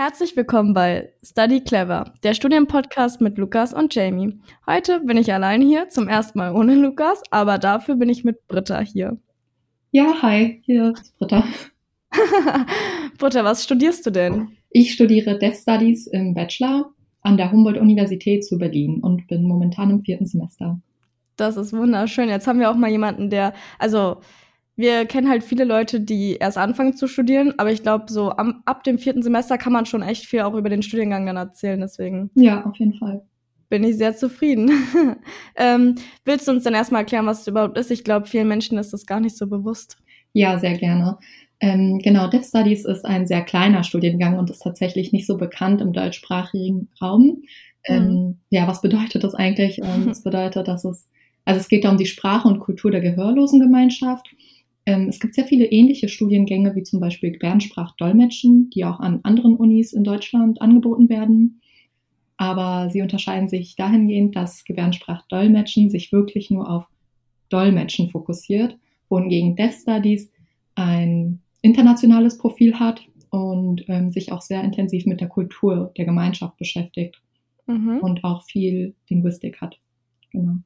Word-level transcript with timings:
Herzlich 0.00 0.36
willkommen 0.36 0.74
bei 0.74 1.12
Study 1.24 1.60
Clever, 1.60 2.14
der 2.22 2.32
Studienpodcast 2.32 3.20
mit 3.20 3.36
Lukas 3.36 3.74
und 3.74 3.92
Jamie. 3.92 4.38
Heute 4.64 5.00
bin 5.00 5.16
ich 5.16 5.32
allein 5.32 5.60
hier, 5.60 5.88
zum 5.88 6.06
ersten 6.06 6.38
Mal 6.38 6.54
ohne 6.54 6.76
Lukas, 6.76 7.20
aber 7.32 7.58
dafür 7.58 7.96
bin 7.96 8.08
ich 8.08 8.22
mit 8.22 8.46
Britta 8.46 8.78
hier. 8.78 9.18
Ja, 9.90 10.22
hi, 10.22 10.62
hier 10.64 10.92
ist 10.92 11.18
Britta. 11.18 11.42
Britta, 13.18 13.42
was 13.42 13.64
studierst 13.64 14.06
du 14.06 14.10
denn? 14.10 14.50
Ich 14.70 14.92
studiere 14.92 15.36
Dev 15.36 15.58
Studies 15.60 16.06
im 16.06 16.32
Bachelor 16.32 16.92
an 17.22 17.36
der 17.36 17.50
Humboldt-Universität 17.50 18.44
zu 18.44 18.56
Berlin 18.56 19.00
und 19.02 19.26
bin 19.26 19.42
momentan 19.42 19.90
im 19.90 20.02
vierten 20.02 20.26
Semester. 20.26 20.80
Das 21.34 21.56
ist 21.56 21.72
wunderschön. 21.72 22.28
Jetzt 22.28 22.46
haben 22.46 22.60
wir 22.60 22.70
auch 22.70 22.76
mal 22.76 22.88
jemanden, 22.88 23.30
der, 23.30 23.52
also 23.80 24.18
wir 24.78 25.06
kennen 25.06 25.28
halt 25.28 25.42
viele 25.42 25.64
Leute, 25.64 26.00
die 26.00 26.36
erst 26.36 26.56
anfangen 26.56 26.94
zu 26.94 27.08
studieren, 27.08 27.52
aber 27.58 27.72
ich 27.72 27.82
glaube, 27.82 28.04
so 28.08 28.30
am, 28.30 28.62
ab 28.64 28.84
dem 28.84 28.98
vierten 28.98 29.24
Semester 29.24 29.58
kann 29.58 29.72
man 29.72 29.86
schon 29.86 30.02
echt 30.02 30.24
viel 30.24 30.42
auch 30.42 30.54
über 30.54 30.68
den 30.68 30.82
Studiengang 30.82 31.26
dann 31.26 31.36
erzählen. 31.36 31.80
Deswegen. 31.80 32.30
Ja, 32.36 32.64
auf 32.64 32.76
jeden 32.76 32.94
Fall. 32.94 33.26
Bin 33.70 33.82
ich 33.82 33.96
sehr 33.96 34.14
zufrieden. 34.16 34.70
ähm, 35.56 35.96
willst 36.24 36.46
du 36.46 36.52
uns 36.52 36.62
dann 36.62 36.74
erstmal 36.74 37.02
erklären, 37.02 37.26
was 37.26 37.40
es 37.40 37.48
überhaupt 37.48 37.76
ist? 37.76 37.90
Ich 37.90 38.04
glaube, 38.04 38.26
vielen 38.26 38.46
Menschen 38.46 38.78
ist 38.78 38.92
das 38.92 39.04
gar 39.04 39.18
nicht 39.18 39.36
so 39.36 39.48
bewusst. 39.48 39.98
Ja, 40.32 40.60
sehr 40.60 40.78
gerne. 40.78 41.18
Ähm, 41.58 41.98
genau, 41.98 42.28
Dev 42.28 42.46
Studies 42.46 42.84
ist 42.84 43.04
ein 43.04 43.26
sehr 43.26 43.42
kleiner 43.42 43.82
Studiengang 43.82 44.38
und 44.38 44.48
ist 44.48 44.62
tatsächlich 44.62 45.12
nicht 45.12 45.26
so 45.26 45.36
bekannt 45.36 45.80
im 45.80 45.92
deutschsprachigen 45.92 46.88
Raum. 47.02 47.42
Ähm, 47.84 48.04
mhm. 48.04 48.38
Ja, 48.50 48.68
was 48.68 48.80
bedeutet 48.80 49.24
das 49.24 49.34
eigentlich? 49.34 49.80
Ähm, 49.82 50.04
das 50.06 50.22
bedeutet, 50.22 50.68
dass 50.68 50.84
es, 50.84 51.08
also 51.44 51.58
es 51.58 51.68
geht 51.68 51.84
da 51.84 51.90
um 51.90 51.96
die 51.96 52.06
Sprache 52.06 52.46
und 52.46 52.60
Kultur 52.60 52.92
der 52.92 53.00
Gehörlosengemeinschaft. 53.00 54.28
Ähm, 54.28 54.38
es 54.88 55.20
gibt 55.20 55.34
sehr 55.34 55.44
viele 55.44 55.66
ähnliche 55.66 56.08
Studiengänge, 56.08 56.74
wie 56.74 56.82
zum 56.82 57.00
Beispiel 57.00 57.32
Gebärdensprachdolmetschen, 57.32 58.70
die 58.70 58.84
auch 58.84 59.00
an 59.00 59.20
anderen 59.22 59.56
Unis 59.56 59.92
in 59.92 60.04
Deutschland 60.04 60.62
angeboten 60.62 61.08
werden. 61.08 61.60
Aber 62.36 62.88
sie 62.88 63.02
unterscheiden 63.02 63.48
sich 63.48 63.76
dahingehend, 63.76 64.36
dass 64.36 64.64
Gebärdensprachdolmetschen 64.64 65.90
sich 65.90 66.12
wirklich 66.12 66.50
nur 66.50 66.70
auf 66.70 66.86
Dolmetschen 67.48 68.10
fokussiert, 68.10 68.78
wohingegen 69.08 69.56
Deaf 69.56 69.74
Studies 69.78 70.30
ein 70.74 71.40
internationales 71.60 72.38
Profil 72.38 72.78
hat 72.78 73.02
und 73.30 73.84
ähm, 73.88 74.10
sich 74.10 74.32
auch 74.32 74.40
sehr 74.40 74.62
intensiv 74.62 75.04
mit 75.06 75.20
der 75.20 75.28
Kultur 75.28 75.92
der 75.96 76.04
Gemeinschaft 76.04 76.56
beschäftigt 76.56 77.20
mhm. 77.66 77.98
und 77.98 78.24
auch 78.24 78.44
viel 78.44 78.94
Linguistik 79.08 79.60
hat. 79.60 79.78
Genau. 80.30 80.56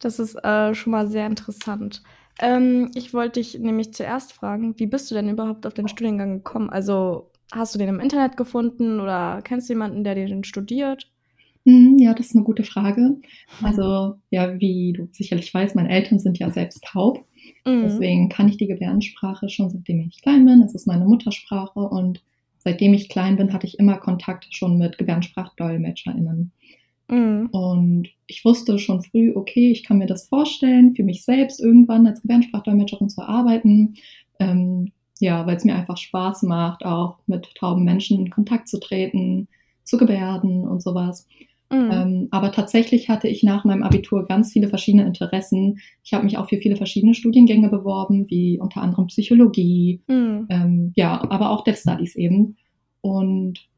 Das 0.00 0.18
ist 0.18 0.34
äh, 0.34 0.74
schon 0.74 0.90
mal 0.90 1.06
sehr 1.06 1.26
interessant. 1.26 2.02
Ähm, 2.40 2.90
ich 2.94 3.14
wollte 3.14 3.40
dich 3.40 3.58
nämlich 3.58 3.92
zuerst 3.92 4.32
fragen, 4.32 4.78
wie 4.78 4.86
bist 4.86 5.10
du 5.10 5.14
denn 5.14 5.28
überhaupt 5.28 5.66
auf 5.66 5.74
den 5.74 5.88
Studiengang 5.88 6.38
gekommen? 6.38 6.70
Also 6.70 7.30
hast 7.52 7.74
du 7.74 7.78
den 7.78 7.88
im 7.88 8.00
Internet 8.00 8.36
gefunden 8.36 9.00
oder 9.00 9.40
kennst 9.42 9.68
du 9.68 9.74
jemanden, 9.74 10.04
der 10.04 10.14
den 10.14 10.44
studiert? 10.44 11.10
Hm, 11.64 11.98
ja, 11.98 12.12
das 12.12 12.26
ist 12.26 12.34
eine 12.34 12.44
gute 12.44 12.64
Frage. 12.64 13.20
Also, 13.62 14.16
ja, 14.30 14.58
wie 14.58 14.94
du 14.94 15.08
sicherlich 15.12 15.52
weißt, 15.54 15.76
meine 15.76 15.90
Eltern 15.90 16.18
sind 16.18 16.38
ja 16.38 16.50
selbst 16.50 16.82
taub. 16.84 17.24
Mhm. 17.64 17.82
Deswegen 17.84 18.28
kann 18.28 18.48
ich 18.48 18.56
die 18.56 18.66
Gebärdensprache 18.66 19.48
schon 19.48 19.70
seitdem 19.70 20.00
ich 20.00 20.20
klein 20.22 20.44
bin. 20.44 20.62
Es 20.62 20.74
ist 20.74 20.86
meine 20.86 21.04
Muttersprache 21.04 21.78
und 21.78 22.22
seitdem 22.58 22.94
ich 22.94 23.08
klein 23.08 23.36
bin, 23.36 23.52
hatte 23.52 23.66
ich 23.66 23.78
immer 23.78 23.98
Kontakt 23.98 24.48
schon 24.54 24.76
mit 24.78 24.98
GebärdensprachdolmetscherInnen. 24.98 26.52
Mhm. 27.12 27.48
Und 27.52 28.08
ich 28.26 28.44
wusste 28.44 28.78
schon 28.78 29.02
früh, 29.02 29.32
okay, 29.34 29.70
ich 29.70 29.84
kann 29.84 29.98
mir 29.98 30.06
das 30.06 30.28
vorstellen, 30.28 30.94
für 30.94 31.02
mich 31.02 31.24
selbst 31.24 31.60
irgendwann 31.60 32.06
als 32.06 32.22
Gebärdensprachdolmetscherin 32.22 33.10
zu 33.10 33.20
arbeiten. 33.22 33.94
Ähm, 34.40 34.92
ja, 35.20 35.46
weil 35.46 35.56
es 35.56 35.64
mir 35.64 35.74
einfach 35.74 35.98
Spaß 35.98 36.42
macht, 36.44 36.84
auch 36.84 37.18
mit 37.26 37.54
tauben 37.54 37.84
Menschen 37.84 38.18
in 38.18 38.30
Kontakt 38.30 38.66
zu 38.66 38.80
treten, 38.80 39.46
zu 39.84 39.98
gebärden 39.98 40.66
und 40.66 40.82
sowas. 40.82 41.28
Mhm. 41.70 41.90
Ähm, 41.92 42.28
aber 42.30 42.50
tatsächlich 42.50 43.10
hatte 43.10 43.28
ich 43.28 43.42
nach 43.42 43.64
meinem 43.64 43.82
Abitur 43.82 44.26
ganz 44.26 44.52
viele 44.52 44.68
verschiedene 44.68 45.04
Interessen. 45.04 45.80
Ich 46.02 46.14
habe 46.14 46.24
mich 46.24 46.38
auch 46.38 46.48
für 46.48 46.58
viele 46.58 46.76
verschiedene 46.76 47.14
Studiengänge 47.14 47.68
beworben, 47.68 48.28
wie 48.30 48.58
unter 48.58 48.80
anderem 48.82 49.08
Psychologie, 49.08 50.00
mhm. 50.08 50.46
ähm, 50.48 50.92
ja, 50.96 51.20
aber 51.30 51.50
auch 51.50 51.62
Dev 51.62 51.78
Studies 51.78 52.16
eben. 52.16 52.56
Und 53.02 53.68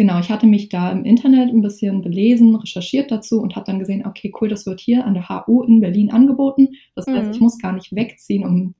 genau, 0.00 0.18
ich 0.18 0.30
hatte 0.30 0.46
mich 0.46 0.70
da 0.70 0.90
im 0.90 1.04
Internet 1.04 1.50
ein 1.50 1.60
bisschen 1.60 2.00
belesen, 2.00 2.54
recherchiert 2.54 3.10
dazu 3.10 3.38
und 3.38 3.54
habe 3.54 3.66
dann 3.66 3.78
gesehen, 3.78 4.06
okay, 4.06 4.32
cool, 4.40 4.48
das 4.48 4.64
wird 4.64 4.80
hier 4.80 5.04
an 5.04 5.12
der 5.12 5.28
HU 5.28 5.62
in 5.62 5.82
Berlin 5.82 6.10
angeboten. 6.10 6.70
Das 6.94 7.06
heißt, 7.06 7.26
mhm. 7.26 7.32
ich 7.34 7.40
muss 7.40 7.58
gar 7.58 7.72
nicht 7.72 7.94
wegziehen, 7.94 8.46
um 8.46 8.74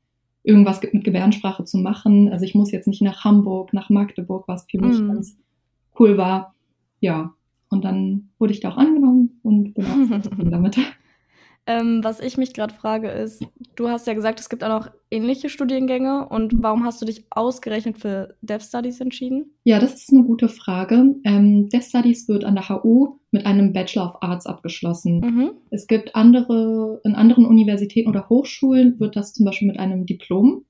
irgendwas 0.44 0.80
mit 0.80 1.04
Gebärdensprache 1.04 1.64
zu 1.64 1.76
machen. 1.76 2.30
Also 2.30 2.46
ich 2.46 2.54
muss 2.54 2.72
jetzt 2.72 2.88
nicht 2.88 3.02
nach 3.02 3.22
Hamburg, 3.22 3.74
nach 3.74 3.90
Magdeburg, 3.90 4.48
was 4.48 4.64
für 4.70 4.78
mich 4.78 4.98
mhm. 4.98 5.08
ganz 5.08 5.36
cool 5.98 6.16
war. 6.16 6.54
Ja, 7.00 7.34
und 7.68 7.84
dann 7.84 8.30
wurde 8.38 8.54
ich 8.54 8.60
da 8.60 8.70
auch 8.70 8.78
angenommen 8.78 9.40
und 9.42 9.74
bin 9.74 9.84
auch 9.84 10.34
damit. 10.50 10.78
Ähm, 11.70 12.02
was 12.02 12.18
ich 12.18 12.36
mich 12.36 12.52
gerade 12.52 12.74
frage 12.74 13.08
ist, 13.08 13.46
du 13.76 13.88
hast 13.88 14.08
ja 14.08 14.14
gesagt, 14.14 14.40
es 14.40 14.48
gibt 14.48 14.64
auch 14.64 14.80
noch 14.80 14.90
ähnliche 15.08 15.48
Studiengänge 15.48 16.28
und 16.28 16.52
warum 16.64 16.84
hast 16.84 17.00
du 17.00 17.06
dich 17.06 17.24
ausgerechnet 17.30 17.96
für 17.96 18.34
Dev 18.42 18.64
Studies 18.64 19.00
entschieden? 19.00 19.52
Ja, 19.62 19.78
das 19.78 19.94
ist 19.94 20.12
eine 20.12 20.24
gute 20.24 20.48
Frage. 20.48 21.14
Ähm, 21.22 21.68
Dev 21.68 21.86
Studies 21.86 22.26
wird 22.26 22.44
an 22.44 22.56
der 22.56 22.68
HU 22.68 23.20
mit 23.30 23.46
einem 23.46 23.72
Bachelor 23.72 24.06
of 24.06 24.16
Arts 24.20 24.46
abgeschlossen. 24.46 25.20
Mhm. 25.20 25.50
Es 25.70 25.86
gibt 25.86 26.16
andere, 26.16 27.00
in 27.04 27.14
anderen 27.14 27.46
Universitäten 27.46 28.08
oder 28.08 28.28
Hochschulen 28.28 28.98
wird 28.98 29.14
das 29.14 29.32
zum 29.32 29.46
Beispiel 29.46 29.68
mit 29.68 29.78
einem 29.78 30.06
Diplom 30.06 30.64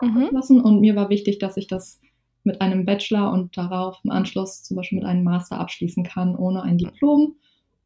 mhm. 0.00 0.08
abgeschlossen 0.08 0.60
und 0.60 0.78
mir 0.78 0.94
war 0.94 1.10
wichtig, 1.10 1.40
dass 1.40 1.56
ich 1.56 1.66
das 1.66 2.00
mit 2.44 2.60
einem 2.60 2.84
Bachelor 2.84 3.32
und 3.32 3.56
darauf 3.56 3.98
im 4.04 4.12
Anschluss 4.12 4.62
zum 4.62 4.76
Beispiel 4.76 5.00
mit 5.00 5.08
einem 5.08 5.24
Master 5.24 5.58
abschließen 5.58 6.04
kann, 6.04 6.36
ohne 6.36 6.62
ein 6.62 6.78
Diplom. 6.78 7.34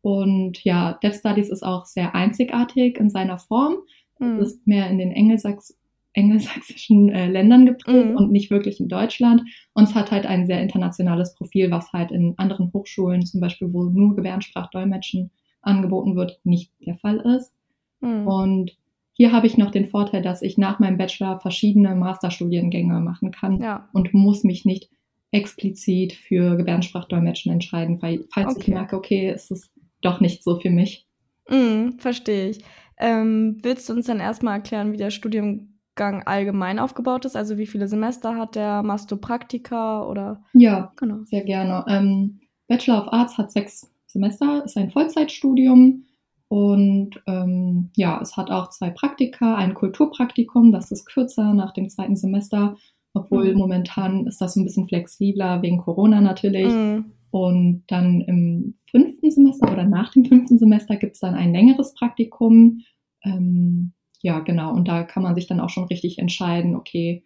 Und 0.03 0.65
ja, 0.65 0.99
Dev 1.03 1.17
Studies 1.17 1.51
ist 1.51 1.63
auch 1.63 1.85
sehr 1.85 2.15
einzigartig 2.15 2.99
in 2.99 3.11
seiner 3.11 3.39
Form. 3.39 3.77
Mhm. 4.19 4.39
Es 4.39 4.53
ist 4.53 4.67
mehr 4.67 4.89
in 4.89 4.99
den 4.99 5.13
Engelsachs 5.13 5.77
engelsächsischen 6.13 7.09
äh, 7.11 7.29
Ländern 7.29 7.67
geprägt 7.67 8.11
mhm. 8.11 8.17
und 8.17 8.33
nicht 8.33 8.51
wirklich 8.51 8.81
in 8.81 8.89
Deutschland. 8.89 9.43
Und 9.75 9.85
es 9.85 9.95
hat 9.95 10.11
halt 10.11 10.27
ein 10.27 10.47
sehr 10.47 10.61
internationales 10.61 11.35
Profil, 11.35 11.71
was 11.71 11.93
halt 11.93 12.11
in 12.11 12.35
anderen 12.37 12.73
Hochschulen, 12.73 13.25
zum 13.25 13.41
Beispiel, 13.41 13.73
wo 13.73 13.85
nur 13.85 14.17
Gebärdensprachdolmetschen 14.17 15.31
angeboten 15.63 16.17
wird, 16.17 16.41
nicht 16.43 16.73
der 16.85 16.97
Fall 16.97 17.19
ist. 17.37 17.53
Mhm. 18.01 18.27
Und 18.27 18.77
hier 19.13 19.33
habe 19.33 19.47
ich 19.47 19.59
noch 19.59 19.71
den 19.71 19.87
Vorteil, 19.87 20.23
dass 20.23 20.43
ich 20.43 20.59
nach 20.59 20.79
meinem 20.81 20.97
Bachelor 20.97 21.41
verschiedene 21.41 21.95
Masterstudiengänge 21.95 23.01
machen 23.01 23.31
kann 23.31 23.61
ja. 23.61 23.89
und 23.93 24.15
muss 24.15 24.45
mich 24.45 24.65
nicht 24.65 24.89
explizit 25.31 26.13
für 26.15 26.57
Gebärdensprachdolmetschen 26.57 27.53
entscheiden, 27.53 28.03
weil 28.03 28.25
falls 28.33 28.57
okay. 28.57 28.63
ich 28.63 28.69
merke, 28.69 28.97
okay, 28.97 29.29
es 29.29 29.51
ist 29.51 29.71
doch 30.03 30.21
nicht 30.21 30.43
so 30.43 30.59
für 30.59 30.71
mich. 30.71 31.07
Mm, 31.49 31.99
verstehe 31.99 32.51
ich. 32.51 32.65
Ähm, 32.99 33.59
willst 33.63 33.89
du 33.89 33.95
uns 33.95 34.07
dann 34.07 34.21
erstmal 34.21 34.57
erklären, 34.57 34.93
wie 34.93 34.97
der 34.97 35.11
Studiengang 35.11 36.23
allgemein 36.27 36.79
aufgebaut 36.79 37.25
ist? 37.25 37.37
Also 37.37 37.59
wie 37.59 37.67
viele 37.67 37.89
Semester 37.89 38.37
hat 38.37 38.55
der? 38.55 38.83
Machst 38.83 39.11
du 39.11 39.17
Praktika 39.17 40.07
oder? 40.07 40.43
Ja, 40.53 40.93
genau. 40.97 41.25
sehr 41.25 41.45
gerne. 41.45 41.85
Ähm, 41.89 42.39
Bachelor 42.69 43.03
of 43.03 43.13
Arts 43.13 43.39
hat 43.39 43.51
sechs 43.51 43.91
Semester, 44.07 44.65
ist 44.65 44.77
ein 44.77 44.91
Vollzeitstudium 44.91 46.05
und 46.49 47.23
ähm, 47.27 47.91
ja, 47.95 48.21
es 48.21 48.37
hat 48.37 48.51
auch 48.51 48.71
zwei 48.71 48.91
Praktika, 48.91 49.55
ein 49.55 49.73
Kulturpraktikum, 49.73 50.73
das 50.73 50.91
ist 50.91 51.07
kürzer 51.07 51.55
nach 51.55 51.73
dem 51.73 51.89
zweiten 51.89 52.17
Semester, 52.17 52.77
obwohl 53.15 53.53
mhm. 53.53 53.59
momentan 53.59 54.27
ist 54.27 54.41
das 54.41 54.57
ein 54.57 54.65
bisschen 54.65 54.89
flexibler 54.89 55.63
wegen 55.63 55.79
Corona 55.79 56.21
natürlich. 56.21 56.73
Mhm. 56.73 57.13
Und 57.31 57.85
dann 57.87 58.21
im 58.23 58.75
fünften 58.91 59.31
Semester 59.31 59.71
oder 59.73 59.85
nach 59.85 60.13
dem 60.13 60.25
fünften 60.25 60.59
Semester 60.59 60.97
gibt 60.97 61.15
es 61.15 61.21
dann 61.21 61.35
ein 61.35 61.53
längeres 61.53 61.95
Praktikum. 61.95 62.81
Ähm, 63.23 63.93
ja, 64.21 64.41
genau. 64.41 64.73
Und 64.73 64.89
da 64.89 65.05
kann 65.05 65.23
man 65.23 65.35
sich 65.35 65.47
dann 65.47 65.61
auch 65.61 65.71
schon 65.71 65.85
richtig 65.85 66.19
entscheiden, 66.19 66.75
okay, 66.75 67.25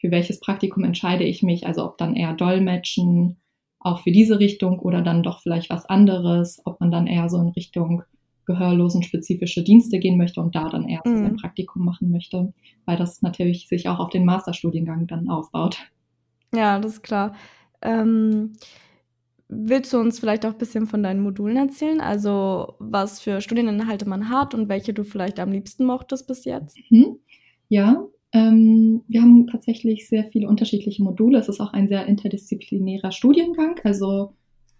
für 0.00 0.10
welches 0.10 0.40
Praktikum 0.40 0.84
entscheide 0.84 1.24
ich 1.24 1.42
mich? 1.42 1.66
Also 1.66 1.84
ob 1.84 1.98
dann 1.98 2.16
eher 2.16 2.34
Dolmetschen, 2.34 3.36
auch 3.78 4.00
für 4.00 4.12
diese 4.12 4.38
Richtung 4.38 4.78
oder 4.78 5.02
dann 5.02 5.22
doch 5.22 5.40
vielleicht 5.40 5.70
was 5.70 5.86
anderes, 5.86 6.60
ob 6.64 6.80
man 6.80 6.90
dann 6.90 7.06
eher 7.06 7.28
so 7.28 7.38
in 7.38 7.48
Richtung 7.48 8.02
gehörlosen 8.44 9.02
spezifische 9.02 9.62
Dienste 9.62 9.98
gehen 9.98 10.18
möchte 10.18 10.40
und 10.40 10.54
da 10.54 10.68
dann 10.68 10.88
eher 10.88 11.00
mhm. 11.04 11.24
ein 11.24 11.36
Praktikum 11.36 11.84
machen 11.84 12.10
möchte, 12.10 12.52
weil 12.84 12.96
das 12.96 13.22
natürlich 13.22 13.68
sich 13.68 13.88
auch 13.88 14.00
auf 14.00 14.10
den 14.10 14.24
Masterstudiengang 14.24 15.06
dann 15.06 15.28
aufbaut. 15.28 15.78
Ja, 16.54 16.78
das 16.78 16.94
ist 16.94 17.02
klar. 17.02 17.34
Ähm, 17.80 18.52
Willst 19.54 19.92
du 19.92 19.98
uns 19.98 20.18
vielleicht 20.18 20.46
auch 20.46 20.52
ein 20.52 20.58
bisschen 20.58 20.86
von 20.86 21.02
deinen 21.02 21.22
Modulen 21.22 21.56
erzählen? 21.56 22.00
Also 22.00 22.74
was 22.78 23.20
für 23.20 23.40
Studieninhalte 23.42 24.08
man 24.08 24.30
hat 24.30 24.54
und 24.54 24.68
welche 24.68 24.94
du 24.94 25.04
vielleicht 25.04 25.38
am 25.38 25.52
liebsten 25.52 25.84
mochtest 25.84 26.26
bis 26.26 26.44
jetzt? 26.44 26.78
Mhm. 26.90 27.18
Ja, 27.68 28.06
ähm, 28.32 29.02
wir 29.08 29.20
haben 29.20 29.46
tatsächlich 29.46 30.08
sehr 30.08 30.24
viele 30.24 30.48
unterschiedliche 30.48 31.02
Module. 31.02 31.38
Es 31.38 31.48
ist 31.48 31.60
auch 31.60 31.74
ein 31.74 31.86
sehr 31.86 32.06
interdisziplinärer 32.06 33.12
Studiengang. 33.12 33.78
Also 33.84 34.32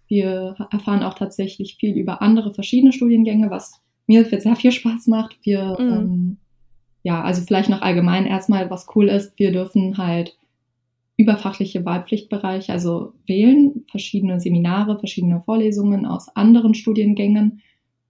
wir 0.07 0.55
erfahren 0.71 1.03
auch 1.03 1.13
tatsächlich 1.13 1.77
viel 1.79 1.95
über 1.95 2.21
andere 2.21 2.53
verschiedene 2.53 2.93
Studiengänge, 2.93 3.51
was 3.51 3.79
mir 4.07 4.25
sehr 4.25 4.55
viel 4.55 4.71
Spaß 4.71 5.07
macht. 5.07 5.37
Wir, 5.43 5.77
mhm. 5.79 5.91
ähm, 5.91 6.37
ja, 7.03 7.21
also 7.23 7.43
vielleicht 7.43 7.69
noch 7.69 7.81
allgemein 7.81 8.25
erstmal, 8.25 8.69
was 8.69 8.87
cool 8.95 9.07
ist, 9.07 9.37
wir 9.37 9.51
dürfen 9.51 9.97
halt 9.97 10.35
überfachliche 11.17 11.85
Wahlpflichtbereiche, 11.85 12.71
also 12.71 13.13
wählen 13.27 13.85
verschiedene 13.89 14.39
Seminare, 14.39 14.97
verschiedene 14.97 15.41
Vorlesungen 15.41 16.05
aus 16.05 16.35
anderen 16.35 16.73
Studiengängen, 16.73 17.61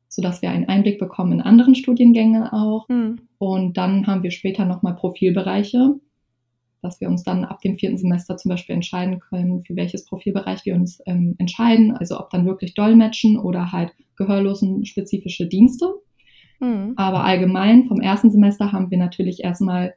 sodass 0.08 0.42
wir 0.42 0.52
einen 0.52 0.70
Einblick 0.70 1.00
bekommen 1.00 1.34
in 1.34 1.42
anderen 1.42 1.76
Studiengänge 1.76 2.54
auch. 2.54 2.88
Mhm. 2.88 3.20
Und 3.40 3.78
dann 3.78 4.08
haben 4.08 4.24
wir 4.24 4.32
später 4.32 4.66
nochmal 4.66 4.96
Profilbereiche, 4.96 5.96
dass 6.82 7.02
wir 7.02 7.10
uns 7.10 7.24
dann 7.24 7.44
ab 7.44 7.62
dem 7.62 7.78
vierten 7.78 7.98
Semester 7.98 8.38
zum 8.38 8.50
Beispiel 8.50 8.76
entscheiden 8.76 9.20
können, 9.20 9.64
für 9.66 9.76
welches 9.76 10.06
Profilbereich 10.06 10.66
wir 10.66 10.76
uns 10.76 11.02
ähm, 11.06 11.36
entscheiden. 11.40 11.96
Also 11.98 12.20
ob 12.20 12.30
dann 12.30 12.46
wirklich 12.46 12.74
Dolmetschen 12.74 13.38
oder 13.38 13.72
halt 13.72 13.92
gehörlosen 14.16 14.86
spezifische 14.86 15.48
Dienste. 15.48 15.94
Mhm. 16.60 16.94
Aber 16.96 17.24
allgemein 17.26 17.86
vom 17.86 18.00
ersten 18.00 18.32
Semester 18.32 18.72
haben 18.72 18.92
wir 18.92 18.98
natürlich 18.98 19.44
erstmal 19.44 19.94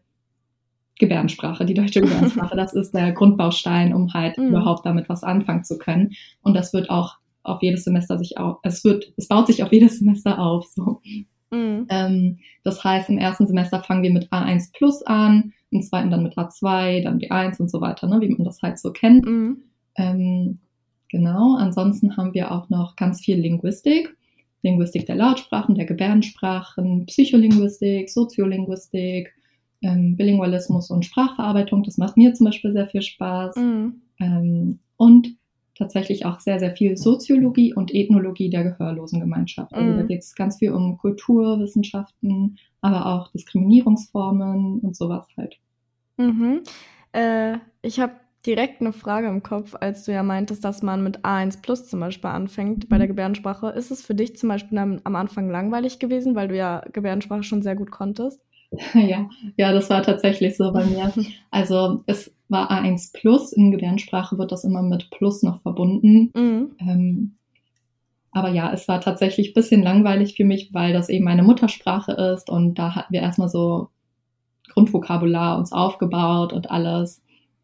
Gebärdensprache, 0.98 1.64
die 1.64 1.74
deutsche 1.74 2.00
Gebärdensprache. 2.00 2.56
Das 2.56 2.72
ist 2.72 2.94
der 2.94 3.12
Grundbaustein, 3.12 3.92
um 3.92 4.12
halt 4.14 4.38
mhm. 4.38 4.48
überhaupt 4.48 4.86
damit 4.86 5.08
was 5.08 5.22
anfangen 5.22 5.64
zu 5.64 5.78
können. 5.78 6.12
Und 6.42 6.54
das 6.54 6.72
wird 6.72 6.90
auch 6.90 7.16
auf 7.42 7.62
jedes 7.62 7.84
Semester 7.84 8.18
sich 8.18 8.38
auf, 8.38 8.58
es 8.62 8.84
wird, 8.84 9.12
es 9.16 9.28
baut 9.28 9.46
sich 9.46 9.62
auf 9.62 9.72
jedes 9.72 9.98
Semester 9.98 10.38
auf. 10.38 10.66
So. 10.66 11.00
Mhm. 11.50 11.86
Ähm, 11.88 12.38
das 12.64 12.82
heißt, 12.82 13.08
im 13.10 13.18
ersten 13.18 13.46
Semester 13.46 13.82
fangen 13.82 14.02
wir 14.02 14.12
mit 14.12 14.32
A1 14.32 14.72
plus 14.72 15.02
an, 15.02 15.52
im 15.70 15.82
zweiten 15.82 16.10
dann 16.10 16.22
mit 16.22 16.36
A2, 16.36 17.02
dann 17.02 17.20
B1 17.20 17.60
und 17.60 17.70
so 17.70 17.80
weiter, 17.80 18.06
ne, 18.06 18.20
wie 18.20 18.28
man 18.28 18.44
das 18.44 18.62
halt 18.62 18.78
so 18.78 18.92
kennt. 18.92 19.26
Mhm. 19.26 19.58
Ähm, 19.96 20.58
genau, 21.08 21.56
ansonsten 21.56 22.16
haben 22.16 22.34
wir 22.34 22.50
auch 22.52 22.68
noch 22.68 22.96
ganz 22.96 23.20
viel 23.20 23.38
Linguistik. 23.38 24.16
Linguistik 24.62 25.06
der 25.06 25.16
Lautsprachen, 25.16 25.76
der 25.76 25.86
Gebärdensprachen, 25.86 27.06
Psycholinguistik, 27.06 28.10
Soziolinguistik, 28.10 29.32
ähm, 29.82 30.16
Bilingualismus 30.16 30.90
und 30.90 31.04
Sprachverarbeitung. 31.04 31.82
Das 31.82 31.98
macht 31.98 32.16
mir 32.16 32.34
zum 32.34 32.46
Beispiel 32.46 32.72
sehr 32.72 32.86
viel 32.86 33.02
Spaß. 33.02 33.56
Mhm. 33.56 34.00
Ähm, 34.20 34.78
und 34.96 35.36
tatsächlich 35.76 36.24
auch 36.24 36.40
sehr, 36.40 36.58
sehr 36.58 36.74
viel 36.74 36.96
Soziologie 36.96 37.74
und 37.74 37.94
Ethnologie 37.94 38.48
der 38.48 38.64
Gehörlosengemeinschaft. 38.64 39.74
Also 39.74 39.92
mhm. 39.92 39.96
da 39.98 40.02
geht 40.04 40.20
es 40.20 40.34
ganz 40.34 40.58
viel 40.58 40.72
um 40.72 40.96
Kulturwissenschaften, 40.96 42.58
aber 42.80 43.06
auch 43.06 43.30
Diskriminierungsformen 43.32 44.80
und 44.80 44.96
sowas 44.96 45.26
halt. 45.36 45.58
Mhm. 46.16 46.62
Äh, 47.12 47.58
ich 47.82 48.00
habe 48.00 48.14
direkt 48.46 48.80
eine 48.80 48.92
Frage 48.92 49.26
im 49.26 49.42
Kopf, 49.42 49.74
als 49.78 50.04
du 50.04 50.12
ja 50.12 50.22
meintest, 50.22 50.64
dass 50.64 50.82
man 50.82 51.02
mit 51.02 51.24
A1 51.24 51.60
Plus 51.60 51.88
zum 51.88 52.00
Beispiel 52.00 52.30
anfängt 52.30 52.88
bei 52.88 52.96
der 52.96 53.06
mhm. 53.06 53.10
Gebärdensprache. 53.10 53.68
Ist 53.70 53.90
es 53.90 54.02
für 54.02 54.14
dich 54.14 54.36
zum 54.36 54.48
Beispiel 54.48 54.78
am, 54.78 55.00
am 55.04 55.16
Anfang 55.16 55.50
langweilig 55.50 55.98
gewesen, 55.98 56.34
weil 56.34 56.48
du 56.48 56.56
ja 56.56 56.82
Gebärdensprache 56.92 57.42
schon 57.42 57.62
sehr 57.62 57.76
gut 57.76 57.90
konntest? 57.90 58.40
Ja, 58.94 59.28
ja, 59.56 59.72
das 59.72 59.90
war 59.90 60.02
tatsächlich 60.02 60.56
so 60.56 60.72
bei 60.72 60.84
mir. 60.84 61.12
Also 61.50 62.02
es 62.06 62.34
war 62.48 62.70
A1 62.70 63.12
Plus, 63.12 63.52
in 63.52 63.70
Gebärdensprache 63.70 64.38
wird 64.38 64.52
das 64.52 64.64
immer 64.64 64.82
mit 64.82 65.10
Plus 65.10 65.42
noch 65.42 65.62
verbunden. 65.62 66.30
Mhm. 66.34 66.76
Ähm, 66.80 67.36
aber 68.32 68.50
ja, 68.50 68.70
es 68.72 68.86
war 68.88 69.00
tatsächlich 69.00 69.50
ein 69.50 69.54
bisschen 69.54 69.82
langweilig 69.82 70.34
für 70.34 70.44
mich, 70.44 70.74
weil 70.74 70.92
das 70.92 71.08
eben 71.08 71.24
meine 71.24 71.42
Muttersprache 71.42 72.12
ist 72.12 72.50
und 72.50 72.74
da 72.74 72.94
hatten 72.94 73.12
wir 73.12 73.22
erstmal 73.22 73.48
so 73.48 73.88
Grundvokabular 74.72 75.56
uns 75.58 75.72
aufgebaut 75.72 76.52
und 76.52 76.70
alles. 76.70 77.22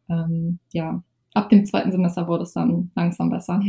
Ähm, 0.08 0.58
ja, 0.72 1.02
ab 1.34 1.50
dem 1.50 1.66
zweiten 1.66 1.92
Semester 1.92 2.26
wurde 2.26 2.44
es 2.44 2.54
dann 2.54 2.90
langsam 2.94 3.28
besser. 3.28 3.60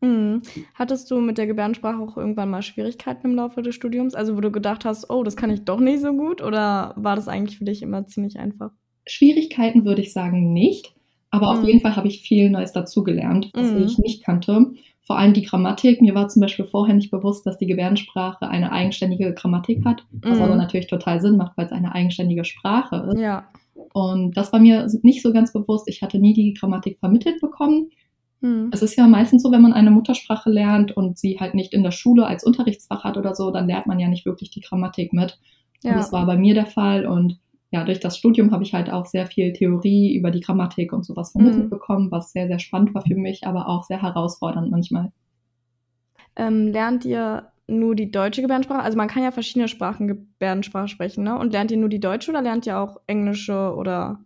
Mhm. 0.00 0.42
Hattest 0.74 1.10
du 1.10 1.20
mit 1.20 1.38
der 1.38 1.46
Gebärdensprache 1.46 2.02
auch 2.02 2.16
irgendwann 2.16 2.50
mal 2.50 2.62
Schwierigkeiten 2.62 3.28
im 3.28 3.34
Laufe 3.36 3.62
des 3.62 3.74
Studiums? 3.74 4.14
Also, 4.14 4.36
wo 4.36 4.40
du 4.40 4.50
gedacht 4.50 4.84
hast, 4.84 5.10
oh, 5.10 5.22
das 5.22 5.36
kann 5.36 5.50
ich 5.50 5.64
doch 5.64 5.80
nicht 5.80 6.00
so 6.00 6.12
gut? 6.12 6.42
Oder 6.42 6.94
war 6.96 7.16
das 7.16 7.28
eigentlich 7.28 7.58
für 7.58 7.64
dich 7.64 7.82
immer 7.82 8.06
ziemlich 8.06 8.38
einfach? 8.38 8.70
Schwierigkeiten 9.06 9.84
würde 9.84 10.02
ich 10.02 10.12
sagen 10.12 10.52
nicht. 10.52 10.94
Aber 11.30 11.52
mhm. 11.52 11.58
auf 11.58 11.66
jeden 11.66 11.80
Fall 11.80 11.96
habe 11.96 12.08
ich 12.08 12.22
viel 12.22 12.50
Neues 12.50 12.72
dazugelernt, 12.72 13.50
was 13.54 13.70
mhm. 13.70 13.84
ich 13.84 13.98
nicht 13.98 14.24
kannte. 14.24 14.72
Vor 15.02 15.18
allem 15.18 15.32
die 15.32 15.42
Grammatik. 15.42 16.00
Mir 16.00 16.14
war 16.14 16.28
zum 16.28 16.40
Beispiel 16.40 16.64
vorher 16.64 16.94
nicht 16.94 17.10
bewusst, 17.10 17.46
dass 17.46 17.58
die 17.58 17.66
Gebärdensprache 17.66 18.48
eine 18.48 18.72
eigenständige 18.72 19.34
Grammatik 19.34 19.84
hat, 19.84 20.06
was 20.12 20.38
mhm. 20.38 20.44
aber 20.44 20.56
natürlich 20.56 20.86
total 20.86 21.20
Sinn 21.20 21.36
macht, 21.36 21.56
weil 21.56 21.66
es 21.66 21.72
eine 21.72 21.94
eigenständige 21.94 22.44
Sprache 22.44 23.10
ist. 23.12 23.20
Ja. 23.20 23.48
Und 23.92 24.36
das 24.36 24.52
war 24.52 24.60
mir 24.60 24.86
nicht 25.02 25.22
so 25.22 25.32
ganz 25.32 25.52
bewusst. 25.52 25.88
Ich 25.88 26.02
hatte 26.02 26.18
nie 26.18 26.34
die 26.34 26.54
Grammatik 26.54 26.98
vermittelt 26.98 27.40
bekommen. 27.40 27.90
Hm. 28.40 28.70
Es 28.72 28.82
ist 28.82 28.96
ja 28.96 29.06
meistens 29.06 29.42
so, 29.42 29.52
wenn 29.52 29.62
man 29.62 29.72
eine 29.72 29.90
Muttersprache 29.90 30.50
lernt 30.50 30.96
und 30.96 31.18
sie 31.18 31.38
halt 31.38 31.54
nicht 31.54 31.72
in 31.72 31.82
der 31.82 31.90
Schule 31.90 32.26
als 32.26 32.44
Unterrichtsfach 32.44 33.04
hat 33.04 33.16
oder 33.16 33.34
so, 33.34 33.50
dann 33.50 33.66
lernt 33.66 33.86
man 33.86 33.98
ja 33.98 34.08
nicht 34.08 34.26
wirklich 34.26 34.50
die 34.50 34.60
Grammatik 34.60 35.12
mit. 35.12 35.38
Ja. 35.82 35.92
Und 35.92 35.98
das 35.98 36.12
war 36.12 36.26
bei 36.26 36.36
mir 36.36 36.54
der 36.54 36.66
Fall. 36.66 37.06
Und 37.06 37.38
ja, 37.70 37.84
durch 37.84 38.00
das 38.00 38.16
Studium 38.16 38.50
habe 38.50 38.64
ich 38.64 38.74
halt 38.74 38.90
auch 38.90 39.06
sehr 39.06 39.26
viel 39.26 39.52
Theorie 39.52 40.16
über 40.16 40.30
die 40.30 40.40
Grammatik 40.40 40.92
und 40.92 41.04
sowas 41.04 41.32
vermittelt 41.32 41.64
mhm. 41.64 41.70
bekommen, 41.70 42.10
was 42.10 42.32
sehr, 42.32 42.48
sehr 42.48 42.58
spannend 42.58 42.94
war 42.94 43.02
für 43.02 43.14
mich, 43.14 43.46
aber 43.46 43.68
auch 43.68 43.84
sehr 43.84 44.02
herausfordernd 44.02 44.70
manchmal. 44.70 45.12
Ähm, 46.36 46.68
lernt 46.68 47.04
ihr 47.04 47.52
nur 47.68 47.94
die 47.94 48.10
deutsche 48.10 48.42
Gebärdensprache? 48.42 48.82
Also 48.82 48.96
man 48.96 49.08
kann 49.08 49.22
ja 49.22 49.30
verschiedene 49.30 49.68
Sprachen 49.68 50.08
Gebärdensprache 50.08 50.88
sprechen, 50.88 51.24
ne? 51.24 51.38
Und 51.38 51.52
lernt 51.52 51.70
ihr 51.70 51.76
nur 51.76 51.88
die 51.88 52.00
deutsche 52.00 52.30
oder 52.30 52.42
lernt 52.42 52.66
ihr 52.66 52.78
auch 52.78 52.96
englische 53.06 53.74
oder 53.76 54.24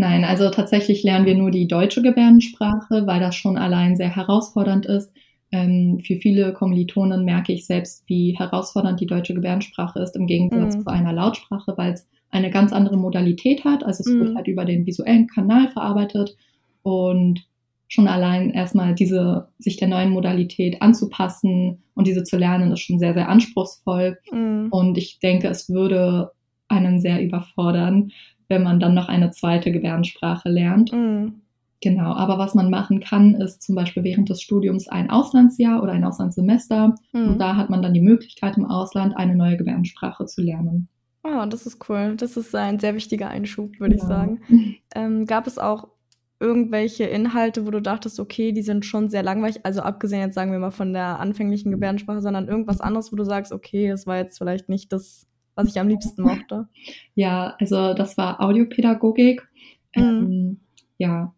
Nein, 0.00 0.24
also 0.24 0.48
tatsächlich 0.48 1.02
lernen 1.02 1.26
wir 1.26 1.34
nur 1.34 1.50
die 1.50 1.68
deutsche 1.68 2.00
Gebärdensprache, 2.00 3.06
weil 3.06 3.20
das 3.20 3.36
schon 3.36 3.58
allein 3.58 3.96
sehr 3.96 4.16
herausfordernd 4.16 4.86
ist. 4.86 5.12
Ähm, 5.52 6.00
für 6.02 6.16
viele 6.16 6.54
Kommilitonen 6.54 7.26
merke 7.26 7.52
ich 7.52 7.66
selbst, 7.66 8.04
wie 8.06 8.34
herausfordernd 8.34 8.98
die 8.98 9.06
deutsche 9.06 9.34
Gebärdensprache 9.34 10.00
ist 10.00 10.16
im 10.16 10.26
Gegensatz 10.26 10.76
mhm. 10.76 10.80
zu 10.84 10.86
einer 10.88 11.12
Lautsprache, 11.12 11.74
weil 11.76 11.92
es 11.92 12.08
eine 12.30 12.48
ganz 12.48 12.72
andere 12.72 12.96
Modalität 12.96 13.66
hat. 13.66 13.84
Also 13.84 14.00
es 14.00 14.06
mhm. 14.06 14.20
wird 14.20 14.36
halt 14.36 14.48
über 14.48 14.64
den 14.64 14.86
visuellen 14.86 15.26
Kanal 15.26 15.68
verarbeitet 15.68 16.34
und 16.80 17.46
schon 17.86 18.08
allein 18.08 18.52
erstmal 18.52 18.94
diese, 18.94 19.48
sich 19.58 19.76
der 19.76 19.88
neuen 19.88 20.12
Modalität 20.12 20.80
anzupassen 20.80 21.82
und 21.92 22.06
diese 22.06 22.24
zu 22.24 22.38
lernen, 22.38 22.72
ist 22.72 22.80
schon 22.80 22.98
sehr, 22.98 23.12
sehr 23.12 23.28
anspruchsvoll. 23.28 24.16
Mhm. 24.32 24.68
Und 24.70 24.96
ich 24.96 25.18
denke, 25.18 25.48
es 25.48 25.68
würde 25.68 26.30
einen 26.68 27.00
sehr 27.00 27.22
überfordern, 27.22 28.12
wenn 28.50 28.62
man 28.62 28.80
dann 28.80 28.94
noch 28.94 29.08
eine 29.08 29.30
zweite 29.30 29.72
Gebärdensprache 29.72 30.50
lernt. 30.50 30.92
Mhm. 30.92 31.40
Genau, 31.82 32.12
aber 32.12 32.36
was 32.36 32.54
man 32.54 32.68
machen 32.68 33.00
kann, 33.00 33.34
ist 33.36 33.62
zum 33.62 33.74
Beispiel 33.74 34.04
während 34.04 34.28
des 34.28 34.42
Studiums 34.42 34.86
ein 34.88 35.08
Auslandsjahr 35.08 35.82
oder 35.82 35.92
ein 35.92 36.04
Auslandssemester. 36.04 36.94
Mhm. 37.12 37.28
Und 37.28 37.38
da 37.38 37.56
hat 37.56 37.70
man 37.70 37.80
dann 37.80 37.94
die 37.94 38.02
Möglichkeit, 38.02 38.58
im 38.58 38.66
Ausland 38.66 39.16
eine 39.16 39.34
neue 39.34 39.56
Gebärdensprache 39.56 40.26
zu 40.26 40.42
lernen. 40.42 40.88
Oh, 41.22 41.46
das 41.48 41.66
ist 41.66 41.88
cool. 41.88 42.16
Das 42.16 42.36
ist 42.36 42.54
ein 42.54 42.78
sehr 42.78 42.94
wichtiger 42.94 43.28
Einschub, 43.28 43.78
würde 43.78 43.96
ja. 43.96 44.02
ich 44.02 44.06
sagen. 44.06 44.40
Ähm, 44.92 45.24
gab 45.24 45.46
es 45.46 45.56
auch 45.56 45.86
irgendwelche 46.40 47.04
Inhalte, 47.04 47.64
wo 47.64 47.70
du 47.70 47.80
dachtest, 47.80 48.18
okay, 48.18 48.50
die 48.50 48.62
sind 48.62 48.84
schon 48.84 49.08
sehr 49.08 49.22
langweilig, 49.22 49.64
also 49.64 49.82
abgesehen 49.82 50.22
jetzt 50.22 50.34
sagen 50.34 50.50
wir 50.50 50.58
mal 50.58 50.72
von 50.72 50.92
der 50.92 51.20
anfänglichen 51.20 51.70
Gebärdensprache, 51.70 52.20
sondern 52.20 52.48
irgendwas 52.48 52.80
anderes, 52.80 53.12
wo 53.12 53.16
du 53.16 53.24
sagst, 53.24 53.52
okay, 53.52 53.88
das 53.88 54.04
war 54.08 54.16
jetzt 54.16 54.38
vielleicht 54.38 54.68
nicht 54.68 54.92
das 54.92 55.28
was 55.60 55.68
ich 55.68 55.80
am 55.80 55.88
liebsten 55.88 56.22
mochte. 56.22 56.68
Ja, 57.14 57.54
also 57.58 57.94
das 57.94 58.16
war 58.16 58.40
Audiopädagogik. 58.40 59.46
Mhm. 59.94 60.02
Ähm, 60.02 60.60
ja, 60.98 61.32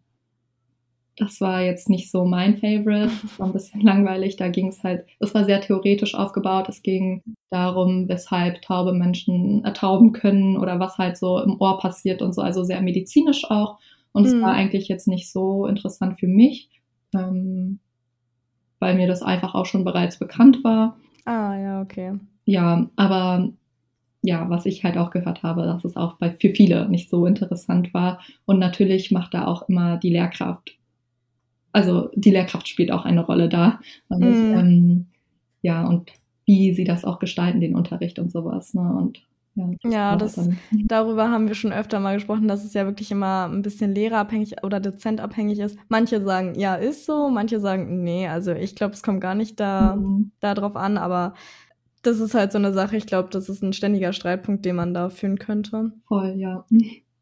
das 1.17 1.41
war 1.41 1.61
jetzt 1.61 1.89
nicht 1.89 2.09
so 2.09 2.25
mein 2.25 2.57
Favorite. 2.57 3.11
Das 3.21 3.39
war 3.39 3.47
ein 3.47 3.53
bisschen 3.53 3.81
langweilig. 3.81 4.35
Da 4.35 4.47
ging 4.49 4.69
es 4.69 4.83
halt, 4.83 5.05
es 5.19 5.33
war 5.35 5.45
sehr 5.45 5.61
theoretisch 5.61 6.15
aufgebaut. 6.15 6.69
Es 6.69 6.81
ging 6.81 7.21
darum, 7.49 8.07
weshalb 8.09 8.61
taube 8.61 8.93
Menschen 8.93 9.63
ertauben 9.63 10.11
können 10.11 10.57
oder 10.57 10.79
was 10.79 10.97
halt 10.97 11.17
so 11.17 11.39
im 11.39 11.59
Ohr 11.59 11.77
passiert 11.79 12.21
und 12.21 12.33
so. 12.33 12.41
Also 12.41 12.63
sehr 12.63 12.81
medizinisch 12.81 13.49
auch. 13.49 13.77
Und 14.11 14.25
es 14.25 14.33
mhm. 14.33 14.41
war 14.41 14.53
eigentlich 14.53 14.87
jetzt 14.87 15.07
nicht 15.07 15.31
so 15.31 15.67
interessant 15.67 16.19
für 16.19 16.27
mich, 16.27 16.69
ähm, 17.15 17.79
weil 18.79 18.95
mir 18.95 19.07
das 19.07 19.21
einfach 19.21 19.55
auch 19.55 19.65
schon 19.65 19.83
bereits 19.83 20.17
bekannt 20.17 20.63
war. 20.63 20.97
Ah, 21.25 21.57
ja, 21.57 21.81
okay. 21.81 22.13
Ja, 22.45 22.87
aber 22.95 23.49
ja, 24.23 24.49
was 24.49 24.65
ich 24.65 24.83
halt 24.83 24.97
auch 24.97 25.11
gehört 25.11 25.43
habe, 25.43 25.63
dass 25.63 25.83
es 25.83 25.97
auch 25.97 26.13
bei, 26.13 26.31
für 26.31 26.49
viele 26.49 26.87
nicht 26.89 27.09
so 27.09 27.25
interessant 27.25 27.93
war. 27.93 28.21
Und 28.45 28.57
natürlich 28.57 29.11
macht 29.11 29.33
da 29.33 29.45
auch 29.45 29.67
immer 29.67 29.97
die 29.97 30.09
Lehrkraft, 30.09 30.77
also 31.73 32.09
die 32.15 32.31
Lehrkraft 32.31 32.67
spielt 32.67 32.91
auch 32.91 33.03
eine 33.03 33.25
Rolle 33.25 33.49
da. 33.49 33.79
Und, 34.07 34.21
mm. 34.21 34.57
ähm, 34.57 35.05
ja, 35.61 35.85
und 35.85 36.11
wie 36.45 36.73
sie 36.73 36.85
das 36.85 37.03
auch 37.03 37.19
gestalten, 37.19 37.59
den 37.59 37.75
Unterricht 37.75 38.17
und 38.17 38.31
sowas. 38.31 38.73
Ne? 38.73 38.81
Und 38.81 39.21
ja, 39.55 39.69
ja 39.83 40.15
das, 40.15 40.39
darüber 40.71 41.29
haben 41.29 41.47
wir 41.47 41.55
schon 41.55 41.73
öfter 41.73 41.99
mal 41.99 42.15
gesprochen, 42.15 42.47
dass 42.47 42.63
es 42.63 42.73
ja 42.73 42.85
wirklich 42.85 43.11
immer 43.11 43.49
ein 43.49 43.61
bisschen 43.61 43.93
lehrerabhängig 43.93 44.63
oder 44.63 44.79
dozentabhängig 44.79 45.59
ist. 45.59 45.77
Manche 45.89 46.23
sagen, 46.23 46.57
ja, 46.57 46.75
ist 46.75 47.05
so, 47.05 47.29
manche 47.29 47.59
sagen, 47.59 48.03
nee, 48.03 48.27
also 48.27 48.53
ich 48.53 48.75
glaube, 48.75 48.93
es 48.93 49.03
kommt 49.03 49.19
gar 49.19 49.35
nicht 49.35 49.59
da, 49.59 49.97
mhm. 49.97 50.31
darauf 50.39 50.77
an, 50.77 50.97
aber 50.97 51.33
das 52.03 52.19
ist 52.19 52.35
halt 52.35 52.51
so 52.51 52.57
eine 52.57 52.73
Sache, 52.73 52.97
ich 52.97 53.07
glaube, 53.07 53.29
das 53.31 53.49
ist 53.49 53.63
ein 53.63 53.73
ständiger 53.73 54.13
Streitpunkt, 54.13 54.65
den 54.65 54.75
man 54.75 54.93
da 54.93 55.09
führen 55.09 55.39
könnte. 55.39 55.91
Voll, 56.07 56.35
ja. 56.37 56.65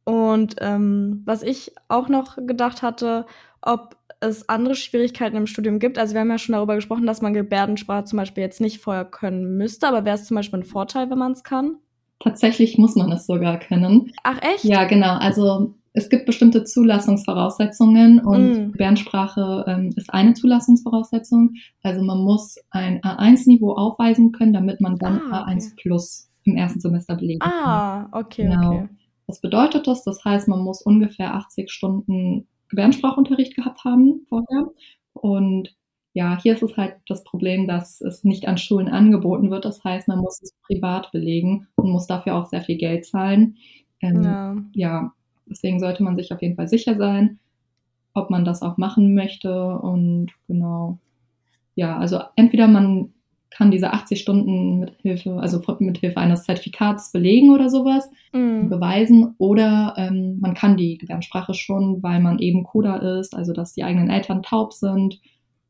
Und 0.03 0.55
ähm, 0.59 1.21
was 1.25 1.43
ich 1.43 1.73
auch 1.87 2.09
noch 2.09 2.35
gedacht 2.35 2.81
hatte, 2.81 3.25
ob 3.61 3.95
es 4.19 4.49
andere 4.49 4.75
Schwierigkeiten 4.75 5.35
im 5.35 5.47
Studium 5.47 5.79
gibt. 5.79 5.97
Also 5.97 6.13
wir 6.13 6.21
haben 6.21 6.29
ja 6.29 6.37
schon 6.37 6.53
darüber 6.53 6.75
gesprochen, 6.75 7.07
dass 7.07 7.21
man 7.21 7.33
Gebärdensprache 7.33 8.05
zum 8.05 8.17
Beispiel 8.17 8.43
jetzt 8.43 8.61
nicht 8.61 8.79
vorher 8.79 9.05
können 9.05 9.57
müsste, 9.57 9.87
aber 9.87 10.05
wäre 10.05 10.15
es 10.15 10.25
zum 10.25 10.35
Beispiel 10.35 10.59
ein 10.59 10.65
Vorteil, 10.65 11.09
wenn 11.09 11.17
man 11.17 11.31
es 11.31 11.43
kann? 11.43 11.77
Tatsächlich 12.19 12.77
muss 12.77 12.95
man 12.95 13.11
es 13.11 13.25
sogar 13.25 13.57
können. 13.59 14.11
Ach 14.23 14.39
echt? 14.43 14.63
Ja, 14.63 14.83
genau. 14.85 15.17
Also 15.17 15.73
es 15.93 16.09
gibt 16.09 16.25
bestimmte 16.25 16.63
Zulassungsvoraussetzungen 16.63 18.19
und 18.19 18.51
mm. 18.51 18.71
Gebärdensprache 18.71 19.65
ähm, 19.67 19.93
ist 19.95 20.13
eine 20.13 20.33
Zulassungsvoraussetzung. 20.33 21.55
Also 21.83 22.01
man 22.01 22.19
muss 22.19 22.55
ein 22.69 23.01
A1-Niveau 23.01 23.73
aufweisen 23.73 24.31
können, 24.31 24.53
damit 24.53 24.79
man 24.79 24.97
dann 24.97 25.19
ah, 25.31 25.41
okay. 25.41 25.51
A1 25.51 25.75
Plus 25.75 26.29
im 26.43 26.55
ersten 26.55 26.79
Semester 26.79 27.15
belegen 27.15 27.39
kann. 27.39 27.51
Ah, 27.51 28.09
okay, 28.13 28.43
genau. 28.43 28.67
okay. 28.67 28.89
Was 29.27 29.41
bedeutet 29.41 29.87
das? 29.87 30.03
Das 30.03 30.23
heißt, 30.23 30.47
man 30.47 30.59
muss 30.59 30.81
ungefähr 30.81 31.35
80 31.35 31.69
Stunden 31.69 32.47
Gebärdensprachunterricht 32.69 33.55
gehabt 33.55 33.83
haben 33.83 34.21
vorher. 34.27 34.67
Und 35.13 35.75
ja, 36.13 36.37
hier 36.41 36.53
ist 36.53 36.63
es 36.63 36.75
halt 36.77 36.95
das 37.07 37.23
Problem, 37.23 37.67
dass 37.67 38.01
es 38.01 38.23
nicht 38.23 38.47
an 38.47 38.57
Schulen 38.57 38.89
angeboten 38.89 39.51
wird. 39.51 39.65
Das 39.65 39.83
heißt, 39.83 40.07
man 40.07 40.19
muss 40.19 40.41
es 40.41 40.53
privat 40.65 41.11
belegen 41.11 41.67
und 41.75 41.91
muss 41.91 42.07
dafür 42.07 42.35
auch 42.35 42.45
sehr 42.45 42.61
viel 42.61 42.77
Geld 42.77 43.05
zahlen. 43.05 43.57
Ähm, 44.01 44.23
ja. 44.23 44.55
ja, 44.73 45.13
Deswegen 45.49 45.79
sollte 45.79 46.03
man 46.03 46.15
sich 46.15 46.31
auf 46.31 46.41
jeden 46.41 46.55
Fall 46.55 46.67
sicher 46.67 46.95
sein, 46.95 47.39
ob 48.13 48.29
man 48.29 48.45
das 48.45 48.61
auch 48.61 48.77
machen 48.77 49.13
möchte. 49.13 49.77
Und 49.77 50.31
genau, 50.47 50.99
ja, 51.75 51.97
also 51.97 52.19
entweder 52.35 52.67
man 52.67 53.13
kann 53.51 53.69
diese 53.69 53.91
80 53.91 54.19
Stunden 54.19 54.79
mit 54.79 54.95
Hilfe, 55.01 55.33
also 55.39 55.61
mit 55.79 55.97
Hilfe 55.97 56.17
eines 56.17 56.43
Zertifikats 56.43 57.11
belegen 57.11 57.51
oder 57.51 57.69
sowas, 57.69 58.09
mm. 58.31 58.69
beweisen, 58.69 59.35
oder 59.37 59.93
ähm, 59.97 60.39
man 60.39 60.53
kann 60.53 60.77
die 60.77 60.97
Gebärdensprache 60.97 61.53
schon, 61.53 62.01
weil 62.01 62.21
man 62.21 62.39
eben 62.39 62.63
Coda 62.63 62.95
ist, 63.19 63.35
also 63.35 63.51
dass 63.51 63.73
die 63.73 63.83
eigenen 63.83 64.09
Eltern 64.09 64.41
taub 64.41 64.71
sind. 64.71 65.19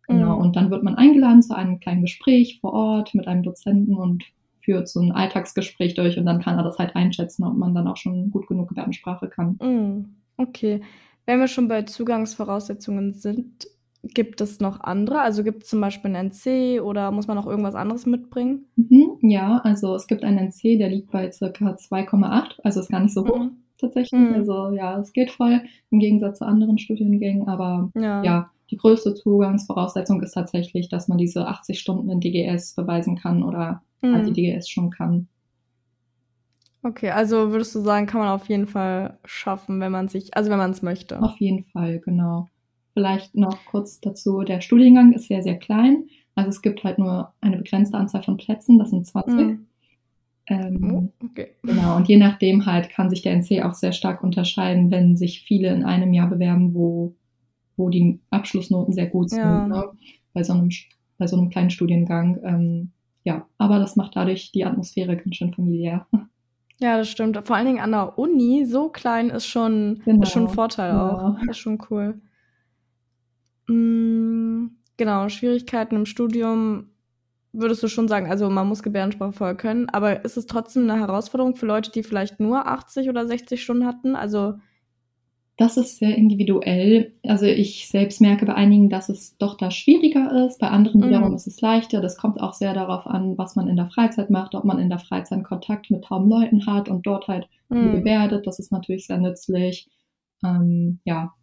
Genau, 0.08 0.38
mm. 0.38 0.42
und 0.42 0.56
dann 0.56 0.70
wird 0.70 0.84
man 0.84 0.96
eingeladen 0.96 1.42
zu 1.42 1.56
einem 1.56 1.80
kleinen 1.80 2.04
Gespräch 2.04 2.60
vor 2.62 2.74
Ort 2.74 3.16
mit 3.16 3.28
einem 3.28 3.42
Dozenten 3.42 3.96
und 3.96 4.26
führt 4.64 4.88
so 4.88 5.00
ein 5.00 5.12
Alltagsgespräch 5.12 5.96
durch 5.96 6.18
und 6.18 6.26
dann 6.26 6.42
kann 6.42 6.58
er 6.58 6.64
das 6.64 6.80
halt 6.80 6.96
einschätzen, 6.96 7.44
ob 7.44 7.56
man 7.56 7.76
dann 7.76 7.88
auch 7.88 7.98
schon 7.98 8.32
gut 8.32 8.48
genug 8.48 8.70
Gebärdensprache 8.70 9.28
kann. 9.28 9.58
Mm, 9.58 10.16
okay. 10.38 10.82
Wenn 11.26 11.40
wir 11.40 11.48
schon 11.48 11.68
bei 11.68 11.84
Zugangsvoraussetzungen 11.84 13.14
sind, 13.14 13.68
gibt 14.04 14.42
es 14.42 14.60
noch 14.60 14.82
andere? 14.82 15.22
Also 15.22 15.44
gibt 15.44 15.64
es 15.64 15.70
zum 15.70 15.82
Beispiel 15.82 16.16
einen 16.16 16.32
NC 16.32 16.82
oder 16.82 17.12
muss 17.12 17.28
man 17.28 17.38
noch 17.38 17.48
irgendwas 17.48 17.76
anderes 17.76 18.06
mitbringen? 18.06 18.66
Mhm, 18.76 19.18
ja, 19.22 19.62
also 19.64 19.96
es 19.96 20.08
gibt 20.08 20.24
einen 20.24 20.40
NC, 20.40 20.78
der 20.78 20.90
liegt 20.90 21.12
bei 21.12 21.32
circa 21.32 21.76
2,8, 21.76 22.62
also 22.64 22.80
ist 22.80 22.90
gar 22.90 23.02
nicht 23.02 23.14
so 23.14 23.26
hoch. 23.26 23.40
Mhm. 23.40 23.58
Tatsächlich. 23.82 24.22
Mhm. 24.22 24.36
Also 24.36 24.72
ja, 24.72 25.00
es 25.00 25.12
geht 25.12 25.32
voll 25.32 25.62
im 25.90 26.00
Gegensatz 26.00 26.40
zu 26.40 26.46
anderen 26.46 26.78
Studiengängen, 26.78 27.48
aber 27.48 27.90
ja. 27.96 28.24
ja 28.24 28.52
die 28.70 28.78
größte 28.78 29.16
Zugangsvoraussetzung 29.16 30.22
ist 30.22 30.34
tatsächlich, 30.34 30.88
dass 30.88 31.08
man 31.08 31.18
diese 31.18 31.48
80 31.48 31.80
Stunden 31.80 32.10
in 32.10 32.22
DGS 32.22 32.76
beweisen 32.76 33.18
kann 33.18 33.44
oder 33.44 33.82
mhm. 34.02 34.16
halt 34.16 34.28
die 34.28 34.34
DGS 34.34 34.70
schon 34.70 34.90
kann. 34.90 35.28
Okay, 36.84 37.12
also 37.12 37.52
würdest 37.52 37.76
du 37.76 37.80
sagen, 37.80 38.08
kann 38.08 38.22
man 38.22 38.30
auf 38.30 38.50
jeden 38.50 38.66
Fall 38.66 39.20
schaffen, 39.24 39.80
wenn 39.80 39.92
man 39.92 40.08
sich, 40.08 40.36
also 40.36 40.50
wenn 40.50 40.58
man 40.58 40.72
es 40.72 40.82
möchte. 40.82 41.22
Auf 41.22 41.38
jeden 41.38 41.64
Fall, 41.66 42.00
genau. 42.00 42.48
Vielleicht 42.94 43.36
noch 43.36 43.66
kurz 43.66 44.00
dazu, 44.00 44.42
der 44.42 44.62
Studiengang 44.62 45.14
ist 45.14 45.28
sehr, 45.28 45.44
sehr 45.44 45.58
klein. 45.58 46.06
Also 46.34 46.50
es 46.50 46.62
gibt 46.62 46.84
halt 46.84 46.98
nur 46.98 47.34
eine 47.40 47.58
begrenzte 47.58 47.98
Anzahl 47.98 48.24
von 48.24 48.38
Plätzen, 48.38 48.80
das 48.80 48.90
sind 48.90 49.06
20. 49.06 49.34
Mhm. 49.36 49.68
Ähm, 50.48 51.12
oh, 51.22 51.26
okay. 51.26 51.52
Genau, 51.62 51.96
und 51.96 52.08
je 52.08 52.18
nachdem 52.18 52.66
halt 52.66 52.90
kann 52.90 53.10
sich 53.10 53.22
der 53.22 53.34
NC 53.34 53.64
auch 53.64 53.74
sehr 53.74 53.92
stark 53.92 54.24
unterscheiden, 54.24 54.90
wenn 54.90 55.16
sich 55.16 55.42
viele 55.42 55.70
in 55.70 55.84
einem 55.84 56.14
Jahr 56.14 56.30
bewerben, 56.30 56.74
wo, 56.74 57.14
wo 57.78 57.90
die 57.90 58.20
Abschlussnoten 58.32 58.94
sehr 58.94 59.08
gut 59.08 59.30
sind. 59.30 59.40
Ja. 59.40 59.68
Ne? 59.68 59.86
Bei, 60.34 60.44
so 60.44 60.54
einem, 60.54 60.70
bei 61.18 61.28
so 61.28 61.38
einem 61.38 61.50
kleinen 61.50 61.70
Studiengang. 61.70 62.40
Ähm, 62.44 62.92
ja, 63.24 63.46
aber 63.58 63.80
das 63.80 63.96
macht 63.96 64.16
dadurch 64.16 64.52
die 64.52 64.66
Atmosphäre 64.66 65.18
ganz 65.18 65.36
schön 65.36 65.54
familiär. 65.54 66.08
Ja, 66.80 66.98
das 66.98 67.10
stimmt. 67.10 67.40
Vor 67.46 67.56
allen 67.56 67.68
Dingen 67.68 67.80
an 67.80 67.92
der 67.92 68.18
Uni, 68.18 68.66
so 68.66 68.90
klein 68.90 69.30
ist 69.30 69.46
schon, 69.46 70.02
genau. 70.04 70.24
ist 70.24 70.32
schon 70.32 70.48
ein 70.48 70.54
Vorteil 70.54 70.92
auch. 70.92 71.38
Ja. 71.38 71.52
Ist 71.52 71.60
schon 71.60 71.78
cool. 71.92 72.20
Mhm, 73.68 74.78
genau, 74.98 75.30
Schwierigkeiten 75.30 75.96
im 75.96 76.06
Studium 76.06 76.88
würdest 77.54 77.84
du 77.84 77.88
schon 77.88 78.08
sagen, 78.08 78.30
also 78.30 78.50
man 78.50 78.68
muss 78.68 78.82
Gebärdensprache 78.82 79.34
vorher 79.34 79.56
können, 79.56 79.90
aber 79.90 80.24
ist 80.24 80.38
es 80.38 80.46
trotzdem 80.46 80.90
eine 80.90 81.00
Herausforderung 81.00 81.56
für 81.56 81.66
Leute, 81.66 81.92
die 81.92 82.04
vielleicht 82.04 82.40
nur 82.40 82.66
80 82.66 83.10
oder 83.10 83.28
60 83.28 83.62
Stunden 83.62 83.86
hatten? 83.86 84.16
Also 84.16 84.56
das 85.58 85.78
ist 85.78 85.98
sehr 85.98 86.18
individuell. 86.18 87.14
Also 87.24 87.46
ich 87.46 87.88
selbst 87.88 88.22
merke 88.22 88.46
bei 88.46 88.56
einigen, 88.56 88.90
dass 88.90 89.10
es 89.10 89.38
doch 89.38 89.58
da 89.58 89.70
schwieriger 89.70 90.46
ist. 90.46 90.60
Bei 90.60 90.70
anderen 90.70 91.02
mhm. 91.02 91.08
wiederum 91.08 91.36
ist 91.36 91.48
es 91.48 91.62
leichter. 91.62 92.02
Das 92.02 92.18
kommt 92.18 92.42
auch 92.42 92.54
sehr 92.54 92.74
darauf 92.74 93.06
an, 93.06 93.38
was 93.38 93.56
man 93.56 93.68
in 93.68 93.76
der 93.76 93.90
Freizeit 93.90 94.30
macht, 94.30 94.56
ob 94.56 94.64
man 94.64 94.80
in 94.80 94.90
der 94.90 95.00
Freizeit 95.00 95.44
Kontakt 95.44 95.92
mit 95.92 96.06
tauben 96.06 96.30
Leuten 96.30 96.66
hat 96.66 96.90
und 96.90 97.06
dort 97.06 97.28
halt 97.28 97.48
mhm. 97.70 98.04
Das 98.44 98.60
ist 98.60 98.72
natürlich 98.72 99.08
sehr 99.08 99.18
nützlich. 99.18 99.88
Ähm, 100.44 101.00
ja, 101.06 101.34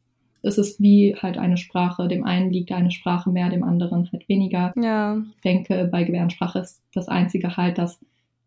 es 0.42 0.58
ist 0.58 0.80
wie 0.80 1.14
halt 1.16 1.38
eine 1.38 1.56
Sprache. 1.56 2.08
Dem 2.08 2.24
einen 2.24 2.50
liegt 2.50 2.72
eine 2.72 2.90
Sprache 2.90 3.30
mehr, 3.30 3.50
dem 3.50 3.64
anderen 3.64 4.10
halt 4.10 4.28
weniger. 4.28 4.72
Ja. 4.80 5.22
Ich 5.36 5.42
denke, 5.42 5.88
bei 5.90 6.04
Gebärdensprache 6.04 6.60
ist 6.60 6.82
das 6.92 7.08
Einzige 7.08 7.56
halt, 7.56 7.78
dass 7.78 8.00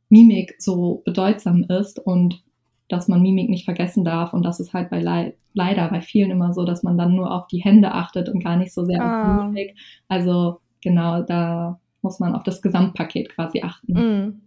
Mimik 0.09 0.55
so 0.59 1.01
bedeutsam 1.05 1.63
ist 1.63 1.99
und 1.99 2.43
dass 2.87 3.07
man 3.07 3.21
Mimik 3.21 3.49
nicht 3.49 3.65
vergessen 3.65 4.03
darf. 4.03 4.33
Und 4.33 4.43
das 4.43 4.59
ist 4.59 4.73
halt 4.73 4.89
bei 4.89 5.01
Le 5.01 5.33
leider 5.53 5.88
bei 5.89 6.01
vielen 6.01 6.31
immer 6.31 6.53
so, 6.53 6.65
dass 6.65 6.84
man 6.84 6.98
dann 6.98 7.15
nur 7.15 7.31
auf 7.31 7.48
die 7.48 7.63
Hände 7.63 7.91
achtet 7.93 8.29
und 8.29 8.43
gar 8.43 8.58
nicht 8.58 8.74
so 8.74 8.86
sehr 8.86 9.01
ah. 9.01 9.38
auf 9.38 9.46
Mimik. 9.46 9.75
Also 10.08 10.60
genau, 10.81 11.22
da 11.24 11.79
muss 12.01 12.20
man 12.20 12.36
auf 12.36 12.43
das 12.43 12.62
Gesamtpaket 12.62 13.29
quasi 13.29 13.62
achten. 13.62 13.93
Mm. 13.93 14.41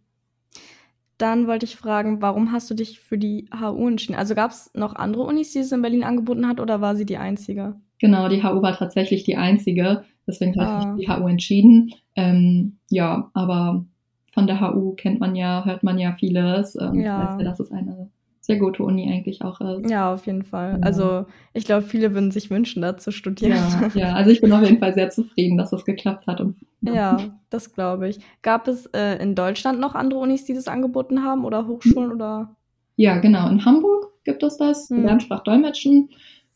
Dann 1.18 1.46
wollte 1.46 1.64
ich 1.64 1.76
fragen, 1.76 2.20
warum 2.20 2.50
hast 2.50 2.68
du 2.70 2.74
dich 2.74 2.98
für 2.98 3.16
die 3.16 3.48
HU 3.54 3.88
entschieden? 3.88 4.16
Also 4.16 4.34
gab 4.34 4.50
es 4.50 4.70
noch 4.74 4.96
andere 4.96 5.22
Unis, 5.22 5.52
die 5.52 5.60
es 5.60 5.70
in 5.70 5.80
Berlin 5.80 6.02
angeboten 6.02 6.48
hat, 6.48 6.58
oder 6.58 6.80
war 6.80 6.96
sie 6.96 7.06
die 7.06 7.18
einzige? 7.18 7.74
Genau, 8.00 8.28
die 8.28 8.42
HU 8.42 8.62
war 8.62 8.76
tatsächlich 8.76 9.22
die 9.22 9.36
einzige. 9.36 10.04
Deswegen 10.26 10.60
habe 10.60 10.90
ich 10.98 11.06
die 11.06 11.12
HU 11.12 11.28
entschieden. 11.28 11.92
Ähm, 12.16 12.78
ja, 12.90 13.30
aber 13.32 13.84
von 14.32 14.48
der 14.48 14.60
HU 14.60 14.94
kennt 14.94 15.20
man 15.20 15.36
ja, 15.36 15.64
hört 15.64 15.84
man 15.84 15.98
ja 15.98 16.16
vieles. 16.18 16.76
Ähm, 16.80 17.00
ja. 17.00 17.28
Weiß 17.28 17.38
ja, 17.38 17.44
dass 17.44 17.60
es 17.60 17.70
eine 17.70 18.10
sehr 18.44 18.58
gute 18.58 18.82
Uni 18.82 19.10
eigentlich 19.10 19.40
auch 19.40 19.58
ist. 19.62 19.90
Ja, 19.90 20.12
auf 20.12 20.26
jeden 20.26 20.42
Fall. 20.42 20.74
Genau. 20.74 20.86
Also 20.86 21.24
ich 21.54 21.64
glaube, 21.64 21.86
viele 21.86 22.12
würden 22.12 22.30
sich 22.30 22.50
wünschen, 22.50 22.82
da 22.82 22.98
zu 22.98 23.10
studieren. 23.10 23.52
Ja, 23.52 23.90
ja, 24.08 24.14
also 24.14 24.30
ich 24.30 24.42
bin 24.42 24.52
auf 24.52 24.62
jeden 24.62 24.78
Fall 24.78 24.92
sehr 24.92 25.08
zufrieden, 25.08 25.56
dass 25.56 25.70
das 25.70 25.86
geklappt 25.86 26.26
hat. 26.26 26.42
Und, 26.42 26.56
ja. 26.82 26.92
ja 26.92 27.18
das 27.48 27.72
glaube 27.72 28.06
ich. 28.06 28.18
Gab 28.42 28.68
es 28.68 28.84
äh, 28.92 29.16
in 29.22 29.34
Deutschland 29.34 29.80
noch 29.80 29.94
andere 29.94 30.20
Unis, 30.20 30.44
die 30.44 30.52
das 30.52 30.68
angeboten 30.68 31.24
haben 31.24 31.46
oder 31.46 31.66
Hochschulen 31.66 32.10
hm. 32.10 32.16
oder? 32.16 32.54
Ja, 32.96 33.16
genau. 33.16 33.48
In 33.48 33.64
Hamburg 33.64 34.12
gibt 34.24 34.42
es 34.42 34.58
das, 34.58 34.90
hm. 34.90 35.04
Lernsprachdolmetschen. 35.04 36.10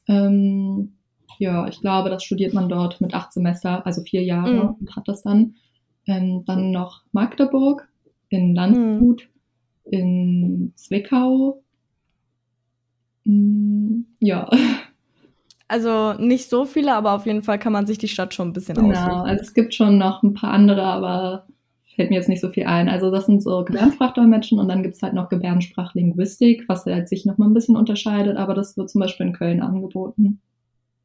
Ähm, 0.09 0.93
ja, 1.39 1.67
ich 1.69 1.81
glaube, 1.81 2.11
das 2.11 2.23
studiert 2.23 2.53
man 2.53 2.69
dort 2.69 3.01
mit 3.01 3.15
acht 3.15 3.33
Semester, 3.33 3.87
also 3.87 4.03
vier 4.03 4.23
Jahre 4.23 4.61
hm. 4.61 4.75
und 4.79 4.95
hat 4.95 5.09
das 5.09 5.23
dann. 5.23 5.55
Ähm, 6.07 6.45
dann 6.47 6.71
noch 6.71 7.03
Magdeburg, 7.13 7.89
in 8.29 8.55
Landshut, 8.55 9.23
hm. 9.23 9.29
in 9.91 10.73
Zwickau, 10.75 11.63
ja. 14.21 14.49
Also 15.69 16.15
nicht 16.15 16.49
so 16.49 16.65
viele, 16.65 16.95
aber 16.95 17.13
auf 17.13 17.27
jeden 17.27 17.43
Fall 17.43 17.59
kann 17.59 17.73
man 17.75 17.87
sich 17.87 17.99
die 17.99 18.09
Stadt 18.09 18.33
schon 18.33 18.49
ein 18.49 18.53
bisschen 18.55 18.75
genau, 18.75 18.91
aussuchen. 18.91 19.09
Genau, 19.09 19.23
also 19.23 19.43
es 19.43 19.53
gibt 19.53 19.75
schon 19.75 19.99
noch 19.99 20.23
ein 20.23 20.33
paar 20.33 20.51
andere, 20.51 20.83
aber 20.83 21.47
fällt 21.99 22.11
mir 22.11 22.17
jetzt 22.17 22.29
nicht 22.29 22.41
so 22.41 22.49
viel 22.49 22.65
ein. 22.65 22.89
Also 22.89 23.11
das 23.11 23.27
sind 23.27 23.43
so 23.43 23.65
Gebärdensprachdolmetschen 23.65 24.61
und 24.61 24.69
dann 24.69 24.85
gibt 24.85 24.95
es 24.95 25.03
halt 25.03 25.15
noch 25.15 25.29
Gebärdensprachlinguistik, 25.29 26.69
was 26.69 26.87
halt 26.87 27.09
sich 27.09 27.27
noch 27.27 27.39
mal 27.39 27.47
ein 27.47 27.55
bisschen 27.55 27.77
unterscheidet, 27.77 28.37
aber 28.37 28.55
das 28.55 28.77
wird 28.77 28.89
zum 28.89 29.01
Beispiel 29.01 29.27
in 29.27 29.33
Köln 29.33 29.61
angeboten. 29.61 30.41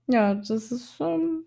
Ja, 0.06 0.36
das 0.36 0.50
ist 0.50 0.98
ähm, 1.00 1.46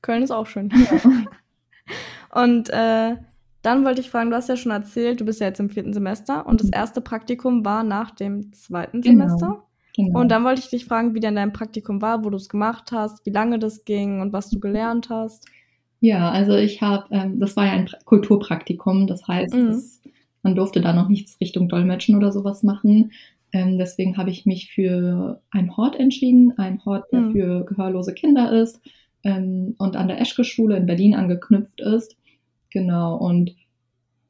Köln 0.00 0.22
ist 0.22 0.30
auch 0.30 0.46
schön. 0.46 0.70
Ja. 0.70 2.40
und 2.42 2.70
äh, 2.70 3.16
dann 3.62 3.84
wollte 3.84 4.00
ich 4.00 4.10
fragen, 4.10 4.30
du 4.30 4.36
hast 4.36 4.48
ja 4.48 4.56
schon 4.56 4.70
erzählt, 4.70 5.20
du 5.20 5.24
bist 5.24 5.40
ja 5.40 5.48
jetzt 5.48 5.58
im 5.58 5.70
vierten 5.70 5.92
Semester 5.92 6.46
und 6.46 6.60
das 6.60 6.68
mhm. 6.68 6.74
erste 6.74 7.00
Praktikum 7.00 7.64
war 7.64 7.82
nach 7.82 8.12
dem 8.12 8.52
zweiten 8.52 9.02
genau. 9.02 9.26
Semester. 9.26 9.67
Genau. 9.98 10.20
Und 10.20 10.30
dann 10.30 10.44
wollte 10.44 10.60
ich 10.60 10.70
dich 10.70 10.84
fragen, 10.84 11.12
wie 11.16 11.20
denn 11.20 11.34
dein 11.34 11.52
Praktikum 11.52 12.00
war, 12.00 12.24
wo 12.24 12.30
du 12.30 12.36
es 12.36 12.48
gemacht 12.48 12.92
hast, 12.92 13.26
wie 13.26 13.30
lange 13.30 13.58
das 13.58 13.84
ging 13.84 14.20
und 14.20 14.32
was 14.32 14.48
du 14.48 14.60
gelernt 14.60 15.10
hast. 15.10 15.46
Ja, 15.98 16.30
also 16.30 16.54
ich 16.54 16.80
habe, 16.80 17.06
ähm, 17.10 17.40
das 17.40 17.56
war 17.56 17.66
ja 17.66 17.72
ein 17.72 17.90
Kulturpraktikum, 18.04 19.08
das 19.08 19.26
heißt, 19.26 19.52
mhm. 19.52 19.66
das, 19.66 20.00
man 20.44 20.54
durfte 20.54 20.80
da 20.80 20.92
noch 20.92 21.08
nichts 21.08 21.40
Richtung 21.40 21.68
Dolmetschen 21.68 22.16
oder 22.16 22.30
sowas 22.30 22.62
machen. 22.62 23.10
Ähm, 23.50 23.76
deswegen 23.76 24.16
habe 24.16 24.30
ich 24.30 24.46
mich 24.46 24.70
für 24.70 25.42
ein 25.50 25.76
Hort 25.76 25.98
entschieden, 25.98 26.52
ein 26.58 26.84
Hort, 26.84 27.06
der 27.10 27.22
mhm. 27.22 27.32
für 27.32 27.64
gehörlose 27.64 28.14
Kinder 28.14 28.52
ist 28.52 28.80
ähm, 29.24 29.74
und 29.78 29.96
an 29.96 30.06
der 30.06 30.20
Eschke-Schule 30.20 30.76
in 30.76 30.86
Berlin 30.86 31.16
angeknüpft 31.16 31.80
ist. 31.80 32.16
Genau, 32.70 33.16
und 33.16 33.56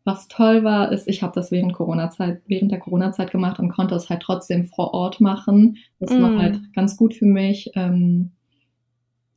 was 0.08 0.26
toll 0.26 0.64
war, 0.64 0.90
ist, 0.90 1.06
ich 1.06 1.22
habe 1.22 1.34
das 1.34 1.52
während 1.52 1.74
Corona-Zeit, 1.74 2.40
während 2.46 2.72
der 2.72 2.80
Corona-Zeit 2.80 3.30
gemacht 3.30 3.60
und 3.60 3.68
konnte 3.68 3.94
es 3.94 4.08
halt 4.08 4.22
trotzdem 4.22 4.64
vor 4.64 4.94
Ort 4.94 5.20
machen. 5.20 5.76
Das 6.00 6.10
mm. 6.10 6.22
war 6.22 6.38
halt 6.38 6.60
ganz 6.74 6.96
gut 6.96 7.14
für 7.14 7.26
mich, 7.26 7.70
ähm, 7.74 8.30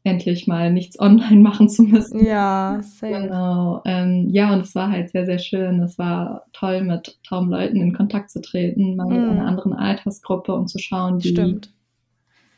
endlich 0.03 0.47
mal 0.47 0.71
nichts 0.71 0.97
online 0.97 1.35
machen 1.41 1.67
zu 1.67 1.83
müssen. 1.83 2.25
Ja, 2.25 2.79
sehr. 2.81 3.23
Genau. 3.23 3.81
Ähm, 3.83 4.29
ja, 4.29 4.53
und 4.53 4.61
es 4.61 4.73
war 4.73 4.89
halt 4.89 5.11
sehr, 5.11 5.25
sehr 5.25 5.39
schön. 5.39 5.81
Es 5.81 5.99
war 5.99 6.45
toll, 6.53 6.83
mit 6.83 7.19
tauben 7.27 7.49
Leuten 7.49 7.81
in 7.81 7.93
Kontakt 7.93 8.31
zu 8.31 8.41
treten, 8.41 8.95
mal 8.95 9.07
mm. 9.07 9.09
mit 9.09 9.29
einer 9.29 9.47
anderen 9.47 9.73
Altersgruppe 9.73 10.53
und 10.53 10.69
zu 10.69 10.79
schauen, 10.79 11.21
wie, 11.21 11.59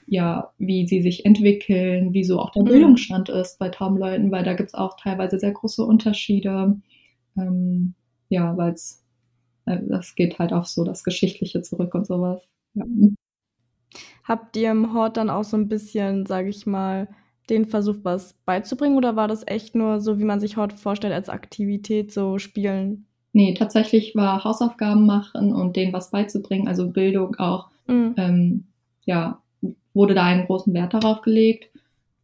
ja, 0.05 0.51
wie 0.60 0.88
sie 0.88 1.01
sich 1.01 1.25
entwickeln, 1.25 2.13
wie 2.13 2.24
so 2.24 2.39
auch 2.39 2.51
der 2.51 2.62
mhm. 2.62 2.67
Bildungsstand 2.67 3.29
ist 3.29 3.58
bei 3.58 3.70
Traumleuten, 3.70 4.32
weil 4.32 4.43
da 4.43 4.53
gibt 4.53 4.70
es 4.70 4.75
auch 4.75 4.98
teilweise 5.01 5.39
sehr 5.39 5.51
große 5.51 5.84
Unterschiede. 5.84 6.75
Ähm, 7.36 7.96
ja, 8.34 8.58
weil 8.58 8.74
es, 8.74 9.04
äh, 9.66 9.80
das 9.88 10.16
geht 10.16 10.40
halt 10.40 10.52
auf 10.52 10.68
so 10.68 10.84
das 10.84 11.04
Geschichtliche 11.04 11.62
zurück 11.62 11.94
und 11.94 12.06
sowas. 12.08 12.42
Ja. 12.74 12.86
Habt 14.24 14.58
ihr 14.58 14.72
im 14.72 14.94
Hort 14.94 15.18
dann 15.18 15.30
auch 15.30 15.44
so 15.44 15.56
ein 15.56 15.68
bisschen, 15.68 16.25
sage 16.25 16.50
ich 16.50 16.66
mal, 16.66 17.08
den 17.50 17.66
versucht, 17.66 18.00
was 18.04 18.34
beizubringen 18.46 18.98
oder 18.98 19.16
war 19.16 19.28
das 19.28 19.46
echt 19.46 19.75
nur 19.75 20.00
so, 20.00 20.18
wie 20.18 20.24
man 20.24 20.40
sich 20.40 20.58
Hort 20.58 20.74
vorstellt, 20.74 21.13
als 21.13 21.30
Aktivität, 21.30 22.12
so 22.12 22.40
spielen? 22.40 23.06
Nee, 23.34 23.54
tatsächlich 23.54 24.16
war 24.16 24.44
Hausaufgaben 24.44 25.06
machen 25.06 25.54
und 25.54 25.75
denen 25.75 25.94
was 25.94 26.12
beizubringen, 26.12 26.68
also 26.68 26.90
Bildung 26.90 27.36
auch, 27.36 27.70
mhm. 27.88 28.13
ähm, 28.18 28.63
ja, 29.06 29.42
wurde 29.94 30.13
da 30.13 30.24
einen 30.24 30.46
großen 30.46 30.74
Wert 30.74 30.94
darauf 30.94 31.22
gelegt. 31.22 31.70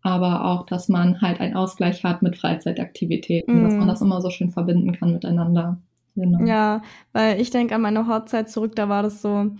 Aber 0.01 0.45
auch, 0.45 0.65
dass 0.65 0.87
man 0.87 1.19
halt 1.19 1.41
einen 1.41 1.57
Ausgleich 1.57 2.05
hat 2.05 2.21
mit 2.21 2.37
Freizeitaktivitäten, 2.37 3.59
mhm. 3.59 3.63
dass 3.65 3.73
man 3.73 3.87
das 3.89 4.01
immer 4.01 4.21
so 4.21 4.29
schön 4.29 4.49
verbinden 4.49 4.93
kann 4.93 5.11
miteinander. 5.11 5.77
Genau. 6.15 6.45
Ja, 6.45 6.81
weil 7.13 7.39
ich 7.39 7.49
denke 7.49 7.75
an 7.75 7.81
meine 7.81 8.07
Hochzeit 8.07 8.49
zurück, 8.49 8.75
da 8.75 8.89
war 8.89 9.03
das 9.03 9.21
so, 9.21 9.51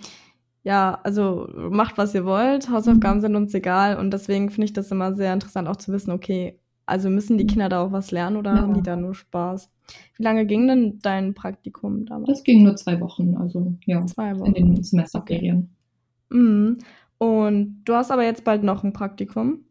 ja, 0.63 1.00
also 1.03 1.48
macht, 1.56 1.98
was 1.98 2.13
ihr 2.13 2.25
wollt, 2.25 2.70
Hausaufgaben 2.70 3.18
mhm. 3.18 3.22
sind 3.22 3.36
uns 3.36 3.53
egal 3.53 3.98
und 3.98 4.12
deswegen 4.12 4.50
finde 4.50 4.65
ich 4.65 4.74
das 4.74 4.91
immer 4.91 5.13
sehr 5.13 5.34
interessant 5.34 5.68
auch 5.68 5.77
zu 5.77 5.91
wissen, 5.91 6.12
okay, 6.12 6.60
also 6.86 7.10
müssen 7.10 7.38
die. 7.38 7.46
Kinder 7.46 7.70
da 7.70 7.84
auch 7.84 7.91
was 7.91 8.12
lernen 8.12 8.36
oder 8.36 8.56
ja. 8.56 8.62
haben 8.62 8.74
die 8.74 8.82
da 8.82 8.96
nur 8.96 9.13
Spaß? 9.13 9.70
Wie 10.18 10.24
lange 10.24 10.46
ging 10.46 10.68
denn 10.68 11.00
dein 11.01 11.34
Praktikum 11.34 12.06
damals? 12.06 12.27
Das 12.27 12.44
ging 12.44 12.63
nur 12.63 12.75
zwei 12.75 13.00
Wochen, 13.00 13.36
also 13.38 13.74
ja, 13.86 14.06
zwei 14.08 14.38
Wochen. 14.39 14.53
in 14.53 14.74
den 14.74 14.84
Semesterferien. 14.84 15.70
Mhm. 16.29 16.79
Und 17.20 17.82
du 17.86 17.94
hast 17.94 18.12
aber 18.12 18.24
jetzt 18.24 18.44
bald 18.44 18.63
noch 18.63 18.84
ein 18.84 18.94
Praktikum? 18.94 19.65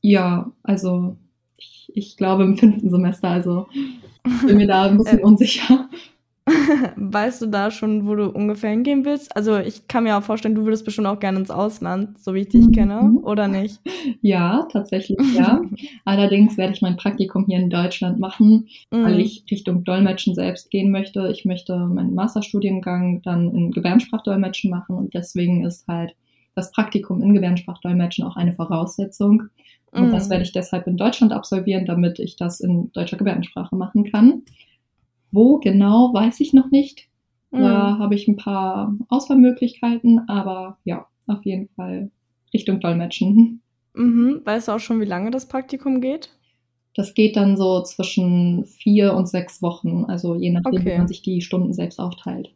Ja, 0.00 0.52
also 0.62 1.16
ich, 1.56 1.90
ich 1.94 2.16
glaube 2.16 2.44
im 2.44 2.56
fünften 2.56 2.90
Semester, 2.90 3.28
also 3.28 3.66
bin 4.46 4.56
mir 4.56 4.66
da 4.66 4.84
ein 4.84 4.96
bisschen 4.98 5.20
unsicher. 5.20 5.88
weißt 6.96 7.42
du 7.42 7.46
da 7.46 7.72
schon, 7.72 8.06
wo 8.06 8.14
du 8.14 8.30
ungefähr 8.30 8.70
hingehen 8.70 9.04
willst? 9.04 9.34
Also 9.34 9.58
ich 9.58 9.88
kann 9.88 10.04
mir 10.04 10.16
auch 10.16 10.22
vorstellen, 10.22 10.54
du 10.54 10.64
würdest 10.64 10.84
bestimmt 10.84 11.08
auch 11.08 11.18
gerne 11.18 11.40
ins 11.40 11.50
Ausland, 11.50 12.18
so 12.20 12.34
wie 12.34 12.40
ich 12.40 12.48
dich 12.48 12.66
mhm. 12.66 12.72
kenne, 12.72 13.00
oder 13.22 13.48
nicht? 13.48 13.80
Ja, 14.22 14.68
tatsächlich 14.70 15.18
ja. 15.34 15.60
Allerdings 16.04 16.56
werde 16.56 16.72
ich 16.72 16.82
mein 16.82 16.96
Praktikum 16.96 17.46
hier 17.46 17.58
in 17.58 17.70
Deutschland 17.70 18.20
machen, 18.20 18.68
mhm. 18.92 19.04
weil 19.04 19.20
ich 19.20 19.44
Richtung 19.50 19.82
Dolmetschen 19.82 20.34
selbst 20.34 20.70
gehen 20.70 20.92
möchte. 20.92 21.28
Ich 21.28 21.44
möchte 21.44 21.76
meinen 21.76 22.14
Masterstudiengang 22.14 23.22
dann 23.22 23.52
in 23.52 23.72
Gebärdensprachdolmetschen 23.72 24.70
machen 24.70 24.96
und 24.96 25.14
deswegen 25.14 25.64
ist 25.64 25.88
halt 25.88 26.14
das 26.54 26.70
Praktikum 26.70 27.20
in 27.22 27.34
Gebärdensprachdolmetschen 27.34 28.24
auch 28.24 28.36
eine 28.36 28.52
Voraussetzung. 28.52 29.44
Und 29.90 30.08
mhm. 30.08 30.12
das 30.12 30.30
werde 30.30 30.44
ich 30.44 30.52
deshalb 30.52 30.86
in 30.86 30.96
Deutschland 30.96 31.32
absolvieren, 31.32 31.86
damit 31.86 32.18
ich 32.18 32.36
das 32.36 32.60
in 32.60 32.92
deutscher 32.92 33.16
Gebärdensprache 33.16 33.74
machen 33.74 34.10
kann. 34.10 34.42
Wo 35.32 35.58
genau, 35.58 36.12
weiß 36.14 36.40
ich 36.40 36.52
noch 36.52 36.70
nicht. 36.70 37.08
Mhm. 37.50 37.60
Da 37.60 37.98
habe 37.98 38.14
ich 38.14 38.28
ein 38.28 38.36
paar 38.36 38.96
Auswahlmöglichkeiten, 39.08 40.28
aber 40.28 40.78
ja, 40.84 41.06
auf 41.26 41.44
jeden 41.44 41.68
Fall 41.68 42.10
Richtung 42.52 42.80
Dolmetschen. 42.80 43.60
Mhm. 43.94 44.42
Weißt 44.44 44.68
du 44.68 44.72
auch 44.72 44.80
schon, 44.80 45.00
wie 45.00 45.06
lange 45.06 45.30
das 45.30 45.48
Praktikum 45.48 46.00
geht? 46.00 46.30
Das 46.94 47.12
geht 47.12 47.36
dann 47.36 47.56
so 47.56 47.82
zwischen 47.82 48.64
vier 48.64 49.14
und 49.14 49.28
sechs 49.28 49.60
Wochen, 49.60 50.06
also 50.06 50.34
je 50.34 50.50
nachdem, 50.50 50.80
okay. 50.80 50.94
wie 50.94 50.98
man 50.98 51.08
sich 51.08 51.20
die 51.20 51.42
Stunden 51.42 51.74
selbst 51.74 51.98
aufteilt. 51.98 52.54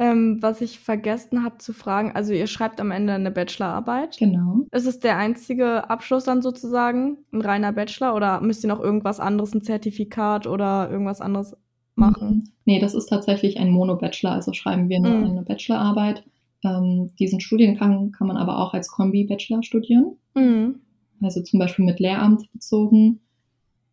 Ähm, 0.00 0.38
was 0.40 0.60
ich 0.60 0.78
vergessen 0.78 1.42
habe 1.42 1.58
zu 1.58 1.72
fragen, 1.72 2.12
also 2.14 2.32
ihr 2.32 2.46
schreibt 2.46 2.80
am 2.80 2.92
Ende 2.92 3.14
eine 3.14 3.32
Bachelorarbeit. 3.32 4.16
Genau. 4.16 4.60
Ist 4.70 4.86
es 4.86 5.00
der 5.00 5.16
einzige 5.16 5.90
Abschluss 5.90 6.22
dann 6.22 6.40
sozusagen, 6.40 7.18
ein 7.32 7.40
reiner 7.40 7.72
Bachelor, 7.72 8.14
oder 8.14 8.40
müsst 8.40 8.62
ihr 8.62 8.68
noch 8.68 8.78
irgendwas 8.78 9.18
anderes, 9.18 9.52
ein 9.54 9.62
Zertifikat 9.62 10.46
oder 10.46 10.88
irgendwas 10.88 11.20
anderes 11.20 11.56
machen? 11.98 12.28
Mhm. 12.28 12.44
Nee, 12.64 12.78
das 12.80 12.94
ist 12.94 13.06
tatsächlich 13.06 13.58
ein 13.58 13.70
Mono-Bachelor, 13.70 14.32
also 14.32 14.52
schreiben 14.52 14.88
wir 14.88 15.00
nur 15.00 15.12
mhm. 15.12 15.24
eine 15.24 15.42
Bachelorarbeit. 15.42 16.24
Ähm, 16.64 17.10
diesen 17.18 17.40
Studiengang 17.40 18.12
kann 18.12 18.26
man 18.26 18.36
aber 18.36 18.58
auch 18.58 18.74
als 18.74 18.88
Kombi-Bachelor 18.88 19.62
studieren. 19.62 20.16
Mhm. 20.34 20.80
Also 21.20 21.42
zum 21.42 21.58
Beispiel 21.58 21.84
mit 21.84 22.00
Lehramt 22.00 22.50
bezogen. 22.52 23.20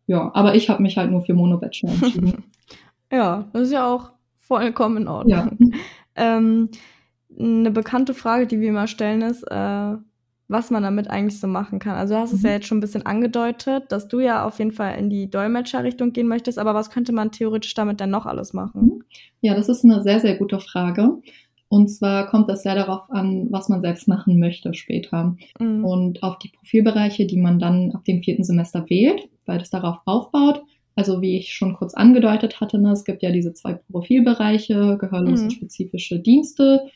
Ja, 0.06 0.30
aber 0.34 0.54
ich 0.54 0.70
habe 0.70 0.82
mich 0.82 0.96
halt 0.96 1.10
nur 1.10 1.22
für 1.22 1.34
Mono-Bachelor 1.34 1.92
entschieden. 1.92 2.44
ja, 3.12 3.48
das 3.52 3.62
ist 3.62 3.72
ja 3.72 3.92
auch 3.92 4.12
vollkommen 4.36 4.98
in 4.98 5.08
Ordnung. 5.08 5.58
Ja. 5.58 5.78
ähm, 6.16 6.70
eine 7.38 7.70
bekannte 7.70 8.14
Frage, 8.14 8.46
die 8.46 8.60
wir 8.60 8.70
immer 8.70 8.86
stellen, 8.86 9.22
ist, 9.22 9.42
äh, 9.42 9.96
was 10.48 10.70
man 10.70 10.82
damit 10.82 11.10
eigentlich 11.10 11.40
so 11.40 11.46
machen 11.46 11.78
kann. 11.78 11.96
Also 11.96 12.14
du 12.14 12.20
hast 12.20 12.32
mhm. 12.32 12.36
es 12.36 12.42
ja 12.42 12.50
jetzt 12.50 12.66
schon 12.66 12.78
ein 12.78 12.82
bisschen 12.82 13.04
angedeutet, 13.04 13.84
dass 13.90 14.08
du 14.08 14.20
ja 14.20 14.44
auf 14.44 14.58
jeden 14.58 14.72
Fall 14.72 14.96
in 14.98 15.10
die 15.10 15.28
Dolmetscherrichtung 15.28 16.12
gehen 16.12 16.28
möchtest, 16.28 16.58
aber 16.58 16.74
was 16.74 16.90
könnte 16.90 17.12
man 17.12 17.32
theoretisch 17.32 17.74
damit 17.74 18.00
denn 18.00 18.10
noch 18.10 18.26
alles 18.26 18.52
machen? 18.52 18.82
Mhm. 18.82 19.02
Ja, 19.40 19.54
das 19.54 19.68
ist 19.68 19.84
eine 19.84 20.02
sehr, 20.02 20.20
sehr 20.20 20.36
gute 20.36 20.60
Frage. 20.60 21.18
Und 21.68 21.88
zwar 21.88 22.28
kommt 22.28 22.48
das 22.48 22.62
sehr 22.62 22.76
darauf 22.76 23.10
an, 23.10 23.48
was 23.50 23.68
man 23.68 23.80
selbst 23.80 24.06
machen 24.06 24.38
möchte 24.38 24.72
später. 24.72 25.36
Mhm. 25.58 25.84
Und 25.84 26.22
auf 26.22 26.38
die 26.38 26.50
Profilbereiche, 26.50 27.26
die 27.26 27.38
man 27.38 27.58
dann 27.58 27.90
ab 27.92 28.04
dem 28.04 28.22
vierten 28.22 28.44
Semester 28.44 28.88
wählt, 28.88 29.28
weil 29.46 29.58
das 29.58 29.70
darauf 29.70 29.98
aufbaut. 30.04 30.62
Also 30.94 31.20
wie 31.20 31.36
ich 31.36 31.52
schon 31.52 31.74
kurz 31.74 31.92
angedeutet 31.94 32.60
hatte, 32.60 32.78
ne, 32.78 32.92
es 32.92 33.04
gibt 33.04 33.22
ja 33.22 33.30
diese 33.30 33.52
zwei 33.52 33.74
Profilbereiche, 33.74 34.96
gehörlose 34.98 35.44
mhm. 35.44 35.50
spezifische 35.50 36.20
Dienste 36.20 36.86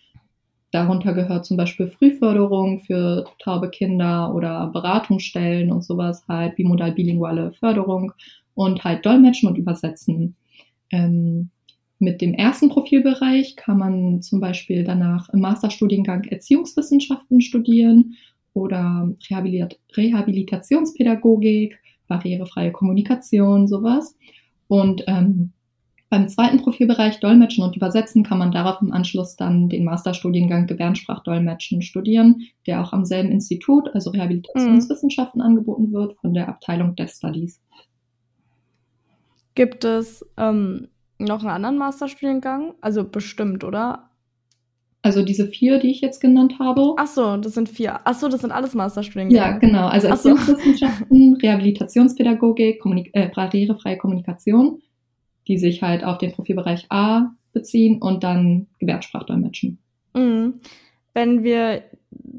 Darunter 0.72 1.14
gehört 1.14 1.44
zum 1.44 1.56
Beispiel 1.56 1.88
Frühförderung 1.88 2.80
für 2.80 3.24
taube 3.38 3.70
Kinder 3.70 4.34
oder 4.34 4.68
Beratungsstellen 4.68 5.72
und 5.72 5.82
sowas 5.82 6.24
halt, 6.28 6.56
bimodal 6.56 6.92
bilinguale 6.92 7.52
Förderung 7.52 8.12
und 8.54 8.84
halt 8.84 9.04
Dolmetschen 9.04 9.48
und 9.48 9.58
Übersetzen. 9.58 10.36
Ähm, 10.90 11.50
mit 11.98 12.22
dem 12.22 12.34
ersten 12.34 12.70
Profilbereich 12.70 13.56
kann 13.56 13.78
man 13.78 14.22
zum 14.22 14.40
Beispiel 14.40 14.84
danach 14.84 15.28
im 15.30 15.40
Masterstudiengang 15.40 16.24
Erziehungswissenschaften 16.24 17.40
studieren 17.40 18.14
oder 18.54 19.12
Rehabilit 19.28 19.78
Rehabilitationspädagogik, 19.96 21.78
barrierefreie 22.08 22.72
Kommunikation, 22.72 23.68
sowas. 23.68 24.16
Und 24.66 25.04
ähm, 25.08 25.52
beim 26.10 26.28
zweiten 26.28 26.58
Profilbereich 26.58 27.20
Dolmetschen 27.20 27.62
und 27.62 27.76
Übersetzen 27.76 28.24
kann 28.24 28.38
man 28.38 28.50
darauf 28.50 28.82
im 28.82 28.92
Anschluss 28.92 29.36
dann 29.36 29.68
den 29.68 29.84
Masterstudiengang 29.84 30.66
Gebärdensprachdolmetschen 30.66 31.82
studieren, 31.82 32.42
der 32.66 32.82
auch 32.82 32.92
am 32.92 33.04
selben 33.04 33.30
Institut, 33.30 33.88
also 33.94 34.10
Rehabilitationswissenschaften, 34.10 35.40
mhm. 35.40 35.46
angeboten 35.46 35.92
wird, 35.92 36.16
von 36.20 36.34
der 36.34 36.48
Abteilung 36.48 36.96
Deaf 36.96 37.12
Studies. 37.12 37.62
Gibt 39.54 39.84
es 39.84 40.26
ähm, 40.36 40.88
noch 41.18 41.42
einen 41.42 41.50
anderen 41.50 41.78
Masterstudiengang? 41.78 42.74
Also 42.80 43.04
bestimmt, 43.08 43.62
oder? 43.62 44.10
Also 45.02 45.24
diese 45.24 45.46
vier, 45.46 45.78
die 45.78 45.92
ich 45.92 46.00
jetzt 46.00 46.20
genannt 46.20 46.58
habe. 46.58 46.94
Ach 46.98 47.06
so, 47.06 47.36
das 47.36 47.54
sind 47.54 47.68
vier. 47.68 48.00
Ach 48.04 48.14
so, 48.14 48.28
das 48.28 48.40
sind 48.40 48.50
alles 48.50 48.74
Masterstudiengänge. 48.74 49.40
Ja, 49.40 49.58
genau. 49.58 49.86
Also 49.86 50.08
Erziehungswissenschaften, 50.08 51.36
so. 51.36 51.40
Rehabilitationspädagogik, 51.40 52.80
Kommunik 52.80 53.10
äh, 53.12 53.30
barrierefreie 53.32 53.96
Kommunikation 53.96 54.82
die 55.50 55.58
sich 55.58 55.82
halt 55.82 56.04
auf 56.04 56.18
den 56.18 56.30
Profilbereich 56.30 56.86
A 56.90 57.32
beziehen 57.52 58.00
und 58.00 58.22
dann 58.22 58.68
Gebärdensprachdolmetschen. 58.78 59.78
Mhm. 60.14 60.60
Wenn 61.12 61.42
wir, 61.42 61.82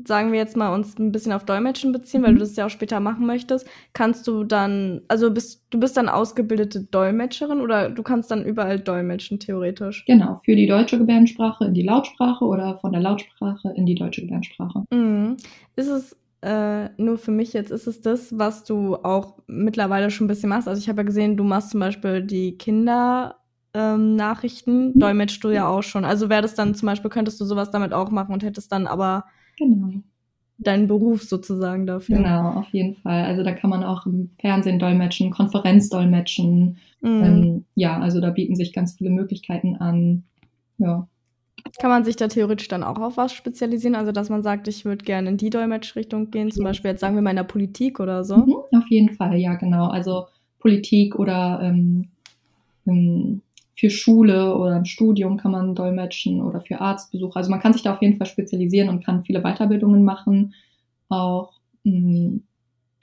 sagen 0.07 0.31
wir 0.31 0.39
jetzt 0.39 0.55
mal, 0.55 0.73
uns 0.73 0.97
ein 0.97 1.11
bisschen 1.11 1.33
auf 1.33 1.43
Dolmetschen 1.43 1.91
beziehen, 1.91 2.23
weil 2.23 2.31
mhm. 2.31 2.35
du 2.35 2.39
das 2.39 2.55
ja 2.55 2.65
auch 2.65 2.69
später 2.69 3.01
machen 3.01 3.25
möchtest, 3.25 3.67
kannst 3.91 4.25
du 4.27 4.45
dann, 4.45 5.01
also 5.09 5.29
bist 5.29 5.65
du 5.71 5.79
bist 5.81 5.97
dann 5.97 6.07
ausgebildete 6.07 6.85
Dolmetscherin 6.85 7.59
oder 7.59 7.89
du 7.89 8.01
kannst 8.01 8.31
dann 8.31 8.45
überall 8.45 8.79
dolmetschen, 8.79 9.41
theoretisch? 9.41 10.05
Genau, 10.05 10.39
für 10.45 10.55
die 10.55 10.67
deutsche 10.67 10.97
Gebärdensprache 10.97 11.65
in 11.65 11.73
die 11.73 11.83
Lautsprache 11.83 12.45
oder 12.45 12.77
von 12.77 12.93
der 12.93 13.01
Lautsprache 13.01 13.73
in 13.75 13.85
die 13.85 13.95
deutsche 13.95 14.21
Gebärdensprache. 14.21 14.85
Mhm. 14.89 15.35
Ist 15.75 15.89
es 15.89 16.15
äh, 16.41 16.89
nur 16.97 17.17
für 17.17 17.31
mich 17.31 17.53
jetzt 17.53 17.71
ist 17.71 17.87
es 17.87 18.01
das, 18.01 18.37
was 18.37 18.63
du 18.63 18.95
auch 18.95 19.37
mittlerweile 19.45 20.09
schon 20.09 20.25
ein 20.25 20.27
bisschen 20.27 20.49
machst. 20.49 20.67
Also 20.67 20.81
ich 20.81 20.89
habe 20.89 21.01
ja 21.01 21.05
gesehen, 21.05 21.37
du 21.37 21.43
machst 21.43 21.69
zum 21.69 21.79
Beispiel 21.79 22.23
die 22.23 22.57
Kindernachrichten, 22.57 24.93
ähm, 24.93 24.99
dolmetschst 24.99 25.43
du 25.43 25.49
ja 25.49 25.67
auch 25.67 25.83
schon. 25.83 26.03
Also 26.03 26.29
wäre 26.29 26.41
das 26.41 26.55
dann 26.55 26.73
zum 26.73 26.87
Beispiel, 26.87 27.11
könntest 27.11 27.39
du 27.39 27.45
sowas 27.45 27.69
damit 27.69 27.93
auch 27.93 28.09
machen 28.09 28.33
und 28.33 28.43
hättest 28.43 28.71
dann 28.71 28.87
aber 28.87 29.25
genau. 29.55 29.91
deinen 30.57 30.87
Beruf 30.87 31.21
sozusagen 31.21 31.85
dafür. 31.85 32.17
Genau, 32.17 32.53
auf 32.53 32.69
jeden 32.69 32.95
Fall. 32.95 33.25
Also 33.25 33.43
da 33.43 33.51
kann 33.51 33.69
man 33.69 33.83
auch 33.83 34.07
im 34.07 34.31
Fernsehen 34.39 34.79
dolmetschen, 34.79 35.29
Konferenzdolmetschen. 35.29 36.77
Mhm. 37.01 37.23
Ähm, 37.23 37.65
ja, 37.75 37.99
also 37.99 38.19
da 38.19 38.31
bieten 38.31 38.55
sich 38.55 38.73
ganz 38.73 38.97
viele 38.97 39.11
Möglichkeiten 39.11 39.75
an. 39.75 40.23
Ja. 40.79 41.07
Kann 41.79 41.89
man 41.89 42.03
sich 42.03 42.15
da 42.15 42.27
theoretisch 42.27 42.67
dann 42.67 42.83
auch 42.83 42.99
auf 42.99 43.17
was 43.17 43.33
spezialisieren? 43.33 43.95
Also, 43.95 44.11
dass 44.11 44.29
man 44.29 44.43
sagt, 44.43 44.67
ich 44.67 44.85
würde 44.85 45.03
gerne 45.03 45.29
in 45.29 45.37
die 45.37 45.49
Dolmetschrichtung 45.49 46.31
gehen, 46.31 46.51
zum 46.51 46.63
Beispiel 46.63 46.91
jetzt 46.91 47.01
sagen 47.01 47.15
wir 47.15 47.21
mal 47.21 47.31
in 47.31 47.37
der 47.37 47.43
Politik 47.43 47.99
oder 47.99 48.23
so? 48.23 48.37
Mhm, 48.37 48.55
auf 48.71 48.89
jeden 48.89 49.15
Fall, 49.15 49.37
ja, 49.37 49.55
genau. 49.55 49.87
Also 49.87 50.27
Politik 50.59 51.17
oder 51.17 51.59
ähm, 51.63 52.09
ähm, 52.85 53.41
für 53.75 53.89
Schule 53.89 54.55
oder 54.55 54.75
ein 54.75 54.85
Studium 54.85 55.37
kann 55.37 55.51
man 55.51 55.73
dolmetschen 55.73 56.41
oder 56.41 56.61
für 56.61 56.79
Arztbesuch. 56.79 57.35
Also 57.35 57.49
man 57.49 57.59
kann 57.59 57.73
sich 57.73 57.81
da 57.81 57.93
auf 57.93 58.01
jeden 58.01 58.17
Fall 58.17 58.27
spezialisieren 58.27 58.89
und 58.89 59.03
kann 59.03 59.23
viele 59.23 59.41
Weiterbildungen 59.41 60.03
machen. 60.03 60.53
auch, 61.09 61.53
mh, 61.83 61.93
mm, 61.93 62.43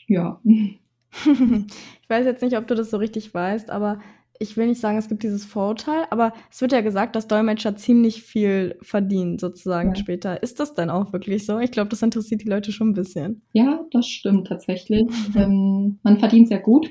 ja. 0.07 0.41
ich 1.13 2.09
weiß 2.09 2.27
jetzt 2.27 2.43
nicht, 2.43 2.57
ob 2.57 2.67
du 2.69 2.75
das 2.75 2.91
so 2.91 2.97
richtig 2.97 3.35
weißt, 3.35 3.71
aber 3.71 4.01
ich 4.39 4.57
will 4.57 4.67
nicht 4.67 4.81
sagen, 4.81 4.99
es 4.99 5.09
gibt 5.09 5.23
dieses 5.23 5.45
Vorurteil, 5.45 6.07
aber 6.11 6.33
es 6.51 6.61
wird 6.61 6.73
ja 6.73 6.81
gesagt, 6.81 7.17
dass 7.17 7.27
Dolmetscher 7.27 7.77
ziemlich 7.77 8.23
viel 8.23 8.77
verdienen, 8.83 9.39
sozusagen 9.39 9.91
ja. 9.91 9.95
später. 9.97 10.43
Ist 10.43 10.61
das 10.61 10.75
denn 10.75 10.91
auch 10.91 11.13
wirklich 11.13 11.47
so? 11.47 11.59
Ich 11.59 11.71
glaube, 11.71 11.91
das 11.91 12.03
interessiert 12.03 12.43
die 12.43 12.49
Leute 12.49 12.73
schon 12.73 12.91
ein 12.91 12.95
bisschen. 12.95 13.43
Ja, 13.53 13.85
das 13.91 14.07
stimmt 14.07 14.47
tatsächlich. 14.47 15.07
ähm, 15.37 15.99
man 16.03 16.19
verdient 16.19 16.49
sehr 16.49 16.61
gut. 16.61 16.91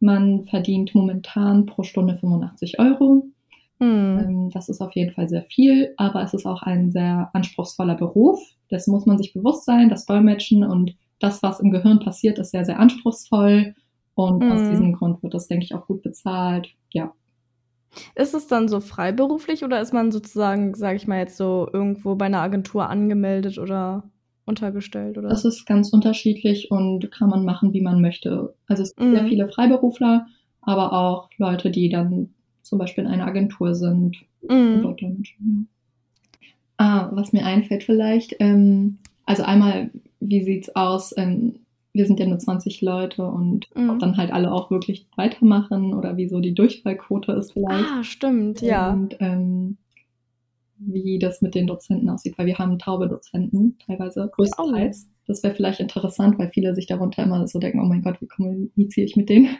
Man 0.00 0.44
verdient 0.46 0.94
momentan 0.94 1.66
pro 1.66 1.82
Stunde 1.82 2.16
85 2.18 2.78
Euro. 2.78 3.28
Hm. 3.78 4.18
Ähm, 4.18 4.50
das 4.52 4.68
ist 4.68 4.80
auf 4.80 4.94
jeden 4.94 5.12
Fall 5.12 5.28
sehr 5.28 5.42
viel, 5.42 5.92
aber 5.96 6.22
es 6.22 6.34
ist 6.34 6.46
auch 6.46 6.62
ein 6.62 6.90
sehr 6.90 7.30
anspruchsvoller 7.32 7.96
Beruf. 7.96 8.40
Das 8.68 8.86
muss 8.86 9.06
man 9.06 9.18
sich 9.18 9.32
bewusst 9.32 9.64
sein, 9.64 9.88
das 9.88 10.06
Dolmetschen 10.06 10.64
und 10.64 10.96
das, 11.18 11.42
was 11.42 11.60
im 11.60 11.70
Gehirn 11.70 12.00
passiert, 12.00 12.38
ist 12.38 12.50
sehr, 12.50 12.64
sehr 12.64 12.78
anspruchsvoll. 12.80 13.74
Und 14.14 14.42
mhm. 14.42 14.52
aus 14.52 14.68
diesem 14.68 14.92
Grund 14.92 15.22
wird 15.22 15.34
das, 15.34 15.48
denke 15.48 15.64
ich, 15.64 15.74
auch 15.74 15.86
gut 15.86 16.02
bezahlt. 16.02 16.68
Ja. 16.92 17.12
Ist 18.14 18.34
es 18.34 18.46
dann 18.46 18.68
so 18.68 18.80
freiberuflich 18.80 19.64
oder 19.64 19.80
ist 19.80 19.92
man 19.92 20.12
sozusagen, 20.12 20.74
sage 20.74 20.96
ich 20.96 21.06
mal 21.06 21.18
jetzt 21.18 21.36
so, 21.36 21.68
irgendwo 21.72 22.14
bei 22.14 22.26
einer 22.26 22.40
Agentur 22.40 22.88
angemeldet 22.88 23.58
oder 23.58 24.04
untergestellt? 24.44 25.18
Oder? 25.18 25.28
Das 25.28 25.44
ist 25.44 25.66
ganz 25.66 25.90
unterschiedlich 25.90 26.70
und 26.70 27.10
kann 27.10 27.28
man 27.28 27.44
machen, 27.44 27.72
wie 27.72 27.80
man 27.80 28.00
möchte. 28.00 28.54
Also 28.66 28.82
es 28.82 28.94
gibt 28.94 29.10
mhm. 29.10 29.14
sehr 29.14 29.26
viele 29.26 29.48
Freiberufler, 29.48 30.26
aber 30.62 30.92
auch 30.92 31.28
Leute, 31.36 31.70
die 31.70 31.88
dann 31.88 32.30
zum 32.62 32.78
Beispiel 32.78 33.04
in 33.04 33.10
einer 33.10 33.26
Agentur 33.26 33.74
sind. 33.74 34.16
Mhm. 34.42 34.82
Dann, 34.82 35.22
ja. 35.38 35.64
Ah, 36.78 37.10
was 37.12 37.32
mir 37.32 37.44
einfällt 37.44 37.84
vielleicht, 37.84 38.36
ähm, 38.40 38.98
also 39.24 39.44
einmal, 39.44 39.90
wie 40.20 40.42
sieht's 40.42 40.74
aus? 40.74 41.14
Ähm, 41.16 41.60
wir 41.92 42.06
sind 42.06 42.18
ja 42.20 42.26
nur 42.26 42.38
20 42.38 42.80
Leute 42.80 43.24
und 43.24 43.68
mhm. 43.74 43.90
ob 43.90 43.98
dann 43.98 44.16
halt 44.16 44.32
alle 44.32 44.50
auch 44.50 44.70
wirklich 44.70 45.06
weitermachen 45.16 45.94
oder 45.94 46.16
wie 46.16 46.28
so 46.28 46.40
die 46.40 46.54
Durchfallquote 46.54 47.32
ist 47.32 47.52
vielleicht. 47.52 47.84
Ah, 47.84 48.02
stimmt, 48.02 48.62
ja. 48.62 48.92
Und 48.92 49.16
ähm, 49.20 49.76
wie 50.78 51.18
das 51.18 51.42
mit 51.42 51.54
den 51.54 51.66
Dozenten 51.66 52.08
aussieht, 52.08 52.38
weil 52.38 52.46
wir 52.46 52.58
haben 52.58 52.78
taube 52.78 53.08
Dozenten 53.08 53.78
teilweise, 53.86 54.28
größtenteils. 54.34 55.06
Oh. 55.06 55.12
Das 55.26 55.42
wäre 55.42 55.54
vielleicht 55.54 55.80
interessant, 55.80 56.38
weil 56.38 56.50
viele 56.50 56.74
sich 56.74 56.86
darunter 56.86 57.22
immer 57.22 57.46
so 57.46 57.58
denken, 57.58 57.80
oh 57.80 57.84
mein 57.84 58.02
Gott, 58.02 58.20
wie 58.20 58.26
kommuniziere 58.26 59.06
ich 59.06 59.16
mit 59.16 59.28
denen? 59.28 59.56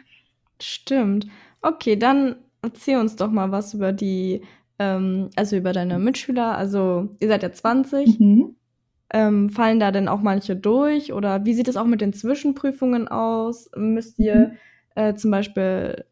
Stimmt. 0.61 1.27
Okay, 1.61 1.95
dann 1.95 2.35
erzähl 2.61 2.97
uns 2.97 3.15
doch 3.15 3.31
mal 3.31 3.51
was 3.51 3.73
über 3.73 3.93
die, 3.93 4.41
ähm, 4.79 5.29
also 5.35 5.55
über 5.55 5.71
deine 5.71 5.99
Mitschüler. 5.99 6.57
Also 6.57 7.09
ihr 7.19 7.27
seid 7.27 7.43
ja 7.43 7.51
20. 7.51 8.19
Mhm. 8.19 8.55
Ähm, 9.15 9.49
fallen 9.49 9.79
da 9.79 9.91
denn 9.91 10.07
auch 10.07 10.21
manche 10.21 10.55
durch? 10.55 11.13
Oder 11.13 11.45
wie 11.45 11.53
sieht 11.53 11.67
es 11.67 11.77
auch 11.77 11.85
mit 11.85 12.01
den 12.01 12.13
Zwischenprüfungen 12.13 13.07
aus? 13.07 13.69
Müsst 13.75 14.17
ihr 14.17 14.35
mhm. 14.35 14.51
äh, 14.95 15.13
zum 15.13 15.29
Beispiel 15.29 16.03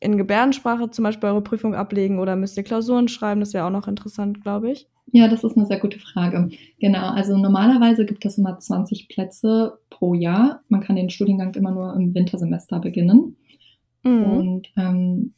in 0.00 0.18
Gebärdensprache 0.18 0.90
zum 0.90 1.02
Beispiel 1.02 1.30
eure 1.30 1.40
Prüfung 1.40 1.74
ablegen 1.74 2.18
oder 2.18 2.36
müsst 2.36 2.58
ihr 2.58 2.62
Klausuren 2.62 3.08
schreiben? 3.08 3.40
Das 3.40 3.54
wäre 3.54 3.64
auch 3.64 3.70
noch 3.70 3.88
interessant, 3.88 4.42
glaube 4.42 4.70
ich. 4.70 4.86
Ja, 5.12 5.28
das 5.28 5.44
ist 5.44 5.56
eine 5.56 5.66
sehr 5.66 5.80
gute 5.80 5.98
Frage. 5.98 6.50
Genau, 6.80 7.10
also 7.10 7.36
normalerweise 7.38 8.04
gibt 8.04 8.24
es 8.26 8.36
immer 8.36 8.58
20 8.58 9.08
Plätze 9.08 9.78
pro 9.88 10.12
Jahr. 10.12 10.60
Man 10.68 10.82
kann 10.82 10.96
den 10.96 11.08
Studiengang 11.08 11.54
immer 11.54 11.70
nur 11.70 11.94
im 11.94 12.14
Wintersemester 12.14 12.80
beginnen. 12.80 13.36
Mhm. 14.02 14.24
Und 14.24 14.72
ähm, 14.76 15.34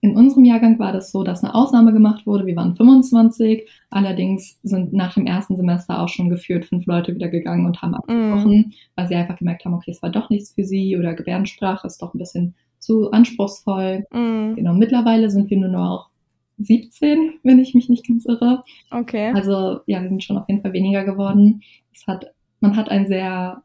in 0.00 0.16
unserem 0.16 0.44
Jahrgang 0.44 0.78
war 0.78 0.92
das 0.92 1.10
so, 1.10 1.24
dass 1.24 1.42
eine 1.42 1.54
Ausnahme 1.54 1.92
gemacht 1.92 2.26
wurde. 2.26 2.46
Wir 2.46 2.56
waren 2.56 2.76
25. 2.76 3.68
Allerdings 3.90 4.58
sind 4.62 4.92
nach 4.92 5.14
dem 5.14 5.26
ersten 5.26 5.56
Semester 5.56 6.00
auch 6.00 6.08
schon 6.08 6.28
geführt 6.28 6.66
fünf 6.66 6.86
Leute 6.86 7.14
wieder 7.14 7.28
gegangen 7.28 7.66
und 7.66 7.82
haben 7.82 7.94
abgebrochen, 7.94 8.58
mm. 8.58 8.72
weil 8.94 9.08
sie 9.08 9.16
einfach 9.16 9.36
gemerkt 9.36 9.64
haben, 9.64 9.74
okay, 9.74 9.90
es 9.90 10.02
war 10.02 10.10
doch 10.10 10.30
nichts 10.30 10.52
für 10.52 10.64
sie 10.64 10.96
oder 10.96 11.14
Gebärdensprache 11.14 11.86
ist 11.86 12.00
doch 12.00 12.14
ein 12.14 12.18
bisschen 12.18 12.54
zu 12.78 13.10
anspruchsvoll. 13.10 14.04
Mm. 14.12 14.54
Genau, 14.54 14.74
mittlerweile 14.74 15.30
sind 15.30 15.50
wir 15.50 15.58
nur 15.58 15.70
noch 15.70 16.10
17, 16.58 17.40
wenn 17.42 17.58
ich 17.58 17.74
mich 17.74 17.88
nicht 17.88 18.06
ganz 18.06 18.24
irre. 18.26 18.62
Okay. 18.90 19.32
Also 19.34 19.80
ja, 19.86 20.02
wir 20.02 20.08
sind 20.08 20.22
schon 20.22 20.38
auf 20.38 20.48
jeden 20.48 20.62
Fall 20.62 20.72
weniger 20.72 21.04
geworden. 21.04 21.62
Es 21.92 22.06
hat, 22.06 22.26
man 22.60 22.76
hat 22.76 22.88
ein 22.88 23.08
sehr 23.08 23.62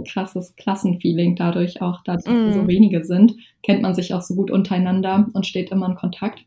krasses 0.00 0.56
Klassenfeeling 0.56 1.36
dadurch 1.36 1.82
auch, 1.82 2.02
dass 2.04 2.24
mm. 2.26 2.52
so 2.52 2.66
wenige 2.66 3.04
sind, 3.04 3.34
kennt 3.62 3.82
man 3.82 3.94
sich 3.94 4.14
auch 4.14 4.22
so 4.22 4.34
gut 4.34 4.50
untereinander 4.50 5.28
und 5.32 5.46
steht 5.46 5.70
immer 5.70 5.88
in 5.88 5.94
Kontakt. 5.94 6.44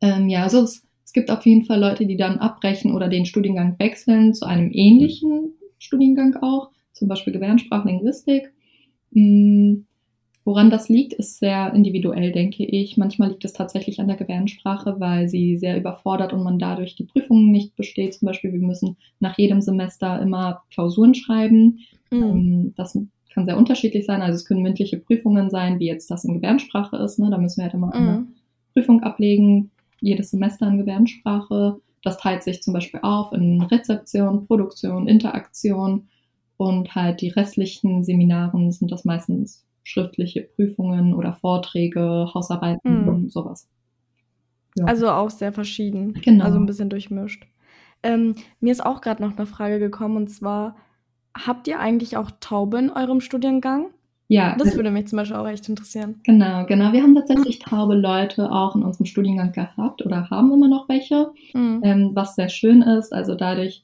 Ähm, 0.00 0.28
ja, 0.28 0.42
also 0.42 0.62
es, 0.62 0.82
es 1.04 1.12
gibt 1.12 1.30
auf 1.30 1.46
jeden 1.46 1.64
Fall 1.64 1.80
Leute, 1.80 2.06
die 2.06 2.16
dann 2.16 2.38
abbrechen 2.38 2.94
oder 2.94 3.08
den 3.08 3.26
Studiengang 3.26 3.78
wechseln 3.78 4.34
zu 4.34 4.46
einem 4.46 4.70
ähnlichen 4.72 5.54
Studiengang 5.78 6.36
auch, 6.42 6.70
zum 6.92 7.08
Beispiel 7.08 7.32
Gebärdensprachlinguistik. 7.32 8.52
Mhm. 9.12 9.86
Woran 10.50 10.68
das 10.68 10.88
liegt, 10.88 11.12
ist 11.12 11.38
sehr 11.38 11.72
individuell, 11.74 12.32
denke 12.32 12.64
ich. 12.64 12.96
Manchmal 12.96 13.28
liegt 13.28 13.44
es 13.44 13.52
tatsächlich 13.52 14.00
an 14.00 14.08
der 14.08 14.16
Gebärdensprache, 14.16 14.98
weil 14.98 15.28
sie 15.28 15.56
sehr 15.56 15.78
überfordert 15.78 16.32
und 16.32 16.42
man 16.42 16.58
dadurch 16.58 16.96
die 16.96 17.04
Prüfungen 17.04 17.52
nicht 17.52 17.76
besteht. 17.76 18.14
Zum 18.14 18.26
Beispiel, 18.26 18.52
wir 18.52 18.58
müssen 18.58 18.96
nach 19.20 19.38
jedem 19.38 19.60
Semester 19.60 20.20
immer 20.20 20.64
Klausuren 20.72 21.14
schreiben. 21.14 21.78
Mhm. 22.10 22.22
Ähm, 22.22 22.74
das 22.76 22.98
kann 23.32 23.44
sehr 23.44 23.56
unterschiedlich 23.56 24.04
sein. 24.06 24.22
Also 24.22 24.34
es 24.34 24.44
können 24.44 24.62
mündliche 24.62 24.96
Prüfungen 24.96 25.50
sein, 25.50 25.78
wie 25.78 25.86
jetzt 25.86 26.10
das 26.10 26.24
in 26.24 26.34
Gebärdensprache 26.34 26.96
ist. 26.96 27.20
Ne? 27.20 27.30
Da 27.30 27.38
müssen 27.38 27.58
wir 27.58 27.66
halt 27.66 27.74
immer 27.74 27.94
mhm. 27.94 27.94
eine 27.94 28.26
Prüfung 28.72 29.04
ablegen, 29.04 29.70
jedes 30.00 30.32
Semester 30.32 30.66
in 30.66 30.78
Gebärdensprache. 30.78 31.76
Das 32.02 32.18
teilt 32.18 32.42
sich 32.42 32.60
zum 32.60 32.74
Beispiel 32.74 32.98
auf 33.04 33.32
in 33.32 33.62
Rezeption, 33.62 34.48
Produktion, 34.48 35.06
Interaktion 35.06 36.08
und 36.56 36.92
halt 36.96 37.20
die 37.20 37.28
restlichen 37.28 38.02
Seminaren 38.02 38.72
sind 38.72 38.90
das 38.90 39.04
meistens 39.04 39.64
schriftliche 39.90 40.42
Prüfungen 40.42 41.14
oder 41.14 41.32
Vorträge, 41.32 42.30
Hausarbeiten 42.32 43.02
mhm. 43.02 43.08
und 43.08 43.32
sowas. 43.32 43.68
Ja. 44.76 44.84
Also 44.84 45.10
auch 45.10 45.30
sehr 45.30 45.52
verschieden. 45.52 46.14
Genau. 46.14 46.44
Also 46.44 46.58
ein 46.58 46.66
bisschen 46.66 46.90
durchmischt. 46.90 47.46
Ähm, 48.02 48.34
mir 48.60 48.72
ist 48.72 48.84
auch 48.84 49.00
gerade 49.00 49.22
noch 49.22 49.36
eine 49.36 49.46
Frage 49.46 49.78
gekommen 49.78 50.16
und 50.16 50.28
zwar, 50.28 50.76
habt 51.34 51.68
ihr 51.68 51.80
eigentlich 51.80 52.16
auch 52.16 52.30
Taube 52.40 52.78
in 52.78 52.90
eurem 52.90 53.20
Studiengang? 53.20 53.90
Ja. 54.28 54.54
Das 54.56 54.76
würde 54.76 54.92
mich 54.92 55.08
zum 55.08 55.16
Beispiel 55.16 55.36
auch 55.36 55.48
echt 55.48 55.68
interessieren. 55.68 56.20
Genau, 56.22 56.64
genau. 56.64 56.92
Wir 56.92 57.02
haben 57.02 57.16
tatsächlich 57.16 57.58
taube 57.58 57.96
Leute 57.96 58.52
auch 58.52 58.76
in 58.76 58.84
unserem 58.84 59.06
Studiengang 59.06 59.50
gehabt 59.50 60.06
oder 60.06 60.30
haben 60.30 60.52
immer 60.52 60.68
noch 60.68 60.88
welche, 60.88 61.32
mhm. 61.52 61.80
ähm, 61.82 62.10
was 62.14 62.36
sehr 62.36 62.48
schön 62.48 62.80
ist. 62.82 63.12
Also 63.12 63.34
dadurch 63.34 63.82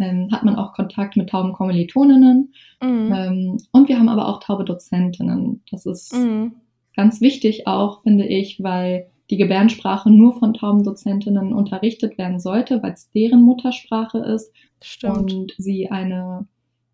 ähm, 0.00 0.28
hat 0.32 0.44
man 0.44 0.56
auch 0.56 0.72
Kontakt 0.72 1.16
mit 1.16 1.30
tauben 1.30 1.52
Kommilitoninnen. 1.52 2.54
Mhm. 2.82 3.12
Ähm, 3.14 3.56
und 3.72 3.88
wir 3.88 3.98
haben 3.98 4.08
aber 4.08 4.28
auch 4.28 4.40
taube 4.40 4.64
Dozentinnen. 4.64 5.62
Das 5.70 5.86
ist 5.86 6.14
mhm. 6.14 6.54
ganz 6.96 7.20
wichtig 7.20 7.66
auch, 7.66 8.02
finde 8.02 8.26
ich, 8.26 8.62
weil 8.62 9.06
die 9.30 9.36
Gebärdensprache 9.36 10.10
nur 10.10 10.38
von 10.38 10.54
tauben 10.54 10.82
Dozentinnen 10.82 11.52
unterrichtet 11.52 12.18
werden 12.18 12.40
sollte, 12.40 12.82
weil 12.82 12.92
es 12.92 13.10
deren 13.12 13.42
Muttersprache 13.42 14.18
ist 14.18 14.52
Stimmt. 14.82 15.32
und 15.32 15.54
sie 15.56 15.90
eine 15.90 16.48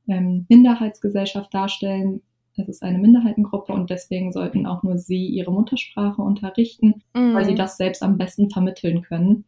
ähm, 0.06 0.44
Minderheitsgesellschaft 0.48 1.52
darstellen. 1.52 2.20
Es 2.58 2.68
ist 2.68 2.82
eine 2.82 2.98
Minderheitengruppe 2.98 3.72
und 3.72 3.90
deswegen 3.90 4.32
sollten 4.32 4.66
auch 4.66 4.82
nur 4.82 4.98
sie 4.98 5.26
ihre 5.26 5.52
Muttersprache 5.52 6.22
unterrichten, 6.22 7.02
mhm. 7.14 7.34
weil 7.34 7.44
sie 7.44 7.52
mhm. 7.52 7.56
das 7.56 7.76
selbst 7.76 8.02
am 8.02 8.18
besten 8.18 8.50
vermitteln 8.50 9.02
können. 9.02 9.44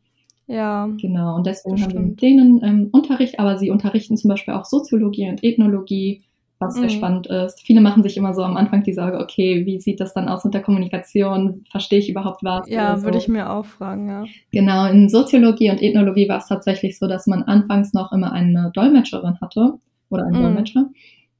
Ja. 0.48 0.88
Genau, 1.00 1.36
und 1.36 1.46
deswegen 1.46 1.80
haben 1.82 1.92
wir 1.92 2.00
mit 2.00 2.22
denen 2.22 2.62
ähm, 2.64 2.88
Unterricht, 2.90 3.38
aber 3.38 3.58
sie 3.58 3.70
unterrichten 3.70 4.16
zum 4.16 4.30
Beispiel 4.30 4.54
auch 4.54 4.64
Soziologie 4.64 5.28
und 5.28 5.44
Ethnologie, 5.44 6.22
was 6.58 6.74
mhm. 6.74 6.80
sehr 6.80 6.88
spannend 6.88 7.26
ist. 7.26 7.60
Viele 7.64 7.82
machen 7.82 8.02
sich 8.02 8.16
immer 8.16 8.32
so 8.32 8.42
am 8.42 8.56
Anfang 8.56 8.82
die 8.82 8.94
Sorge, 8.94 9.20
okay, 9.20 9.66
wie 9.66 9.78
sieht 9.78 10.00
das 10.00 10.14
dann 10.14 10.26
aus 10.26 10.44
mit 10.44 10.54
der 10.54 10.62
Kommunikation? 10.62 11.64
Verstehe 11.70 11.98
ich 11.98 12.08
überhaupt 12.08 12.42
was? 12.42 12.68
Ja, 12.68 12.96
so. 12.96 13.04
würde 13.04 13.18
ich 13.18 13.28
mir 13.28 13.50
auch 13.50 13.66
fragen, 13.66 14.08
ja. 14.08 14.24
Genau, 14.50 14.86
in 14.86 15.10
Soziologie 15.10 15.70
und 15.70 15.82
Ethnologie 15.82 16.28
war 16.28 16.38
es 16.38 16.48
tatsächlich 16.48 16.98
so, 16.98 17.06
dass 17.06 17.26
man 17.26 17.42
anfangs 17.42 17.92
noch 17.92 18.10
immer 18.12 18.32
eine 18.32 18.70
Dolmetscherin 18.74 19.38
hatte 19.42 19.74
oder 20.08 20.24
einen 20.24 20.38
mhm. 20.38 20.42
Dolmetscher, 20.42 20.86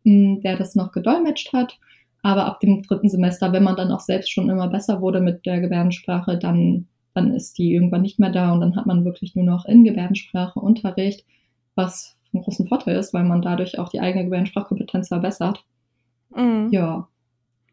hm, 0.05 0.43
der 0.43 0.57
das 0.57 0.75
noch 0.75 0.93
gedolmetscht 0.93 1.53
hat. 1.55 1.79
Aber 2.23 2.45
ab 2.45 2.61
dem 2.61 2.83
dritten 2.83 3.09
Semester, 3.09 3.53
wenn 3.53 3.63
man 3.63 3.77
dann 3.77 3.91
auch 3.91 4.01
selbst 4.01 4.31
schon 4.31 4.51
immer 4.51 4.69
besser 4.69 5.01
wurde 5.01 5.21
mit 5.21 5.47
der 5.47 5.61
Gebärdensprache, 5.61 6.37
dann 6.37 6.87
dann 7.15 7.35
ist 7.35 7.59
die 7.59 7.73
irgendwann 7.73 8.03
nicht 8.03 8.19
mehr 8.19 8.31
da 8.31 8.53
und 8.53 8.61
dann 8.61 8.77
hat 8.77 8.87
man 8.87 9.05
wirklich 9.05 9.35
nur 9.35 9.45
noch 9.45 9.65
in 9.65 9.85
Gebärdensprache 9.85 10.61
Unterricht, 10.61 11.25
was 11.75 12.17
einen 12.33 12.43
großen 12.43 12.69
Vorteil 12.69 12.97
ist, 12.97 13.15
weil 13.15 13.25
man 13.25 13.43
dadurch 13.43 13.79
auch 13.79 13.89
die 13.89 14.01
eigene 14.01 14.25
Gebärdensprachkompetenz 14.25 15.09
verbessert. 15.09 15.65
Mhm. 16.35 16.69
Ja. 16.71 17.09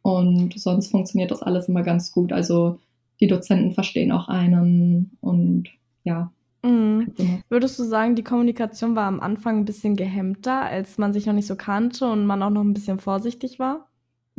Und 0.01 0.57
sonst 0.59 0.89
funktioniert 0.89 1.31
das 1.31 1.41
alles 1.41 1.67
immer 1.67 1.83
ganz 1.83 2.11
gut. 2.11 2.31
Also 2.31 2.79
die 3.19 3.27
Dozenten 3.27 3.73
verstehen 3.73 4.11
auch 4.11 4.27
einen 4.27 5.17
und 5.21 5.69
ja. 6.03 6.31
Mhm. 6.63 7.11
Würdest 7.49 7.77
du 7.79 7.83
sagen, 7.83 8.15
die 8.15 8.23
Kommunikation 8.23 8.95
war 8.95 9.07
am 9.07 9.19
Anfang 9.19 9.59
ein 9.59 9.65
bisschen 9.65 9.95
gehemmter, 9.95 10.61
als 10.61 10.97
man 10.97 11.13
sich 11.13 11.25
noch 11.25 11.33
nicht 11.33 11.47
so 11.47 11.55
kannte 11.55 12.09
und 12.09 12.25
man 12.25 12.41
auch 12.41 12.49
noch 12.49 12.63
ein 12.63 12.73
bisschen 12.73 12.99
vorsichtig 12.99 13.59
war? 13.59 13.87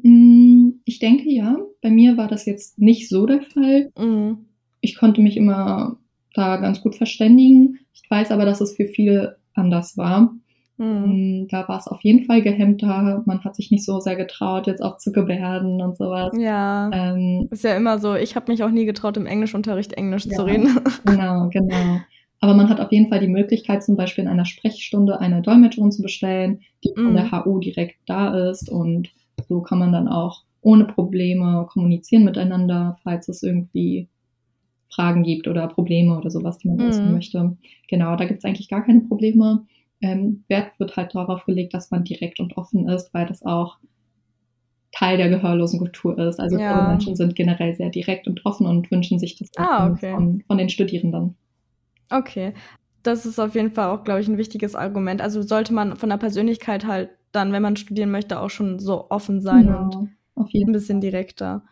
Mm, 0.02 0.70
ich 0.84 0.98
denke 0.98 1.30
ja. 1.30 1.56
Bei 1.82 1.90
mir 1.90 2.16
war 2.16 2.28
das 2.28 2.46
jetzt 2.46 2.78
nicht 2.78 3.08
so 3.08 3.26
der 3.26 3.42
Fall. 3.42 3.92
Mhm 3.98 4.45
ich 4.86 4.96
konnte 4.96 5.20
mich 5.20 5.36
immer 5.36 5.96
da 6.32 6.58
ganz 6.58 6.80
gut 6.80 6.94
verständigen. 6.94 7.80
Ich 7.92 8.08
weiß 8.08 8.30
aber, 8.30 8.44
dass 8.44 8.60
es 8.60 8.76
für 8.76 8.86
viele 8.86 9.38
anders 9.54 9.96
war. 9.96 10.32
Mhm. 10.78 11.48
Da 11.50 11.66
war 11.68 11.78
es 11.78 11.88
auf 11.88 12.02
jeden 12.02 12.24
Fall 12.26 12.40
gehemmter. 12.42 13.22
Man 13.26 13.42
hat 13.42 13.56
sich 13.56 13.72
nicht 13.72 13.84
so 13.84 13.98
sehr 13.98 14.14
getraut, 14.14 14.68
jetzt 14.68 14.82
auch 14.82 14.98
zu 14.98 15.10
gebärden 15.10 15.82
und 15.82 15.96
sowas. 15.96 16.30
Ja. 16.38 16.90
Ähm, 16.92 17.48
ist 17.50 17.64
ja 17.64 17.74
immer 17.74 17.98
so, 17.98 18.14
ich 18.14 18.36
habe 18.36 18.52
mich 18.52 18.62
auch 18.62 18.70
nie 18.70 18.84
getraut, 18.84 19.16
im 19.16 19.26
Englischunterricht 19.26 19.94
Englisch 19.94 20.26
ja, 20.26 20.36
zu 20.36 20.42
reden. 20.42 20.78
Genau, 21.04 21.48
genau. 21.48 22.00
Aber 22.40 22.54
man 22.54 22.68
hat 22.68 22.80
auf 22.80 22.92
jeden 22.92 23.08
Fall 23.08 23.18
die 23.18 23.28
Möglichkeit, 23.28 23.82
zum 23.82 23.96
Beispiel 23.96 24.22
in 24.22 24.30
einer 24.30 24.44
Sprechstunde 24.44 25.18
eine 25.20 25.42
Dolmetscherin 25.42 25.90
zu 25.90 26.02
bestellen, 26.02 26.60
die 26.84 26.92
von 26.94 27.14
der 27.14 27.32
HU 27.32 27.56
mhm. 27.56 27.60
direkt 27.60 27.96
da 28.06 28.50
ist. 28.50 28.70
Und 28.70 29.08
so 29.48 29.62
kann 29.62 29.78
man 29.80 29.92
dann 29.92 30.06
auch 30.06 30.42
ohne 30.60 30.84
Probleme 30.84 31.66
kommunizieren 31.72 32.24
miteinander, 32.24 32.98
falls 33.02 33.28
es 33.28 33.42
irgendwie 33.42 34.08
Fragen 34.96 35.22
gibt 35.22 35.46
oder 35.46 35.68
Probleme 35.68 36.16
oder 36.16 36.30
sowas, 36.30 36.58
die 36.58 36.68
man 36.68 36.78
mhm. 36.78 36.88
wissen 36.88 37.12
möchte. 37.12 37.56
Genau, 37.88 38.16
da 38.16 38.24
gibt 38.24 38.38
es 38.38 38.44
eigentlich 38.44 38.68
gar 38.68 38.84
keine 38.84 39.00
Probleme. 39.00 39.66
Ähm, 40.00 40.42
Wert 40.48 40.72
wird 40.78 40.96
halt 40.96 41.14
darauf 41.14 41.44
gelegt, 41.44 41.74
dass 41.74 41.90
man 41.90 42.04
direkt 42.04 42.40
und 42.40 42.56
offen 42.56 42.88
ist, 42.88 43.14
weil 43.14 43.26
das 43.26 43.44
auch 43.44 43.78
Teil 44.92 45.18
der 45.18 45.28
gehörlosen 45.28 45.78
Kultur 45.78 46.18
ist. 46.18 46.40
Also 46.40 46.58
ja. 46.58 46.88
Menschen 46.88 47.16
sind 47.16 47.34
generell 47.34 47.74
sehr 47.74 47.90
direkt 47.90 48.26
und 48.26 48.44
offen 48.46 48.66
und 48.66 48.90
wünschen 48.90 49.18
sich 49.18 49.36
das 49.36 49.50
ah, 49.56 49.90
okay. 49.90 50.12
von, 50.12 50.42
von 50.46 50.58
den 50.58 50.70
Studierenden. 50.70 51.36
Okay. 52.10 52.54
Das 53.02 53.26
ist 53.26 53.38
auf 53.38 53.54
jeden 53.54 53.70
Fall 53.70 53.90
auch, 53.90 54.04
glaube 54.04 54.20
ich, 54.20 54.28
ein 54.28 54.38
wichtiges 54.38 54.74
Argument. 54.74 55.20
Also 55.20 55.42
sollte 55.42 55.72
man 55.72 55.96
von 55.96 56.08
der 56.08 56.16
Persönlichkeit 56.16 56.86
halt 56.86 57.10
dann, 57.32 57.52
wenn 57.52 57.62
man 57.62 57.76
studieren 57.76 58.10
möchte, 58.10 58.40
auch 58.40 58.50
schon 58.50 58.78
so 58.78 59.10
offen 59.10 59.40
sein 59.40 59.66
ja, 59.66 59.78
und 60.34 60.54
ein 60.54 60.72
bisschen 60.72 61.00
direkter. 61.00 61.62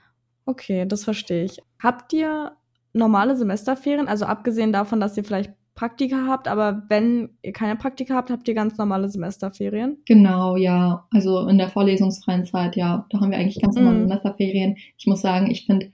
Okay, 0.47 0.87
das 0.87 1.05
verstehe 1.05 1.45
ich. 1.45 1.59
Habt 1.83 2.13
ihr 2.13 2.53
normale 2.95 3.37
Semesterferien? 3.37 4.09
Also 4.09 4.25
abgesehen 4.25 4.73
davon, 4.73 5.01
dass 5.01 5.17
ihr 5.17 5.25
vielleicht 5.25 5.53
Praktika 5.75 6.27
habt, 6.29 6.47
aber 6.47 6.85
wenn 6.89 7.31
ihr 7.43 7.53
keine 7.53 7.75
Praktika 7.75 8.15
habt, 8.15 8.31
habt 8.31 8.47
ihr 8.47 8.55
ganz 8.55 8.79
normale 8.79 9.09
Semesterferien? 9.09 9.99
Genau, 10.07 10.57
ja. 10.57 11.05
Also 11.13 11.49
in 11.49 11.59
der 11.59 11.69
vorlesungsfreien 11.69 12.47
Zeit, 12.47 12.77
ja, 12.77 13.07
da 13.11 13.21
haben 13.21 13.33
wir 13.33 13.39
eigentlich 13.39 13.61
ganz 13.61 13.75
normale 13.75 13.99
mm. 13.99 14.09
Semesterferien. 14.09 14.77
Ich 14.97 15.07
muss 15.07 15.21
sagen, 15.21 15.51
ich 15.51 15.67
finde, 15.67 15.91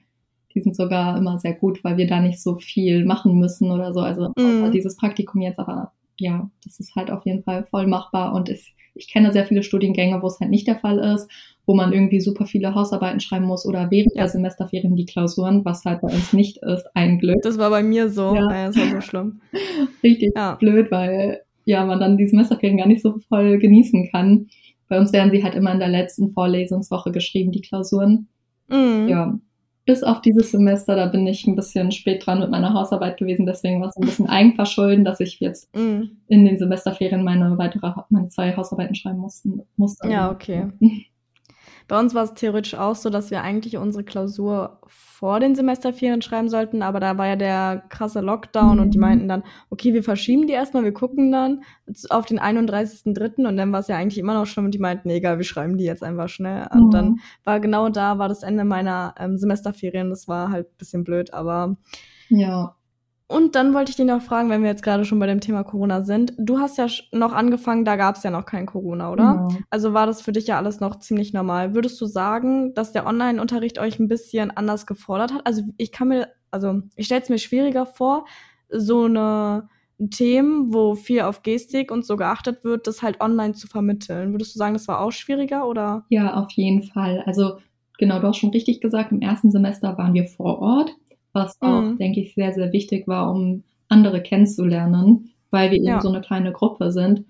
die 0.54 0.60
sind 0.60 0.76
sogar 0.76 1.16
immer 1.16 1.38
sehr 1.38 1.54
gut, 1.54 1.82
weil 1.82 1.96
wir 1.96 2.06
da 2.06 2.20
nicht 2.20 2.42
so 2.42 2.56
viel 2.56 3.06
machen 3.06 3.38
müssen 3.38 3.70
oder 3.70 3.94
so. 3.94 4.00
Also 4.00 4.32
mm. 4.36 4.70
dieses 4.70 4.96
Praktikum 4.96 5.40
jetzt, 5.40 5.58
aber 5.58 5.92
ja, 6.18 6.50
das 6.62 6.78
ist 6.78 6.94
halt 6.94 7.10
auf 7.10 7.24
jeden 7.24 7.42
Fall 7.42 7.64
voll 7.64 7.86
machbar 7.86 8.34
und 8.34 8.50
ich, 8.50 8.74
ich 8.94 9.08
kenne 9.08 9.32
sehr 9.32 9.46
viele 9.46 9.62
Studiengänge, 9.62 10.20
wo 10.20 10.26
es 10.26 10.38
halt 10.40 10.50
nicht 10.50 10.66
der 10.66 10.78
Fall 10.78 10.98
ist 10.98 11.30
wo 11.66 11.74
man 11.74 11.92
irgendwie 11.92 12.20
super 12.20 12.46
viele 12.46 12.74
Hausarbeiten 12.74 13.20
schreiben 13.20 13.46
muss 13.46 13.66
oder 13.66 13.90
während 13.90 14.16
der 14.16 14.28
Semesterferien 14.28 14.96
die 14.96 15.06
Klausuren, 15.06 15.64
was 15.64 15.84
halt 15.84 16.00
bei 16.00 16.08
uns 16.08 16.32
nicht 16.32 16.58
ist, 16.62 16.86
ein 16.94 17.18
Glück. 17.18 17.42
Das 17.42 17.58
war 17.58 17.70
bei 17.70 17.82
mir 17.82 18.08
so, 18.08 18.34
ja. 18.34 18.50
ja 18.50 18.66
das 18.66 18.76
war 18.76 18.90
so 18.90 19.00
schlimm. 19.00 19.40
Richtig 20.02 20.32
ja. 20.34 20.54
blöd, 20.54 20.90
weil 20.90 21.40
ja, 21.64 21.84
man 21.84 22.00
dann 22.00 22.16
die 22.16 22.26
Semesterferien 22.26 22.78
gar 22.78 22.88
nicht 22.88 23.02
so 23.02 23.18
voll 23.28 23.58
genießen 23.58 24.10
kann. 24.10 24.48
Bei 24.88 24.98
uns 24.98 25.12
werden 25.12 25.30
sie 25.30 25.44
halt 25.44 25.54
immer 25.54 25.72
in 25.72 25.78
der 25.78 25.88
letzten 25.88 26.32
Vorlesungswoche 26.32 27.12
geschrieben, 27.12 27.52
die 27.52 27.60
Klausuren. 27.60 28.28
Mhm. 28.68 29.08
Ja, 29.08 29.38
bis 29.90 30.02
auf 30.04 30.20
dieses 30.20 30.52
Semester, 30.52 30.94
da 30.94 31.06
bin 31.06 31.26
ich 31.26 31.46
ein 31.46 31.56
bisschen 31.56 31.90
spät 31.90 32.24
dran 32.24 32.38
mit 32.38 32.50
meiner 32.50 32.74
Hausarbeit 32.74 33.16
gewesen, 33.16 33.44
deswegen 33.44 33.80
war 33.80 33.88
es 33.88 33.96
ein 33.96 34.06
bisschen 34.06 34.28
Eigenverschulden, 34.28 35.04
dass 35.04 35.18
ich 35.18 35.40
jetzt 35.40 35.74
mm. 35.74 36.02
in 36.28 36.44
den 36.44 36.58
Semesterferien 36.58 37.24
meine 37.24 37.58
weitere, 37.58 37.92
meine 38.08 38.28
zwei 38.28 38.56
Hausarbeiten 38.56 38.94
schreiben 38.94 39.18
mussten, 39.18 39.62
musste. 39.76 40.08
Ja, 40.08 40.30
okay. 40.30 40.68
Bei 41.90 41.98
uns 41.98 42.14
war 42.14 42.22
es 42.22 42.34
theoretisch 42.34 42.76
auch 42.76 42.94
so, 42.94 43.10
dass 43.10 43.32
wir 43.32 43.42
eigentlich 43.42 43.76
unsere 43.76 44.04
Klausur 44.04 44.78
vor 44.86 45.40
den 45.40 45.56
Semesterferien 45.56 46.22
schreiben 46.22 46.48
sollten, 46.48 46.82
aber 46.82 47.00
da 47.00 47.18
war 47.18 47.26
ja 47.26 47.34
der 47.34 47.82
krasse 47.88 48.20
Lockdown 48.20 48.76
mhm. 48.76 48.82
und 48.82 48.94
die 48.94 48.98
mhm. 48.98 49.02
meinten 49.02 49.28
dann, 49.28 49.42
okay, 49.70 49.92
wir 49.92 50.04
verschieben 50.04 50.46
die 50.46 50.52
erstmal, 50.52 50.84
wir 50.84 50.92
gucken 50.92 51.32
dann 51.32 51.64
auf 52.10 52.26
den 52.26 52.38
31.3. 52.38 53.44
und 53.44 53.56
dann 53.56 53.72
war 53.72 53.80
es 53.80 53.88
ja 53.88 53.96
eigentlich 53.96 54.18
immer 54.18 54.34
noch 54.34 54.46
schlimm 54.46 54.66
und 54.66 54.74
die 54.74 54.78
meinten, 54.78 55.10
egal, 55.10 55.38
wir 55.38 55.44
schreiben 55.44 55.78
die 55.78 55.84
jetzt 55.84 56.04
einfach 56.04 56.28
schnell. 56.28 56.68
Und 56.72 56.86
mhm. 56.86 56.90
dann 56.92 57.16
war 57.42 57.58
genau 57.58 57.88
da, 57.88 58.18
war 58.18 58.28
das 58.28 58.44
Ende 58.44 58.62
meiner 58.62 59.16
ähm, 59.18 59.36
Semesterferien, 59.36 60.10
das 60.10 60.28
war 60.28 60.52
halt 60.52 60.68
ein 60.68 60.78
bisschen 60.78 61.02
blöd, 61.02 61.34
aber 61.34 61.76
ja. 62.28 62.76
Und 63.30 63.54
dann 63.54 63.74
wollte 63.74 63.90
ich 63.90 63.96
dich 63.96 64.06
noch 64.06 64.22
fragen, 64.22 64.50
wenn 64.50 64.62
wir 64.62 64.70
jetzt 64.70 64.82
gerade 64.82 65.04
schon 65.04 65.20
bei 65.20 65.26
dem 65.28 65.40
Thema 65.40 65.62
Corona 65.62 66.02
sind. 66.02 66.32
Du 66.36 66.58
hast 66.58 66.78
ja 66.78 66.88
noch 67.12 67.32
angefangen, 67.32 67.84
da 67.84 67.94
gab 67.94 68.16
es 68.16 68.24
ja 68.24 68.30
noch 68.32 68.44
kein 68.44 68.66
Corona, 68.66 69.12
oder? 69.12 69.22
Ja. 69.22 69.48
Also 69.70 69.94
war 69.94 70.06
das 70.06 70.20
für 70.20 70.32
dich 70.32 70.48
ja 70.48 70.56
alles 70.56 70.80
noch 70.80 70.98
ziemlich 70.98 71.32
normal. 71.32 71.72
Würdest 71.72 72.00
du 72.00 72.06
sagen, 72.06 72.74
dass 72.74 72.90
der 72.90 73.06
Online-Unterricht 73.06 73.78
euch 73.78 74.00
ein 74.00 74.08
bisschen 74.08 74.50
anders 74.50 74.84
gefordert 74.84 75.32
hat? 75.32 75.46
Also 75.46 75.62
ich 75.76 75.92
kann 75.92 76.08
mir, 76.08 76.26
also 76.50 76.82
ich 76.96 77.06
stelle 77.06 77.22
es 77.22 77.28
mir 77.28 77.38
schwieriger 77.38 77.86
vor, 77.86 78.24
so 78.68 79.04
eine 79.04 79.68
Themen, 80.10 80.74
wo 80.74 80.96
viel 80.96 81.20
auf 81.20 81.44
Gestik 81.44 81.92
und 81.92 82.04
so 82.04 82.16
geachtet 82.16 82.64
wird, 82.64 82.88
das 82.88 83.00
halt 83.00 83.20
online 83.20 83.52
zu 83.52 83.68
vermitteln. 83.68 84.32
Würdest 84.32 84.56
du 84.56 84.58
sagen, 84.58 84.74
das 84.74 84.88
war 84.88 85.00
auch 85.00 85.12
schwieriger 85.12 85.68
oder? 85.68 86.04
Ja, 86.08 86.34
auf 86.34 86.50
jeden 86.50 86.82
Fall. 86.82 87.22
Also 87.26 87.58
genau, 87.96 88.18
du 88.18 88.26
hast 88.26 88.38
schon 88.38 88.50
richtig 88.50 88.80
gesagt, 88.80 89.12
im 89.12 89.20
ersten 89.20 89.52
Semester 89.52 89.96
waren 89.96 90.14
wir 90.14 90.24
vor 90.24 90.58
Ort 90.58 90.96
was 91.32 91.60
auch, 91.60 91.82
mhm. 91.82 91.98
denke 91.98 92.20
ich, 92.20 92.34
sehr, 92.34 92.52
sehr 92.52 92.72
wichtig 92.72 93.06
war, 93.06 93.30
um 93.30 93.62
andere 93.88 94.22
kennenzulernen, 94.22 95.30
weil 95.50 95.70
wir 95.70 95.78
eben 95.78 95.86
ja. 95.86 96.00
so 96.00 96.08
eine 96.08 96.20
kleine 96.20 96.52
Gruppe 96.52 96.92
sind 96.92 97.24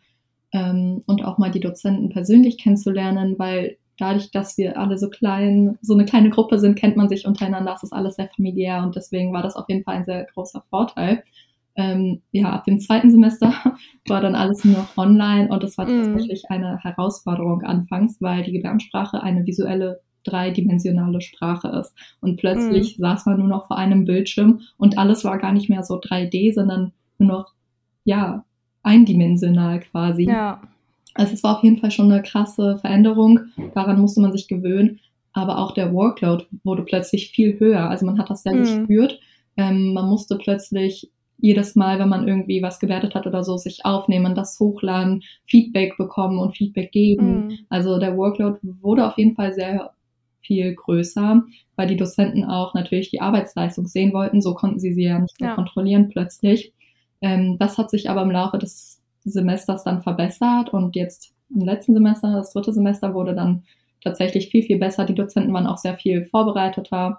ähm, 0.53 1.03
und 1.07 1.25
auch 1.25 1.39
mal 1.39 1.51
die 1.51 1.61
Dozenten 1.61 2.11
persönlich 2.11 2.59
kennenzulernen, 2.59 3.39
weil 3.39 3.77
dadurch, 3.99 4.31
dass 4.31 4.57
wir 4.57 4.79
alle 4.79 4.99
so 4.99 5.09
klein, 5.09 5.79
so 5.83 5.95
eine 5.95 6.05
kleine 6.05 6.31
Gruppe 6.31 6.59
sind, 6.59 6.77
kennt 6.77 6.97
man 6.97 7.09
sich 7.09 7.27
untereinander, 7.27 7.75
es 7.75 7.83
ist 7.83 7.93
alles 7.93 8.17
sehr 8.17 8.31
familiär 8.35 8.83
und 8.83 8.97
deswegen 8.97 9.33
war 9.33 9.43
das 9.43 9.57
auf 9.57 9.69
jeden 9.69 9.85
Fall 9.85 9.97
ein 9.97 10.05
sehr 10.05 10.27
großer 10.35 10.65
Vorteil. 10.71 11.23
Ähm, 11.77 12.23
ja, 12.33 12.51
ab 12.51 12.65
dem 12.65 12.81
zweiten 12.81 13.11
Semester 13.11 13.55
war 14.09 14.21
dann 14.21 14.35
alles 14.35 14.65
nur 14.65 14.79
noch 14.79 14.97
online 14.97 15.49
und 15.49 15.63
das 15.63 15.79
war 15.79 15.87
mhm. 15.87 16.05
tatsächlich 16.05 16.51
eine 16.51 16.79
Herausforderung 16.79 17.63
anfangs, 17.63 18.21
weil 18.21 18.43
die 18.43 18.53
Gebärdensprache 18.53 19.23
eine 19.23 19.47
visuelle 19.47 20.01
dreidimensionale 20.25 21.21
Sprache 21.21 21.69
ist. 21.69 21.95
Und 22.21 22.37
plötzlich 22.37 22.99
mhm. 22.99 23.03
saß 23.03 23.27
man 23.27 23.39
nur 23.39 23.49
noch 23.49 23.67
vor 23.67 23.79
einem 23.79 24.05
Bildschirm 24.05 24.61
und 24.77 24.99
alles 24.99 25.25
war 25.25 25.39
gar 25.39 25.53
nicht 25.53 25.71
mehr 25.71 25.83
so 25.83 26.01
3D, 26.01 26.53
sondern 26.55 26.93
nur 27.19 27.29
noch, 27.29 27.53
ja, 28.05 28.45
eindimensional 28.83 29.81
quasi. 29.81 30.25
Ja. 30.25 30.61
Also 31.15 31.35
es 31.35 31.43
war 31.43 31.59
auf 31.59 31.65
jeden 31.65 31.79
Fall 31.79 31.91
schon 31.91 32.11
eine 32.11 32.23
krasse 32.23 32.79
Veränderung. 32.79 33.41
Daran 33.75 34.01
musste 34.01 34.21
man 34.21 34.33
sich 34.33 34.49
gewöhnen. 34.49 35.01
Aber 35.33 35.59
auch 35.59 35.73
der 35.73 35.93
Workload 35.93 36.47
wurde 36.65 36.83
plötzlich 36.83 37.31
viel 37.31 37.59
höher. 37.61 37.89
Also 37.89 38.07
man 38.07 38.19
hat 38.19 38.31
das 38.31 38.43
sehr 38.43 38.55
mhm. 38.55 38.59
gespürt. 38.61 39.21
Ähm, 39.57 39.93
man 39.93 40.09
musste 40.09 40.37
plötzlich 40.37 41.11
jedes 41.39 41.75
Mal, 41.75 41.99
wenn 41.99 42.09
man 42.09 42.29
irgendwie 42.29 42.63
was 42.63 42.81
gewertet 42.81 43.15
hat 43.15 43.27
oder 43.27 43.43
so, 43.43 43.57
sich 43.57 43.85
aufnehmen, 43.85 44.35
das 44.35 44.59
hochladen, 44.61 45.23
Feedback 45.47 45.97
bekommen 45.97 46.39
und 46.39 46.57
Feedback 46.57 46.93
geben. 46.93 47.47
Mhm. 47.47 47.59
Also 47.69 47.99
der 47.99 48.17
Workload 48.17 48.59
wurde 48.81 49.07
auf 49.07 49.17
jeden 49.17 49.35
Fall 49.35 49.53
sehr 49.53 49.93
viel 50.43 50.75
größer, 50.75 51.43
weil 51.77 51.87
die 51.87 51.97
Dozenten 51.97 52.45
auch 52.45 52.75
natürlich 52.75 53.11
die 53.11 53.21
Arbeitsleistung 53.21 53.87
sehen 53.87 54.13
wollten. 54.13 54.41
So 54.41 54.55
konnten 54.55 54.79
sie 54.79 54.93
sie 54.93 55.05
ja 55.05 55.19
nicht 55.19 55.41
mehr 55.41 55.51
ja. 55.51 55.55
kontrollieren 55.55 56.09
plötzlich. 56.09 56.73
Ähm, 57.21 57.57
das 57.59 57.79
hat 57.79 57.91
sich 57.91 58.11
aber 58.11 58.23
im 58.23 58.31
Laufe 58.31 58.59
des 58.59 59.01
Semesters 59.25 59.85
dann 59.85 60.03
verbessert 60.03 60.73
und 60.73 60.97
jetzt 60.97 61.35
im 61.55 61.65
letzten 61.65 61.95
Semester, 61.95 62.33
das 62.33 62.53
dritte 62.53 62.73
Semester, 62.73 63.13
wurde 63.15 63.35
dann 63.35 63.65
tatsächlich 64.03 64.49
viel, 64.49 64.63
viel 64.63 64.79
besser. 64.79 65.05
Die 65.05 65.15
Dozenten 65.15 65.53
waren 65.53 65.67
auch 65.67 65.79
sehr 65.79 65.97
viel 65.97 66.25
vorbereiteter, 66.25 67.19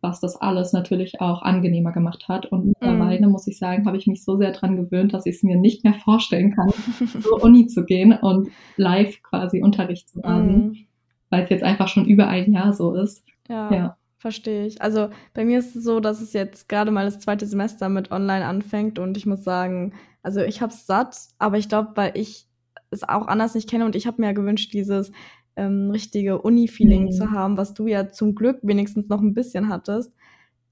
was 0.00 0.20
das 0.20 0.36
alles 0.36 0.72
natürlich 0.72 1.20
auch 1.20 1.42
angenehmer 1.42 1.92
gemacht 1.92 2.28
hat. 2.28 2.46
Und 2.46 2.66
mittlerweile, 2.66 3.26
mm. 3.26 3.30
muss 3.30 3.46
ich 3.46 3.58
sagen, 3.58 3.86
habe 3.86 3.96
ich 3.96 4.06
mich 4.06 4.24
so 4.24 4.36
sehr 4.36 4.52
dran 4.52 4.76
gewöhnt, 4.76 5.14
dass 5.14 5.26
ich 5.26 5.36
es 5.36 5.42
mir 5.42 5.56
nicht 5.56 5.84
mehr 5.84 5.94
vorstellen 5.94 6.54
kann, 6.54 6.70
zur 7.22 7.42
Uni 7.42 7.66
zu 7.66 7.84
gehen 7.84 8.12
und 8.12 8.48
live 8.76 9.22
quasi 9.22 9.62
Unterricht 9.62 10.08
zu 10.08 10.22
haben. 10.22 10.56
Mm 10.56 10.86
weil 11.32 11.44
es 11.44 11.50
jetzt 11.50 11.64
einfach 11.64 11.88
schon 11.88 12.04
über 12.04 12.28
ein 12.28 12.52
Jahr 12.52 12.74
so 12.74 12.94
ist. 12.94 13.24
Ja, 13.48 13.72
ja. 13.72 13.96
verstehe 14.18 14.66
ich. 14.66 14.82
Also 14.82 15.08
bei 15.32 15.46
mir 15.46 15.58
ist 15.58 15.74
es 15.74 15.82
so, 15.82 15.98
dass 15.98 16.20
es 16.20 16.34
jetzt 16.34 16.68
gerade 16.68 16.90
mal 16.90 17.06
das 17.06 17.18
zweite 17.18 17.46
Semester 17.46 17.88
mit 17.88 18.12
online 18.12 18.44
anfängt 18.44 18.98
und 18.98 19.16
ich 19.16 19.24
muss 19.24 19.42
sagen, 19.42 19.94
also 20.22 20.40
ich 20.40 20.60
habe 20.60 20.72
es 20.72 20.86
satt, 20.86 21.16
aber 21.38 21.56
ich 21.56 21.70
glaube, 21.70 21.92
weil 21.94 22.12
ich 22.16 22.46
es 22.90 23.02
auch 23.02 23.26
anders 23.26 23.54
nicht 23.54 23.68
kenne 23.68 23.86
und 23.86 23.96
ich 23.96 24.06
habe 24.06 24.20
mir 24.20 24.28
ja 24.28 24.32
gewünscht, 24.34 24.74
dieses 24.74 25.10
ähm, 25.56 25.90
richtige 25.90 26.42
Uni-Feeling 26.42 27.06
mhm. 27.06 27.12
zu 27.12 27.30
haben, 27.30 27.56
was 27.56 27.72
du 27.72 27.86
ja 27.86 28.10
zum 28.10 28.34
Glück 28.34 28.58
wenigstens 28.62 29.08
noch 29.08 29.22
ein 29.22 29.32
bisschen 29.32 29.70
hattest. 29.70 30.12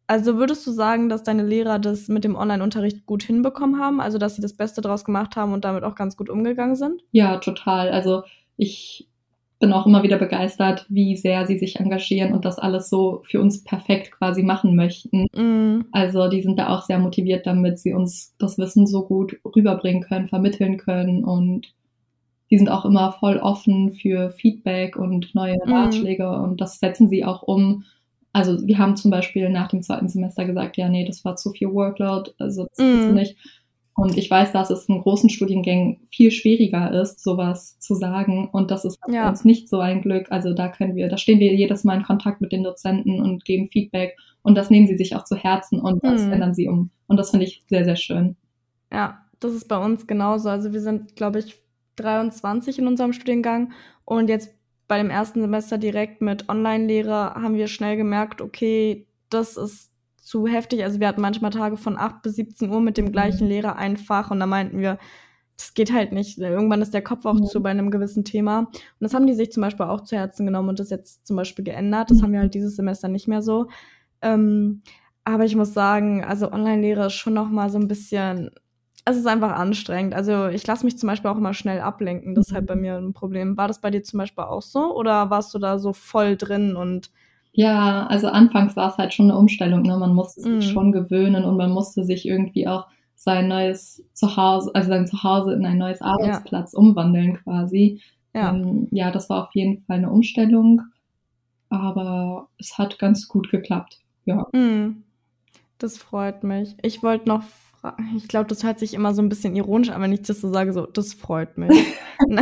Also 0.07 0.37
würdest 0.37 0.66
du 0.66 0.73
sagen, 0.73 1.09
dass 1.09 1.23
deine 1.23 1.44
Lehrer 1.44 1.79
das 1.79 2.09
mit 2.09 2.25
dem 2.25 2.37
Online-Unterricht 2.37 3.07
gut 3.07 3.23
hinbekommen 3.23 3.81
haben? 3.81 4.01
Also 4.01 4.18
dass 4.18 4.37
sie 4.37 4.42
das 4.42 4.57
Beste 4.57 4.83
draus 4.83 5.07
gemacht 5.07 5.37
haben 5.37 5.55
und 5.55 5.64
damit 5.64 5.85
auch 5.85 5.94
ganz 5.94 6.18
gut 6.18 6.29
umgegangen 6.29 6.77
sind? 6.77 7.03
Ja, 7.12 7.38
total. 7.38 7.90
Also 7.90 8.25
ich 8.57 9.10
bin 9.61 9.73
auch 9.75 9.87
immer 9.87 10.03
wieder 10.03 10.18
begeistert, 10.18 10.87
wie 10.88 11.16
sehr 11.16 11.46
sie 11.46 11.59
sich 11.59 11.79
engagieren 11.79 12.33
und 12.33 12.46
das 12.46 12.59
alles 12.59 12.88
so 12.88 13.23
für 13.29 13.40
uns 13.40 13.62
perfekt 13.62 14.11
quasi 14.11 14.42
machen 14.42 14.75
möchten. 14.75 15.27
Mm. 15.35 15.85
Also 15.92 16.29
die 16.29 16.40
sind 16.40 16.59
da 16.59 16.70
auch 16.70 16.83
sehr 16.83 16.99
motiviert, 16.99 17.46
damit 17.46 17.79
sie 17.79 17.92
uns 17.92 18.35
das 18.38 18.57
Wissen 18.57 18.87
so 18.87 19.07
gut 19.07 19.38
rüberbringen 19.44 20.03
können, 20.03 20.29
vermitteln 20.29 20.79
können 20.79 21.25
und 21.25 21.75
die 22.51 22.59
sind 22.59 22.70
auch 22.70 22.85
immer 22.87 23.12
voll 23.12 23.37
offen 23.37 23.92
für 23.92 24.31
Feedback 24.31 24.96
und 24.96 25.35
neue 25.35 25.59
mm. 25.64 25.73
Ratschläge 25.73 26.29
und 26.31 26.61
das 26.61 26.81
setzen 26.81 27.09
sie 27.11 27.25
auch 27.25 27.42
um. 27.42 27.85
Also 28.33 28.66
wir 28.66 28.79
haben 28.79 28.96
zum 28.96 29.11
Beispiel 29.11 29.51
nach 29.51 29.68
dem 29.68 29.83
zweiten 29.83 30.09
Semester 30.09 30.46
gesagt, 30.46 30.79
ja, 30.79 30.88
nee, 30.88 31.05
das 31.05 31.25
war 31.25 31.37
zu 31.37 31.51
viel 31.51 31.68
Workload, 31.68 32.31
also 32.38 32.66
das 32.77 32.85
mm. 32.85 33.14
nicht. 33.14 33.37
Und 34.01 34.17
ich 34.17 34.31
weiß, 34.31 34.53
dass 34.53 34.71
es 34.71 34.87
in 34.87 34.99
großen 34.99 35.29
Studiengängen 35.29 35.99
viel 36.11 36.31
schwieriger 36.31 36.91
ist, 37.03 37.23
sowas 37.23 37.79
zu 37.81 37.95
sagen. 37.95 38.49
Und 38.51 38.71
das 38.71 38.87
ist 38.87 38.99
ja. 39.07 39.29
uns 39.29 39.45
nicht 39.45 39.69
so 39.69 39.79
ein 39.79 40.01
Glück. 40.01 40.33
Also 40.33 40.55
da 40.55 40.69
können 40.69 40.97
wir, 40.97 41.11
da 41.11 41.19
stehen 41.19 41.39
wir 41.39 41.55
jedes 41.55 41.85
Mal 41.85 41.99
in 41.99 42.03
Kontakt 42.03 42.41
mit 42.41 42.51
den 42.51 42.63
Dozenten 42.63 43.21
und 43.21 43.45
geben 43.45 43.69
Feedback. 43.69 44.17
Und 44.41 44.55
das 44.55 44.71
nehmen 44.71 44.87
sie 44.87 44.97
sich 44.97 45.15
auch 45.17 45.25
zu 45.25 45.37
Herzen 45.37 45.81
und 45.81 46.03
das 46.03 46.23
mhm. 46.23 46.33
ändern 46.33 46.55
sie 46.55 46.67
um. 46.67 46.89
Und 47.09 47.19
das 47.19 47.31
finde 47.31 47.45
ich 47.45 47.63
sehr, 47.69 47.85
sehr 47.85 47.97
schön. 47.97 48.37
Ja, 48.91 49.21
das 49.39 49.53
ist 49.53 49.69
bei 49.69 49.77
uns 49.77 50.07
genauso. 50.07 50.49
Also 50.49 50.73
wir 50.73 50.81
sind, 50.81 51.15
glaube 51.15 51.41
ich, 51.41 51.59
23 51.97 52.79
in 52.79 52.87
unserem 52.87 53.13
Studiengang. 53.13 53.73
Und 54.07 54.31
jetzt 54.31 54.51
bei 54.89 54.97
dem 54.97 55.11
ersten 55.11 55.43
Semester 55.43 55.77
direkt 55.77 56.23
mit 56.23 56.49
Online-Lehre 56.49 57.35
haben 57.35 57.55
wir 57.55 57.69
schnell 57.69 57.99
gemerkt, 57.99 58.41
okay, 58.41 59.07
das 59.29 59.59
ist 59.59 59.89
zu 60.31 60.47
heftig. 60.47 60.85
Also 60.85 61.01
wir 61.01 61.09
hatten 61.09 61.21
manchmal 61.21 61.51
Tage 61.51 61.77
von 61.77 61.99
8 61.99 62.23
bis 62.23 62.37
17 62.37 62.71
Uhr 62.71 62.81
mit 62.81 62.97
dem 62.97 63.11
gleichen 63.11 63.45
mhm. 63.45 63.51
Lehrer 63.51 63.77
einfach 63.77 64.31
und 64.31 64.38
da 64.38 64.47
meinten 64.47 64.79
wir, 64.79 64.97
das 65.57 65.75
geht 65.75 65.93
halt 65.93 66.12
nicht. 66.12 66.38
Irgendwann 66.38 66.83
ist 66.83 66.95
der 66.95 67.03
Kopf 67.03 67.27
auch 67.27 67.40
ja. 67.40 67.47
zu 67.47 67.61
bei 67.61 67.71
einem 67.71 67.90
gewissen 67.90 68.25
Thema. 68.25 68.61
Und 68.61 68.71
das 69.01 69.12
haben 69.12 69.27
die 69.27 69.35
sich 69.35 69.51
zum 69.51 69.62
Beispiel 69.62 69.87
auch 69.87 70.03
zu 70.03 70.16
Herzen 70.16 70.47
genommen 70.47 70.69
und 70.69 70.79
das 70.79 70.90
jetzt 70.90 71.27
zum 71.27 71.35
Beispiel 71.35 71.64
geändert. 71.64 72.12
Das 72.12 72.19
mhm. 72.19 72.23
haben 72.23 72.33
wir 72.33 72.40
halt 72.40 72.55
dieses 72.55 72.77
Semester 72.77 73.09
nicht 73.09 73.27
mehr 73.27 73.43
so. 73.43 73.66
Ähm, 74.23 74.83
aber 75.25 75.45
ich 75.45 75.57
muss 75.57 75.75
sagen, 75.75 76.25
also 76.25 76.53
Online-Lehre 76.53 77.07
ist 77.07 77.14
schon 77.14 77.35
noch 77.35 77.51
mal 77.51 77.69
so 77.69 77.79
ein 77.79 77.88
bisschen, 77.88 78.51
es 79.05 79.16
ist 79.16 79.27
einfach 79.27 79.51
anstrengend. 79.51 80.14
Also 80.14 80.47
ich 80.47 80.64
lasse 80.64 80.85
mich 80.85 80.97
zum 80.97 81.09
Beispiel 81.09 81.31
auch 81.31 81.38
immer 81.38 81.55
schnell 81.55 81.81
ablenken. 81.81 82.37
Das 82.37 82.49
ist 82.49 82.55
halt 82.55 82.66
bei 82.66 82.77
mhm. 82.77 82.83
mir 82.83 82.97
ein 82.99 83.14
Problem. 83.14 83.57
War 83.57 83.66
das 83.66 83.81
bei 83.81 83.90
dir 83.90 84.05
zum 84.05 84.19
Beispiel 84.19 84.45
auch 84.45 84.62
so 84.62 84.95
oder 84.95 85.29
warst 85.29 85.53
du 85.55 85.59
da 85.59 85.81
so 85.81 85.93
voll 85.93 86.37
drin 86.37 86.77
und 86.77 87.11
ja, 87.53 88.07
also 88.07 88.29
anfangs 88.29 88.77
war 88.77 88.91
es 88.91 88.99
halt 88.99 89.13
schon 89.13 89.31
eine 89.31 89.39
Umstellung. 89.39 89.83
Ne? 89.83 89.97
Man 89.97 90.15
musste 90.15 90.41
sich 90.41 90.69
mm. 90.69 90.73
schon 90.73 90.93
gewöhnen 90.93 91.45
und 91.45 91.57
man 91.57 91.71
musste 91.71 92.05
sich 92.05 92.27
irgendwie 92.27 92.69
auch 92.69 92.87
sein 93.17 93.49
neues 93.49 94.05
Zuhause, 94.13 94.71
also 94.75 94.89
sein 94.89 95.07
Zuhause 95.07 95.53
in 95.53 95.67
ein 95.67 95.79
neues 95.79 96.01
Arbeitsplatz 96.01 96.73
ja. 96.73 96.79
umwandeln 96.79 97.39
quasi. 97.43 98.01
Ja. 98.35 98.51
Ähm, 98.51 98.87
ja, 98.93 99.11
das 99.11 99.29
war 99.29 99.45
auf 99.45 99.55
jeden 99.55 99.79
Fall 99.79 99.99
eine 99.99 100.11
Umstellung, 100.11 100.83
aber 101.69 102.49
es 102.59 102.79
hat 102.79 102.99
ganz 102.99 103.29
gut 103.29 103.51
geklappt. 103.51 103.99
Ja. 104.25 104.47
Mm. 104.53 105.03
Das 105.79 105.99
freut 105.99 106.45
mich. 106.45 106.77
Ich 106.83 107.03
wollte 107.03 107.29
noch 107.29 107.43
fragen, 107.81 108.17
ich 108.17 108.29
glaube, 108.29 108.47
das 108.47 108.63
hört 108.63 108.79
sich 108.79 108.95
immer 108.95 109.13
so 109.13 109.23
ein 109.23 109.29
bisschen 109.29 109.57
ironisch 109.57 109.91
an, 109.91 110.03
wenn 110.03 110.13
ich 110.13 110.23
das 110.23 110.41
so 110.41 110.53
sage, 110.53 110.73
so, 110.73 110.87
das 110.87 111.15
freut 111.15 111.59
mich. 111.59 111.95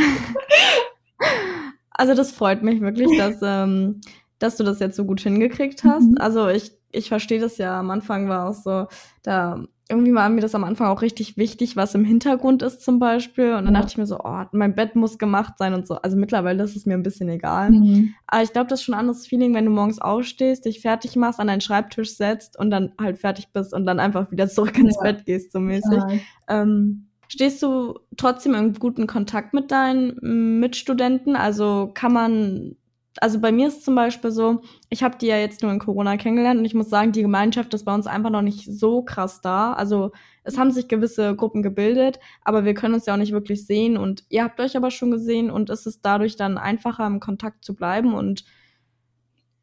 also 1.90 2.14
das 2.14 2.32
freut 2.32 2.62
mich 2.62 2.80
wirklich, 2.80 3.16
dass 3.16 3.36
ähm, 3.42 4.00
dass 4.38 4.56
du 4.56 4.64
das 4.64 4.80
jetzt 4.80 4.96
so 4.96 5.04
gut 5.04 5.20
hingekriegt 5.20 5.84
hast. 5.84 6.10
Mhm. 6.10 6.18
Also 6.18 6.48
ich, 6.48 6.72
ich 6.92 7.08
verstehe 7.08 7.40
das 7.40 7.58
ja. 7.58 7.78
Am 7.78 7.90
Anfang 7.90 8.28
war 8.28 8.48
auch 8.48 8.54
so, 8.54 8.86
da 9.22 9.64
irgendwie 9.90 10.14
war 10.14 10.28
mir 10.28 10.42
das 10.42 10.54
am 10.54 10.64
Anfang 10.64 10.88
auch 10.88 11.00
richtig 11.00 11.38
wichtig, 11.38 11.74
was 11.74 11.94
im 11.94 12.04
Hintergrund 12.04 12.62
ist 12.62 12.82
zum 12.82 12.98
Beispiel. 12.98 13.54
Und 13.54 13.64
dann 13.64 13.74
ja. 13.74 13.80
dachte 13.80 13.92
ich 13.92 13.98
mir 13.98 14.06
so, 14.06 14.18
oh, 14.22 14.44
mein 14.52 14.74
Bett 14.74 14.96
muss 14.96 15.18
gemacht 15.18 15.54
sein 15.58 15.72
und 15.72 15.86
so. 15.86 15.94
Also 15.94 16.16
mittlerweile 16.16 16.62
ist 16.62 16.76
es 16.76 16.84
mir 16.84 16.94
ein 16.94 17.02
bisschen 17.02 17.28
egal. 17.30 17.70
Mhm. 17.70 18.14
Aber 18.26 18.42
ich 18.42 18.52
glaube, 18.52 18.68
das 18.68 18.80
ist 18.80 18.84
schon 18.84 18.94
ein 18.94 19.00
anderes 19.00 19.26
Feeling, 19.26 19.54
wenn 19.54 19.64
du 19.64 19.70
morgens 19.70 19.98
aufstehst, 19.98 20.66
dich 20.66 20.80
fertig 20.80 21.16
machst, 21.16 21.40
an 21.40 21.46
deinen 21.46 21.62
Schreibtisch 21.62 22.16
setzt 22.16 22.58
und 22.58 22.70
dann 22.70 22.92
halt 23.00 23.18
fertig 23.18 23.48
bist 23.52 23.72
und 23.72 23.86
dann 23.86 23.98
einfach 23.98 24.30
wieder 24.30 24.48
zurück 24.48 24.78
ins 24.78 24.96
ja. 24.96 25.02
Bett 25.02 25.24
gehst, 25.24 25.52
so 25.52 25.60
mäßig. 25.60 25.98
Ja. 25.98 26.18
Ähm, 26.48 27.08
Stehst 27.30 27.62
du 27.62 27.98
trotzdem 28.16 28.54
in 28.54 28.72
guten 28.72 29.06
Kontakt 29.06 29.52
mit 29.52 29.70
deinen 29.70 30.60
Mitstudenten? 30.60 31.36
Also 31.36 31.90
kann 31.92 32.12
man 32.14 32.76
also 33.20 33.40
bei 33.40 33.52
mir 33.52 33.68
ist 33.68 33.84
zum 33.84 33.94
Beispiel 33.94 34.30
so, 34.30 34.60
ich 34.90 35.02
habe 35.02 35.18
die 35.18 35.26
ja 35.26 35.38
jetzt 35.38 35.62
nur 35.62 35.72
in 35.72 35.78
Corona 35.78 36.16
kennengelernt 36.16 36.58
und 36.58 36.64
ich 36.64 36.74
muss 36.74 36.88
sagen, 36.88 37.12
die 37.12 37.22
Gemeinschaft 37.22 37.72
ist 37.74 37.84
bei 37.84 37.94
uns 37.94 38.06
einfach 38.06 38.30
noch 38.30 38.42
nicht 38.42 38.64
so 38.64 39.02
krass 39.02 39.40
da. 39.40 39.72
Also 39.72 40.12
es 40.44 40.58
haben 40.58 40.70
sich 40.70 40.88
gewisse 40.88 41.34
Gruppen 41.34 41.62
gebildet, 41.62 42.18
aber 42.42 42.64
wir 42.64 42.74
können 42.74 42.94
uns 42.94 43.06
ja 43.06 43.14
auch 43.14 43.18
nicht 43.18 43.32
wirklich 43.32 43.66
sehen 43.66 43.96
und 43.96 44.24
ihr 44.28 44.44
habt 44.44 44.60
euch 44.60 44.76
aber 44.76 44.90
schon 44.90 45.10
gesehen 45.10 45.50
und 45.50 45.70
es 45.70 45.86
ist 45.86 46.00
dadurch 46.02 46.36
dann 46.36 46.58
einfacher 46.58 47.06
im 47.06 47.20
Kontakt 47.20 47.64
zu 47.64 47.74
bleiben 47.74 48.14
und 48.14 48.44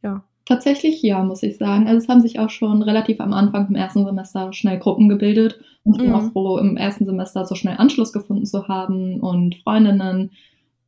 ja. 0.03 0.23
Tatsächlich 0.45 1.01
ja, 1.01 1.23
muss 1.23 1.41
ich 1.41 1.57
sagen. 1.57 1.87
Also 1.87 1.97
es 1.97 2.07
haben 2.07 2.21
sich 2.21 2.37
auch 2.37 2.51
schon 2.51 2.83
relativ 2.83 3.19
am 3.19 3.33
Anfang 3.33 3.67
im 3.67 3.75
ersten 3.75 4.05
Semester 4.05 4.53
schnell 4.53 4.77
Gruppen 4.77 5.09
gebildet 5.09 5.59
und 5.83 5.93
ich 5.93 6.01
bin 6.01 6.09
mhm. 6.09 6.15
auch 6.15 6.31
froh, 6.31 6.57
im 6.59 6.77
ersten 6.77 7.05
Semester 7.05 7.45
so 7.45 7.55
schnell 7.55 7.77
Anschluss 7.77 8.13
gefunden 8.13 8.45
zu 8.45 8.67
haben 8.67 9.19
und 9.21 9.55
Freundinnen 9.63 10.31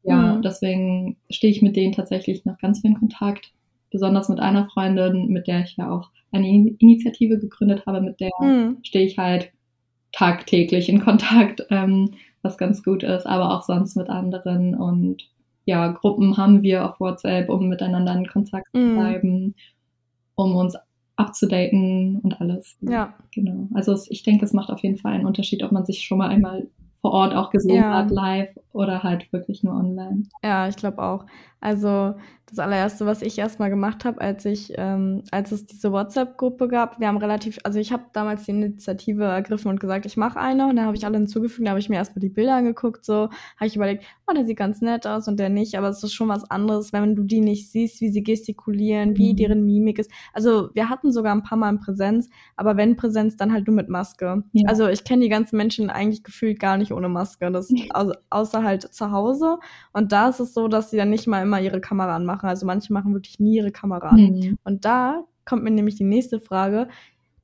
ja, 0.07 0.35
mhm. 0.35 0.41
deswegen 0.41 1.17
stehe 1.29 1.51
ich 1.51 1.61
mit 1.61 1.75
denen 1.75 1.93
tatsächlich 1.93 2.45
noch 2.45 2.57
ganz 2.59 2.79
viel 2.79 2.91
in 2.91 2.99
Kontakt. 2.99 3.51
Besonders 3.91 4.29
mit 4.29 4.39
einer 4.39 4.67
Freundin, 4.69 5.27
mit 5.27 5.47
der 5.47 5.61
ich 5.61 5.75
ja 5.77 5.91
auch 5.91 6.09
eine 6.31 6.47
Initiative 6.47 7.37
gegründet 7.39 7.85
habe, 7.85 8.01
mit 8.01 8.19
der 8.19 8.31
mhm. 8.39 8.77
stehe 8.83 9.05
ich 9.05 9.17
halt 9.17 9.51
tagtäglich 10.13 10.87
in 10.89 11.01
Kontakt, 11.01 11.65
ähm, 11.69 12.13
was 12.41 12.57
ganz 12.57 12.83
gut 12.83 13.03
ist, 13.03 13.25
aber 13.25 13.53
auch 13.53 13.63
sonst 13.63 13.95
mit 13.97 14.09
anderen. 14.09 14.75
Und 14.75 15.29
ja, 15.65 15.89
Gruppen 15.89 16.37
haben 16.37 16.63
wir 16.63 16.85
auf 16.85 16.99
WhatsApp, 16.99 17.49
um 17.49 17.67
miteinander 17.67 18.13
in 18.13 18.27
Kontakt 18.27 18.67
zu 18.73 18.79
mhm. 18.79 18.95
bleiben, 18.95 19.55
um 20.35 20.55
uns 20.55 20.75
abzudaten 21.17 22.19
und 22.19 22.39
alles. 22.39 22.77
Ja. 22.81 23.13
Genau. 23.33 23.67
Also 23.73 23.97
ich 24.09 24.23
denke, 24.23 24.45
es 24.45 24.53
macht 24.53 24.69
auf 24.69 24.79
jeden 24.83 24.97
Fall 24.97 25.13
einen 25.13 25.25
Unterschied, 25.25 25.63
ob 25.63 25.73
man 25.73 25.85
sich 25.85 26.03
schon 26.03 26.17
mal 26.17 26.29
einmal 26.29 26.67
vor 27.01 27.11
Ort 27.11 27.35
auch 27.35 27.49
gesehen 27.51 27.83
ja. 27.83 27.93
hat, 27.93 28.11
live 28.11 28.49
oder 28.73 29.03
halt 29.03 29.31
wirklich 29.31 29.63
nur 29.63 29.75
online. 29.75 30.23
Ja, 30.43 30.67
ich 30.67 30.75
glaube 30.75 31.01
auch. 31.01 31.25
Also 31.59 32.13
das 32.49 32.59
allererste, 32.59 33.05
was 33.05 33.21
ich 33.21 33.37
erstmal 33.37 33.69
gemacht 33.69 34.05
habe, 34.05 34.21
als 34.21 34.45
ich, 34.45 34.73
ähm, 34.77 35.23
als 35.31 35.51
es 35.51 35.65
diese 35.65 35.91
WhatsApp-Gruppe 35.91 36.69
gab, 36.69 36.99
wir 36.99 37.07
haben 37.07 37.17
relativ, 37.17 37.57
also 37.63 37.77
ich 37.77 37.91
habe 37.91 38.03
damals 38.13 38.45
die 38.45 38.51
Initiative 38.51 39.25
ergriffen 39.25 39.69
und 39.69 39.81
gesagt, 39.81 40.05
ich 40.05 40.15
mache 40.15 40.39
eine 40.39 40.67
und 40.67 40.77
dann 40.77 40.85
habe 40.85 40.95
ich 40.95 41.05
alle 41.05 41.17
hinzugefügt, 41.17 41.67
da 41.67 41.71
habe 41.71 41.79
ich 41.79 41.89
mir 41.89 41.97
erstmal 41.97 42.21
die 42.21 42.29
Bilder 42.29 42.55
angeguckt, 42.55 43.03
so 43.03 43.29
habe 43.57 43.65
ich 43.65 43.75
überlegt, 43.75 44.05
oh, 44.27 44.33
der 44.33 44.45
sieht 44.45 44.57
ganz 44.57 44.79
nett 44.79 45.05
aus 45.05 45.27
und 45.27 45.39
der 45.39 45.49
nicht, 45.49 45.77
aber 45.77 45.89
es 45.89 46.01
ist 46.03 46.13
schon 46.13 46.29
was 46.29 46.49
anderes, 46.49 46.93
wenn 46.93 47.15
du 47.15 47.23
die 47.23 47.41
nicht 47.41 47.69
siehst, 47.69 47.99
wie 47.99 48.09
sie 48.09 48.23
gestikulieren, 48.23 49.17
wie 49.17 49.33
mhm. 49.33 49.37
deren 49.37 49.65
Mimik 49.65 49.99
ist. 49.99 50.09
Also 50.31 50.69
wir 50.73 50.89
hatten 50.89 51.11
sogar 51.11 51.35
ein 51.35 51.43
paar 51.43 51.57
Mal 51.57 51.71
in 51.71 51.79
Präsenz, 51.79 52.29
aber 52.55 52.77
wenn 52.77 52.95
Präsenz, 52.95 53.35
dann 53.35 53.51
halt 53.51 53.67
nur 53.67 53.75
mit 53.75 53.89
Maske. 53.89 54.43
Ja. 54.53 54.69
Also 54.69 54.87
ich 54.87 55.03
kenne 55.03 55.23
die 55.23 55.29
ganzen 55.29 55.57
Menschen 55.57 55.89
eigentlich 55.89 56.23
gefühlt 56.23 56.61
gar 56.61 56.77
nicht 56.77 56.86
ohne 56.93 57.09
Maske, 57.09 57.51
das 57.51 57.71
also, 57.89 58.13
außer 58.29 58.63
halt 58.63 58.81
zu 58.93 59.11
Hause 59.11 59.57
und 59.93 60.11
da 60.11 60.29
ist 60.29 60.39
es 60.39 60.53
so, 60.53 60.67
dass 60.67 60.89
sie 60.89 60.97
dann 60.97 61.09
nicht 61.09 61.27
mal 61.27 61.41
immer 61.41 61.61
ihre 61.61 61.81
Kamera 61.81 62.15
anmachen. 62.15 62.47
Also 62.47 62.65
manche 62.65 62.93
machen 62.93 63.13
wirklich 63.13 63.39
nie 63.39 63.55
ihre 63.57 63.71
Kamera 63.71 64.09
an. 64.09 64.21
Mhm. 64.21 64.57
Und 64.63 64.85
da 64.85 65.23
kommt 65.45 65.63
mir 65.63 65.71
nämlich 65.71 65.95
die 65.95 66.03
nächste 66.03 66.39
Frage. 66.39 66.87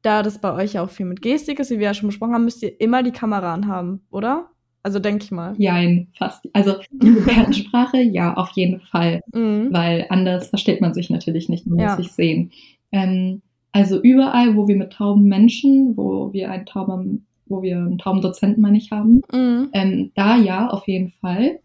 Da 0.02 0.22
das 0.22 0.40
bei 0.40 0.54
euch 0.54 0.74
ja 0.74 0.84
auch 0.84 0.90
viel 0.90 1.06
mit 1.06 1.22
Gestik 1.22 1.60
ist, 1.60 1.72
wie 1.72 1.80
wir 1.80 1.86
ja 1.86 1.94
schon 1.94 2.10
besprochen 2.10 2.34
haben, 2.34 2.46
müsst 2.46 2.62
ihr 2.62 2.80
immer 2.82 3.04
die 3.04 3.12
Kamera 3.12 3.54
anhaben, 3.54 4.02
oder? 4.12 4.50
Also 4.84 5.00
denke 5.00 5.24
ich 5.24 5.32
mal. 5.32 5.54
Jein, 5.58 6.10
fast. 6.18 6.46
Also 6.52 6.76
die 6.92 7.14
Gebärdensprache, 7.14 8.02
ja, 8.02 8.34
auf 8.34 8.50
jeden 8.52 8.82
Fall. 8.82 9.22
Mhm. 9.34 9.70
Weil 9.72 10.06
anders 10.10 10.50
versteht 10.50 10.80
man 10.80 10.94
sich 10.94 11.10
natürlich 11.10 11.50
nicht, 11.50 11.66
man 11.66 11.80
ja. 11.80 11.88
muss 11.88 11.98
sich 11.98 12.12
sehen. 12.12 12.52
Ähm, 12.92 13.42
also 13.72 14.00
überall, 14.00 14.56
wo 14.56 14.68
wir 14.68 14.76
mit 14.76 14.94
tauben 14.94 15.24
Menschen, 15.24 15.98
wo 15.98 16.32
wir 16.34 16.52
einen 16.52 16.68
tauben, 16.68 17.26
wo 17.46 17.62
wir 17.62 17.78
einen 17.78 17.98
tauben 17.98 18.22
Dozenten, 18.22 18.62
meine 18.62 18.78
ich, 18.78 18.92
haben, 18.92 19.22
mhm. 19.32 19.70
ähm, 19.74 20.12
da 20.16 20.38
ja, 20.38 20.70
auf 20.70 20.88
jeden 20.88 21.12
Fall. 21.22 21.60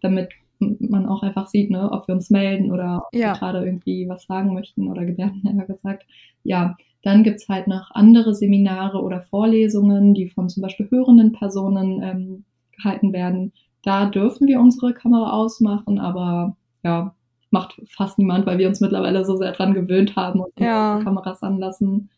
Damit 0.00 0.28
man 0.60 1.06
auch 1.06 1.22
einfach 1.22 1.46
sieht, 1.48 1.70
ne, 1.70 1.90
ob 1.92 2.08
wir 2.08 2.14
uns 2.14 2.30
melden 2.30 2.72
oder 2.72 3.02
ob 3.06 3.14
ja. 3.14 3.32
wir 3.32 3.38
gerade 3.38 3.64
irgendwie 3.64 4.08
was 4.08 4.24
sagen 4.24 4.54
möchten 4.54 4.88
oder 4.88 5.04
Gebärden 5.04 5.42
eher 5.44 5.66
gesagt. 5.66 6.04
Ja, 6.42 6.76
dann 7.02 7.22
gibt's 7.22 7.48
halt 7.48 7.68
noch 7.68 7.90
andere 7.92 8.34
Seminare 8.34 9.00
oder 9.02 9.22
Vorlesungen, 9.22 10.14
die 10.14 10.28
von 10.28 10.48
zum 10.48 10.62
Beispiel 10.62 10.88
hörenden 10.90 11.32
Personen 11.32 12.02
ähm, 12.02 12.44
gehalten 12.76 13.12
werden. 13.12 13.52
Da 13.82 14.06
dürfen 14.06 14.48
wir 14.48 14.60
unsere 14.60 14.92
Kamera 14.92 15.32
ausmachen, 15.32 15.98
aber 15.98 16.56
ja, 16.82 17.14
macht 17.50 17.80
fast 17.88 18.18
niemand, 18.18 18.46
weil 18.46 18.58
wir 18.58 18.68
uns 18.68 18.80
mittlerweile 18.80 19.24
so 19.24 19.36
sehr 19.36 19.52
dran 19.52 19.74
gewöhnt 19.74 20.16
haben 20.16 20.40
und 20.40 20.52
ja. 20.58 21.00
Kameras 21.02 21.42
anlassen. 21.42 22.10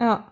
Ja. 0.00 0.24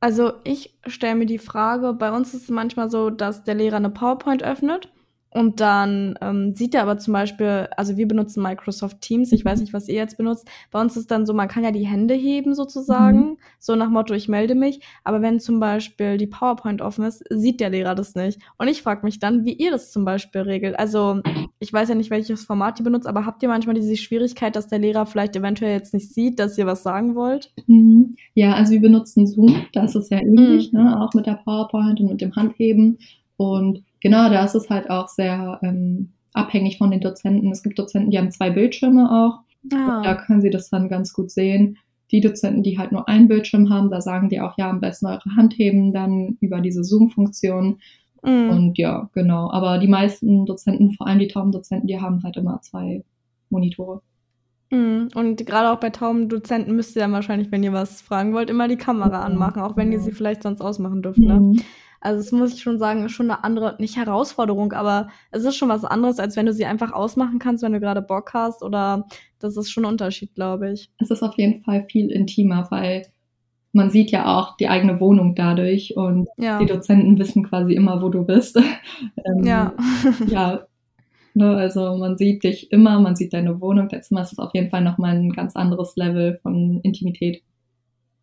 Also 0.00 0.32
ich 0.44 0.74
stelle 0.86 1.14
mir 1.14 1.26
die 1.26 1.38
Frage, 1.38 1.92
bei 1.92 2.10
uns 2.10 2.32
ist 2.32 2.44
es 2.44 2.48
manchmal 2.48 2.90
so, 2.90 3.10
dass 3.10 3.44
der 3.44 3.54
Lehrer 3.54 3.76
eine 3.76 3.90
PowerPoint 3.90 4.42
öffnet 4.42 4.88
und 5.32 5.60
dann 5.60 6.18
ähm, 6.20 6.54
sieht 6.54 6.74
er 6.74 6.82
aber 6.82 6.98
zum 6.98 7.12
Beispiel, 7.12 7.68
also 7.76 7.96
wir 7.96 8.08
benutzen 8.08 8.42
Microsoft 8.42 9.00
Teams, 9.00 9.30
ich 9.30 9.44
weiß 9.44 9.58
mhm. 9.58 9.64
nicht, 9.64 9.72
was 9.72 9.88
ihr 9.88 9.94
jetzt 9.94 10.16
benutzt. 10.16 10.48
Bei 10.72 10.80
uns 10.80 10.96
ist 10.96 11.10
dann 11.10 11.24
so, 11.24 11.32
man 11.32 11.46
kann 11.46 11.62
ja 11.62 11.70
die 11.70 11.86
Hände 11.86 12.14
heben 12.14 12.54
sozusagen, 12.54 13.18
mhm. 13.18 13.36
so 13.58 13.76
nach 13.76 13.90
Motto, 13.90 14.12
ich 14.14 14.28
melde 14.28 14.56
mich. 14.56 14.80
Aber 15.04 15.22
wenn 15.22 15.38
zum 15.38 15.60
Beispiel 15.60 16.16
die 16.16 16.26
PowerPoint 16.26 16.82
offen 16.82 17.04
ist, 17.04 17.22
sieht 17.30 17.60
der 17.60 17.70
Lehrer 17.70 17.94
das 17.94 18.16
nicht. 18.16 18.40
Und 18.58 18.66
ich 18.66 18.82
frage 18.82 19.04
mich 19.04 19.20
dann, 19.20 19.44
wie 19.44 19.52
ihr 19.52 19.70
das 19.70 19.92
zum 19.92 20.04
Beispiel 20.04 20.40
regelt. 20.40 20.76
Also 20.78 21.20
ich 21.60 21.72
weiß 21.72 21.88
ja 21.90 21.94
nicht, 21.94 22.10
welches 22.10 22.44
Format 22.44 22.80
ihr 22.80 22.84
benutzt, 22.84 23.06
aber 23.06 23.24
habt 23.24 23.42
ihr 23.44 23.48
manchmal 23.48 23.76
diese 23.76 23.96
Schwierigkeit, 23.96 24.56
dass 24.56 24.66
der 24.66 24.80
Lehrer 24.80 25.06
vielleicht 25.06 25.36
eventuell 25.36 25.72
jetzt 25.72 25.94
nicht 25.94 26.12
sieht, 26.12 26.40
dass 26.40 26.58
ihr 26.58 26.66
was 26.66 26.82
sagen 26.82 27.14
wollt? 27.14 27.52
Mhm. 27.68 28.16
Ja, 28.34 28.54
also 28.54 28.72
wir 28.72 28.80
benutzen 28.80 29.28
Zoom, 29.28 29.66
das 29.74 29.94
ist 29.94 30.10
ja 30.10 30.18
ähnlich, 30.18 30.72
mhm. 30.72 30.80
ne? 30.80 31.00
auch 31.00 31.14
mit 31.14 31.26
der 31.26 31.40
PowerPoint 31.44 32.00
und 32.00 32.10
mit 32.10 32.20
dem 32.20 32.34
Handheben. 32.34 32.98
Und 33.36 33.84
genau, 34.00 34.28
da 34.30 34.44
ist 34.44 34.54
es 34.54 34.70
halt 34.70 34.90
auch 34.90 35.08
sehr 35.08 35.60
ähm, 35.62 36.12
abhängig 36.32 36.78
von 36.78 36.90
den 36.90 37.00
Dozenten. 37.00 37.50
Es 37.50 37.62
gibt 37.62 37.78
Dozenten, 37.78 38.10
die 38.10 38.18
haben 38.18 38.30
zwei 38.30 38.50
Bildschirme 38.50 39.10
auch. 39.10 39.40
Ah. 39.74 40.02
Da 40.02 40.14
können 40.14 40.40
sie 40.40 40.50
das 40.50 40.70
dann 40.70 40.88
ganz 40.88 41.12
gut 41.12 41.30
sehen. 41.30 41.76
die 42.10 42.20
Dozenten, 42.20 42.62
die 42.62 42.78
halt 42.78 42.92
nur 42.92 43.08
einen 43.08 43.28
Bildschirm 43.28 43.70
haben, 43.70 43.90
da 43.90 44.00
sagen 44.00 44.28
die 44.28 44.40
auch, 44.40 44.54
ja, 44.58 44.68
am 44.68 44.80
besten 44.80 45.06
eure 45.06 45.36
Hand 45.36 45.54
heben, 45.56 45.92
dann 45.92 46.36
über 46.40 46.60
diese 46.60 46.82
Zoom-Funktion. 46.82 47.78
Mhm. 48.22 48.50
Und 48.50 48.78
ja, 48.78 49.08
genau. 49.14 49.50
Aber 49.50 49.78
die 49.78 49.88
meisten 49.88 50.44
Dozenten, 50.44 50.92
vor 50.92 51.06
allem 51.06 51.20
die 51.20 51.28
Taubendozenten, 51.28 51.86
die 51.86 52.00
haben 52.00 52.22
halt 52.22 52.36
immer 52.36 52.60
zwei 52.62 53.04
Monitore. 53.48 54.02
Mhm. 54.70 55.08
Und 55.14 55.46
gerade 55.46 55.70
auch 55.70 55.80
bei 55.80 55.90
Taubendozenten 55.90 56.74
müsst 56.74 56.96
ihr 56.96 57.02
dann 57.02 57.12
wahrscheinlich, 57.12 57.50
wenn 57.52 57.62
ihr 57.62 57.72
was 57.72 58.02
fragen 58.02 58.32
wollt, 58.34 58.50
immer 58.50 58.68
die 58.68 58.76
Kamera 58.76 59.22
anmachen, 59.22 59.62
auch 59.62 59.76
wenn 59.76 59.92
ihr 59.92 60.00
sie 60.00 60.12
vielleicht 60.12 60.42
sonst 60.42 60.60
ausmachen 60.60 61.02
dürft. 61.02 61.18
Ne? 61.18 61.40
Mhm. 61.40 61.60
Also 62.00 62.18
das 62.18 62.32
muss 62.32 62.54
ich 62.54 62.62
schon 62.62 62.78
sagen, 62.78 63.04
ist 63.04 63.12
schon 63.12 63.30
eine 63.30 63.44
andere, 63.44 63.76
nicht 63.78 63.96
Herausforderung, 63.96 64.72
aber 64.72 65.08
es 65.30 65.44
ist 65.44 65.56
schon 65.56 65.68
was 65.68 65.84
anderes, 65.84 66.18
als 66.18 66.34
wenn 66.34 66.46
du 66.46 66.54
sie 66.54 66.64
einfach 66.64 66.92
ausmachen 66.92 67.38
kannst, 67.38 67.62
wenn 67.62 67.72
du 67.72 67.80
gerade 67.80 68.00
Bock 68.00 68.32
hast 68.32 68.62
oder 68.62 69.06
das 69.38 69.56
ist 69.56 69.70
schon 69.70 69.84
ein 69.84 69.92
Unterschied, 69.92 70.34
glaube 70.34 70.72
ich. 70.72 70.90
Es 70.98 71.10
ist 71.10 71.22
auf 71.22 71.36
jeden 71.36 71.62
Fall 71.62 71.84
viel 71.90 72.10
intimer, 72.10 72.66
weil 72.70 73.06
man 73.72 73.90
sieht 73.90 74.10
ja 74.10 74.38
auch 74.38 74.56
die 74.56 74.68
eigene 74.68 74.98
Wohnung 74.98 75.34
dadurch 75.34 75.96
und 75.96 76.26
ja. 76.38 76.58
die 76.58 76.66
Dozenten 76.66 77.18
wissen 77.18 77.44
quasi 77.44 77.74
immer, 77.74 78.02
wo 78.02 78.08
du 78.08 78.24
bist. 78.24 78.56
ähm, 79.24 79.44
ja. 79.44 79.74
ja. 80.26 80.66
Ne, 81.34 81.54
also 81.54 81.96
man 81.96 82.16
sieht 82.16 82.42
dich 82.42 82.72
immer, 82.72 82.98
man 82.98 83.14
sieht 83.14 83.32
deine 83.32 83.60
Wohnung. 83.60 83.88
Das 83.88 84.10
ist 84.10 84.38
auf 84.38 84.54
jeden 84.54 84.70
Fall 84.70 84.82
nochmal 84.82 85.16
ein 85.16 85.30
ganz 85.32 85.54
anderes 85.54 85.94
Level 85.94 86.40
von 86.42 86.80
Intimität. 86.82 87.42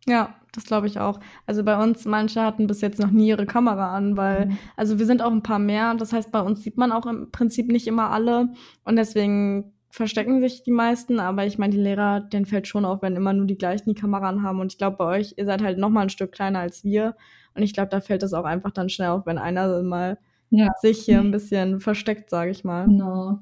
Ja, 0.06 0.34
das 0.52 0.64
glaube 0.64 0.86
ich 0.86 0.98
auch. 0.98 1.20
Also 1.46 1.64
bei 1.64 1.80
uns, 1.82 2.04
manche 2.04 2.42
hatten 2.42 2.66
bis 2.66 2.80
jetzt 2.80 2.98
noch 2.98 3.10
nie 3.10 3.28
ihre 3.28 3.46
Kamera 3.46 3.94
an, 3.94 4.16
weil, 4.16 4.46
mhm. 4.46 4.58
also 4.76 4.98
wir 4.98 5.06
sind 5.06 5.22
auch 5.22 5.30
ein 5.30 5.42
paar 5.42 5.58
mehr. 5.58 5.94
Das 5.94 6.12
heißt, 6.12 6.32
bei 6.32 6.40
uns 6.40 6.62
sieht 6.62 6.76
man 6.76 6.92
auch 6.92 7.06
im 7.06 7.30
Prinzip 7.30 7.68
nicht 7.68 7.86
immer 7.86 8.10
alle. 8.10 8.48
Und 8.84 8.96
deswegen 8.96 9.72
verstecken 9.90 10.40
sich 10.40 10.62
die 10.62 10.70
meisten. 10.70 11.20
Aber 11.20 11.46
ich 11.46 11.58
meine, 11.58 11.72
die 11.72 11.80
Lehrer, 11.80 12.20
denen 12.20 12.46
fällt 12.46 12.66
schon 12.66 12.84
auf, 12.84 13.02
wenn 13.02 13.16
immer 13.16 13.32
nur 13.32 13.46
die 13.46 13.58
gleichen 13.58 13.90
die 13.90 14.00
Kamera 14.00 14.28
anhaben. 14.28 14.60
Und 14.60 14.72
ich 14.72 14.78
glaube, 14.78 14.96
bei 14.96 15.04
euch, 15.04 15.34
ihr 15.36 15.44
seid 15.44 15.62
halt 15.62 15.78
noch 15.78 15.90
mal 15.90 16.02
ein 16.02 16.10
Stück 16.10 16.32
kleiner 16.32 16.60
als 16.60 16.84
wir. 16.84 17.16
Und 17.54 17.62
ich 17.62 17.74
glaube, 17.74 17.88
da 17.90 18.00
fällt 18.00 18.22
es 18.22 18.32
auch 18.32 18.44
einfach 18.44 18.70
dann 18.70 18.88
schnell 18.88 19.08
auf, 19.08 19.26
wenn 19.26 19.38
einer 19.38 19.82
mal 19.82 20.18
ja. 20.50 20.68
sich 20.80 21.00
hier 21.00 21.20
ein 21.20 21.30
bisschen 21.30 21.80
versteckt, 21.80 22.30
sage 22.30 22.50
ich 22.50 22.64
mal. 22.64 22.86
Genau. 22.86 23.38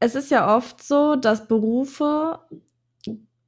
Es 0.00 0.14
ist 0.14 0.30
ja 0.30 0.56
oft 0.56 0.82
so, 0.82 1.14
dass 1.14 1.46
Berufe 1.46 2.38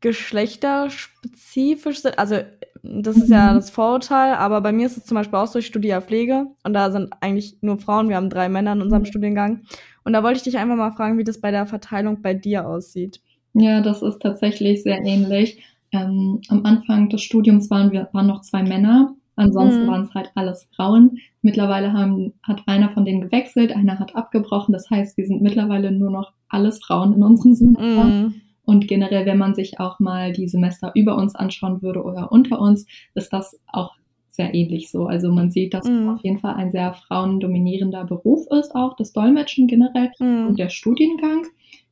geschlechterspezifisch 0.03 2.03
sind. 2.03 2.19
Also 2.19 2.41
das 2.83 3.17
ist 3.17 3.31
ja 3.31 3.53
mhm. 3.53 3.57
das 3.57 3.71
Vorurteil, 3.71 4.35
aber 4.35 4.61
bei 4.61 4.73
mir 4.73 4.87
ist 4.87 4.97
es 4.97 5.05
zum 5.05 5.15
Beispiel 5.15 5.39
auch 5.39 5.47
so, 5.47 5.61
ich 5.61 5.67
studiere 5.67 6.03
Pflege 6.03 6.47
und 6.65 6.75
da 6.75 6.91
sind 6.91 7.11
eigentlich 7.21 7.59
nur 7.63 7.79
Frauen, 7.79 8.09
wir 8.09 8.17
haben 8.17 8.29
drei 8.29 8.49
Männer 8.49 8.73
in 8.73 8.83
unserem 8.83 9.03
mhm. 9.03 9.07
Studiengang. 9.07 9.63
Und 10.05 10.13
da 10.13 10.25
wollte 10.25 10.39
ich 10.39 10.43
dich 10.43 10.59
einfach 10.59 10.77
mal 10.77 10.91
fragen, 10.91 11.17
wie 11.17 11.25
das 11.25 11.41
bei 11.41 11.53
der 11.53 11.67
Verteilung 11.67 12.23
bei 12.23 12.35
dir 12.35 12.67
aussieht. 12.67 13.21
Ja, 13.55 13.81
das 13.81 14.03
ist 14.03 14.21
tatsächlich 14.21 14.83
sehr 14.83 15.01
ähnlich. 15.05 15.63
Ähm, 15.93 16.41
am 16.49 16.65
Anfang 16.65 17.09
des 17.09 17.23
Studiums 17.23 17.71
waren 17.71 17.93
wir 17.93 18.09
waren 18.13 18.27
noch 18.27 18.41
zwei 18.41 18.65
Männer, 18.65 19.15
ansonsten 19.37 19.85
mhm. 19.85 19.89
waren 19.89 20.03
es 20.03 20.15
halt 20.15 20.33
alles 20.35 20.69
Frauen. 20.75 21.19
Mittlerweile 21.43 21.93
haben, 21.93 22.33
hat 22.43 22.63
einer 22.67 22.91
von 22.91 23.05
denen 23.05 23.21
gewechselt, 23.21 23.77
einer 23.77 24.01
hat 24.01 24.17
abgebrochen. 24.17 24.73
Das 24.73 24.91
heißt, 24.91 25.17
wir 25.17 25.27
sind 25.27 25.43
mittlerweile 25.43 25.93
nur 25.93 26.11
noch 26.11 26.33
alles 26.49 26.83
Frauen 26.83 27.13
in 27.13 27.23
unserem 27.23 27.55
Semester. 27.55 28.05
Mhm. 28.05 28.41
Und 28.73 28.89
generell, 28.89 29.27
wenn 29.27 29.37
man 29.37 29.55
sich 29.55 29.81
auch 29.81 30.01
mal 30.01 30.33
die 30.33 30.49
Semester 30.49 30.93
über 30.95 31.17
uns 31.19 31.35
anschauen 31.35 31.83
würde 31.83 32.03
oder 32.03 32.33
unter 32.33 32.59
uns, 32.59 32.87
ist 33.15 33.31
das 33.35 33.61
auch 33.71 33.93
sehr 34.31 34.55
ähnlich 34.55 34.91
so. 34.91 35.05
Also 35.05 35.31
man 35.31 35.51
sieht, 35.51 35.75
dass 35.75 35.87
mm. 35.87 36.09
auf 36.09 36.21
jeden 36.23 36.39
Fall 36.39 36.55
ein 36.55 36.71
sehr 36.71 36.95
frauendominierender 36.95 38.05
Beruf 38.05 38.47
ist, 38.51 38.75
auch 38.75 38.97
das 38.97 39.13
Dolmetschen 39.13 39.67
generell 39.67 40.11
mm. 40.19 40.47
und 40.47 40.59
der 40.59 40.71
Studiengang. 40.71 41.45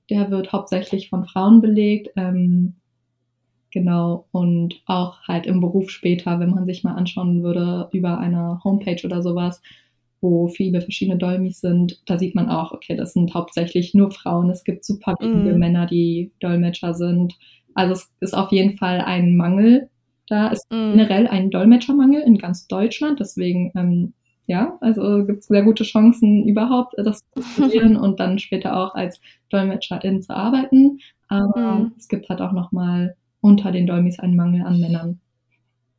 Der 0.09 0.31
wird 0.31 0.53
hauptsächlich 0.53 1.11
von 1.11 1.27
Frauen 1.27 1.61
belegt. 1.61 2.09
Ähm, 2.17 2.77
genau. 3.71 4.25
Und 4.33 4.81
auch 4.87 5.21
halt 5.29 5.45
im 5.45 5.61
Beruf 5.61 5.91
später, 5.91 6.41
wenn 6.41 6.51
man 6.51 6.65
sich 6.65 6.83
mal 6.83 6.95
anschauen 6.95 7.43
würde 7.43 7.91
über 7.93 8.19
eine 8.19 8.65
Homepage 8.65 9.05
oder 9.05 9.21
sowas, 9.23 9.61
wo 10.21 10.49
viele 10.49 10.81
verschiedene 10.81 11.19
Dolmis 11.19 11.61
sind, 11.61 12.03
da 12.07 12.19
sieht 12.19 12.35
man 12.35 12.49
auch, 12.49 12.73
okay, 12.73 12.97
das 12.97 13.15
sind 13.15 13.33
hauptsächlich 13.35 13.95
nur 13.95 14.11
Frauen. 14.11 14.51
Es 14.51 14.65
gibt 14.65 14.85
super 14.85 15.15
wenige 15.19 15.55
mm. 15.55 15.59
Männer, 15.59 15.87
die 15.87 16.33
Dolmetscher 16.41 16.95
sind. 16.95 17.35
Also 17.75 17.95
es 17.95 18.13
ist 18.21 18.35
auf 18.35 18.53
jeden 18.53 18.77
Fall 18.77 19.01
ein 19.01 19.37
Mangel 19.37 19.89
da. 20.27 20.53
Es 20.53 20.61
ist 20.61 20.71
mm. 20.71 20.93
generell 20.93 21.27
ein 21.27 21.51
Dolmetschermangel 21.51 22.23
in 22.23 22.37
ganz 22.37 22.67
Deutschland. 22.67 23.19
Deswegen, 23.21 23.73
ähm, 23.75 24.13
ja, 24.47 24.77
also 24.81 25.25
gibt 25.25 25.41
es 25.41 25.47
sehr 25.47 25.63
gute 25.63 25.85
Chancen 25.85 26.47
überhaupt, 26.47 26.95
das 26.99 27.21
zu 27.35 27.43
studieren 27.43 27.97
und 27.97 28.21
dann 28.21 28.39
später 28.39 28.77
auch 28.77 28.95
als 28.95 29.21
Dolmetscherin 29.49 30.21
zu 30.21 30.37
arbeiten. 30.37 30.99
Aber 31.29 31.77
mm. 31.77 31.93
es 31.97 32.09
gibt 32.09 32.29
halt 32.29 32.43
auch 32.43 32.53
nochmal 32.53 33.17
unter 33.41 33.73
den 33.73 33.87
Dolmis 33.87 34.19
einen 34.19 34.37
Mangel 34.37 34.67
an 34.67 34.81
Männern. 34.81 35.21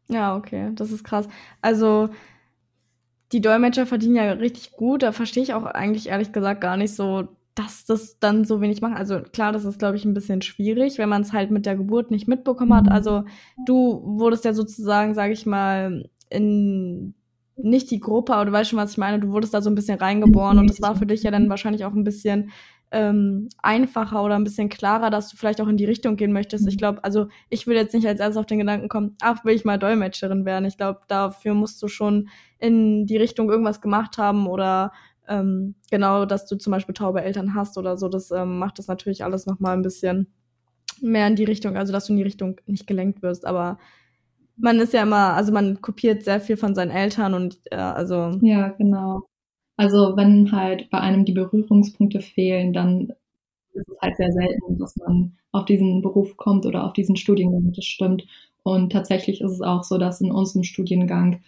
Ja, 0.09 0.35
okay, 0.35 0.71
das 0.75 0.91
ist 0.91 1.03
krass. 1.03 1.27
Also 1.61 2.09
die 3.31 3.41
Dolmetscher 3.41 3.85
verdienen 3.85 4.15
ja 4.15 4.31
richtig 4.33 4.71
gut. 4.71 5.03
Da 5.03 5.11
verstehe 5.11 5.43
ich 5.43 5.53
auch 5.53 5.65
eigentlich 5.65 6.09
ehrlich 6.09 6.31
gesagt 6.31 6.61
gar 6.61 6.77
nicht 6.77 6.95
so, 6.95 7.27
dass 7.55 7.85
das 7.85 8.19
dann 8.19 8.45
so 8.45 8.61
wenig 8.61 8.81
machen. 8.81 8.95
Also 8.95 9.21
klar, 9.21 9.51
das 9.51 9.65
ist, 9.65 9.79
glaube 9.79 9.97
ich, 9.97 10.05
ein 10.05 10.13
bisschen 10.13 10.41
schwierig, 10.41 10.97
wenn 10.97 11.09
man 11.09 11.21
es 11.21 11.33
halt 11.33 11.51
mit 11.51 11.65
der 11.65 11.75
Geburt 11.75 12.11
nicht 12.11 12.27
mitbekommen 12.27 12.73
hat. 12.73 12.85
Mhm. 12.85 12.91
Also 12.91 13.23
du 13.65 14.01
wurdest 14.03 14.45
ja 14.45 14.53
sozusagen, 14.53 15.13
sage 15.13 15.33
ich 15.33 15.45
mal, 15.45 16.09
in 16.29 17.13
nicht 17.57 17.91
die 17.91 17.99
Gruppe, 17.99 18.33
aber 18.33 18.45
du 18.45 18.51
weißt 18.51 18.69
schon, 18.69 18.79
was 18.79 18.91
ich 18.91 18.97
meine. 18.97 19.19
Du 19.19 19.31
wurdest 19.31 19.53
da 19.53 19.61
so 19.61 19.69
ein 19.69 19.75
bisschen 19.75 19.99
reingeboren 19.99 20.57
und 20.57 20.69
das 20.69 20.81
war 20.81 20.95
für 20.95 21.05
dich 21.05 21.23
ja 21.23 21.31
dann 21.31 21.49
wahrscheinlich 21.49 21.85
auch 21.85 21.93
ein 21.93 22.03
bisschen 22.03 22.51
ähm, 22.91 23.47
einfacher 23.61 24.23
oder 24.23 24.35
ein 24.35 24.43
bisschen 24.43 24.69
klarer, 24.69 25.09
dass 25.09 25.29
du 25.29 25.37
vielleicht 25.37 25.61
auch 25.61 25.67
in 25.67 25.77
die 25.77 25.85
Richtung 25.85 26.17
gehen 26.17 26.33
möchtest. 26.33 26.67
Ich 26.67 26.75
mhm. 26.75 26.79
glaube, 26.79 27.03
also 27.03 27.27
ich 27.49 27.65
will 27.65 27.75
jetzt 27.75 27.93
nicht 27.93 28.05
als 28.05 28.19
erstes 28.19 28.37
auf 28.37 28.45
den 28.45 28.59
Gedanken 28.59 28.89
kommen, 28.89 29.15
ach, 29.21 29.45
will 29.45 29.55
ich 29.55 29.65
mal 29.65 29.79
Dolmetscherin 29.79 30.45
werden. 30.45 30.65
Ich 30.65 30.77
glaube, 30.77 30.99
dafür 31.07 31.53
musst 31.53 31.81
du 31.81 31.87
schon 31.87 32.29
in 32.59 33.05
die 33.05 33.17
Richtung 33.17 33.49
irgendwas 33.49 33.81
gemacht 33.81 34.17
haben 34.17 34.45
oder 34.45 34.91
ähm, 35.27 35.75
genau, 35.89 36.25
dass 36.25 36.45
du 36.45 36.57
zum 36.57 36.71
Beispiel 36.71 36.93
taube 36.93 37.21
Eltern 37.21 37.55
hast 37.55 37.77
oder 37.77 37.97
so. 37.97 38.09
Das 38.09 38.31
ähm, 38.31 38.59
macht 38.59 38.77
das 38.77 38.87
natürlich 38.87 39.23
alles 39.23 39.45
nochmal 39.45 39.73
ein 39.73 39.83
bisschen 39.83 40.27
mehr 41.01 41.27
in 41.27 41.35
die 41.35 41.45
Richtung, 41.45 41.77
also 41.77 41.93
dass 41.93 42.07
du 42.07 42.13
in 42.13 42.17
die 42.17 42.23
Richtung 42.23 42.59
nicht 42.65 42.87
gelenkt 42.87 43.21
wirst, 43.23 43.45
aber 43.45 43.79
man 44.57 44.79
ist 44.79 44.93
ja 44.93 45.03
immer, 45.03 45.33
also 45.33 45.51
man 45.51 45.81
kopiert 45.81 46.23
sehr 46.23 46.39
viel 46.39 46.57
von 46.57 46.75
seinen 46.75 46.91
Eltern 46.91 47.33
und 47.33 47.59
äh, 47.71 47.75
also. 47.75 48.37
Ja, 48.41 48.69
genau. 48.69 49.23
Also 49.81 50.15
wenn 50.15 50.51
halt 50.51 50.91
bei 50.91 50.99
einem 50.99 51.25
die 51.25 51.31
Berührungspunkte 51.31 52.19
fehlen, 52.21 52.71
dann 52.71 53.11
ist 53.73 53.89
es 53.89 53.97
halt 53.99 54.15
sehr 54.15 54.31
selten, 54.31 54.77
dass 54.77 54.95
man 54.97 55.33
auf 55.51 55.65
diesen 55.65 56.03
Beruf 56.03 56.37
kommt 56.37 56.67
oder 56.67 56.85
auf 56.85 56.93
diesen 56.93 57.15
Studiengang, 57.15 57.73
das 57.73 57.85
stimmt. 57.85 58.27
Und 58.61 58.91
tatsächlich 58.91 59.41
ist 59.41 59.53
es 59.53 59.61
auch 59.61 59.83
so, 59.83 59.97
dass 59.97 60.21
in 60.21 60.31
unserem 60.31 60.63
Studiengang 60.63 61.41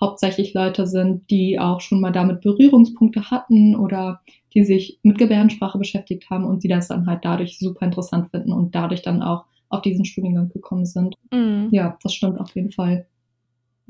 hauptsächlich 0.00 0.54
Leute 0.54 0.86
sind, 0.86 1.28
die 1.32 1.58
auch 1.58 1.80
schon 1.80 2.00
mal 2.00 2.12
damit 2.12 2.42
Berührungspunkte 2.42 3.32
hatten 3.32 3.74
oder 3.74 4.20
die 4.54 4.62
sich 4.64 5.00
mit 5.02 5.18
Gebärdensprache 5.18 5.78
beschäftigt 5.78 6.30
haben 6.30 6.44
und 6.44 6.62
die 6.62 6.68
das 6.68 6.86
dann 6.86 7.08
halt 7.08 7.24
dadurch 7.24 7.58
super 7.58 7.86
interessant 7.86 8.30
finden 8.30 8.52
und 8.52 8.76
dadurch 8.76 9.02
dann 9.02 9.20
auch 9.20 9.46
auf 9.68 9.82
diesen 9.82 10.04
Studiengang 10.04 10.50
gekommen 10.50 10.86
sind. 10.86 11.16
Mhm. 11.32 11.70
Ja, 11.72 11.98
das 12.04 12.14
stimmt 12.14 12.38
auf 12.38 12.54
jeden 12.54 12.70
Fall. 12.70 13.08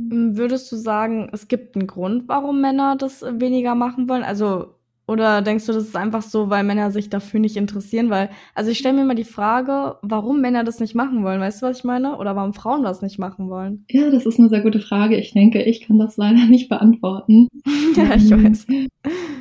Hm, 0.09 0.37
würdest 0.37 0.71
du 0.73 0.77
sagen, 0.77 1.29
es 1.33 1.49
gibt 1.49 1.77
einen 1.77 1.87
Grund, 1.87 2.25
warum 2.27 2.61
Männer 2.61 2.97
das 2.97 3.23
weniger 3.23 3.75
machen 3.75 4.09
wollen? 4.09 4.23
Also, 4.23 4.75
oder 5.07 5.43
denkst 5.43 5.67
du, 5.67 5.73
das 5.73 5.85
ist 5.85 5.97
einfach 5.97 6.23
so, 6.23 6.51
weil 6.51 6.63
Männer 6.63 6.91
sich 6.93 7.11
dafür 7.11 7.41
nicht 7.41 7.57
interessieren? 7.57 8.11
Weil, 8.11 8.31
also 8.55 8.71
ich 8.71 8.79
stelle 8.79 8.95
mir 8.95 9.03
immer 9.03 9.17
die 9.17 9.25
Frage, 9.25 9.97
warum 10.03 10.41
Männer 10.41 10.63
das 10.63 10.79
nicht 10.79 10.95
machen 10.95 11.25
wollen. 11.25 11.41
Weißt 11.41 11.61
du, 11.61 11.67
was 11.67 11.79
ich 11.79 11.85
meine? 11.85 12.17
Oder 12.17 12.37
warum 12.37 12.55
Frauen 12.55 12.85
das 12.85 13.03
nicht 13.03 13.19
machen 13.19 13.51
wollen? 13.51 13.85
Ja, 13.91 14.09
das 14.11 14.25
ist 14.25 14.39
eine 14.39 14.49
sehr 14.49 14.61
gute 14.61 14.79
Frage. 14.79 15.17
Ich 15.17 15.33
denke, 15.33 15.63
ich 15.63 15.81
kann 15.83 15.99
das 15.99 16.17
leider 16.17 16.47
nicht 16.47 16.69
beantworten. 16.69 17.49
ja, 17.97 18.15
ich 18.15 18.31
ähm, 18.31 18.45
weiß. 18.45 18.67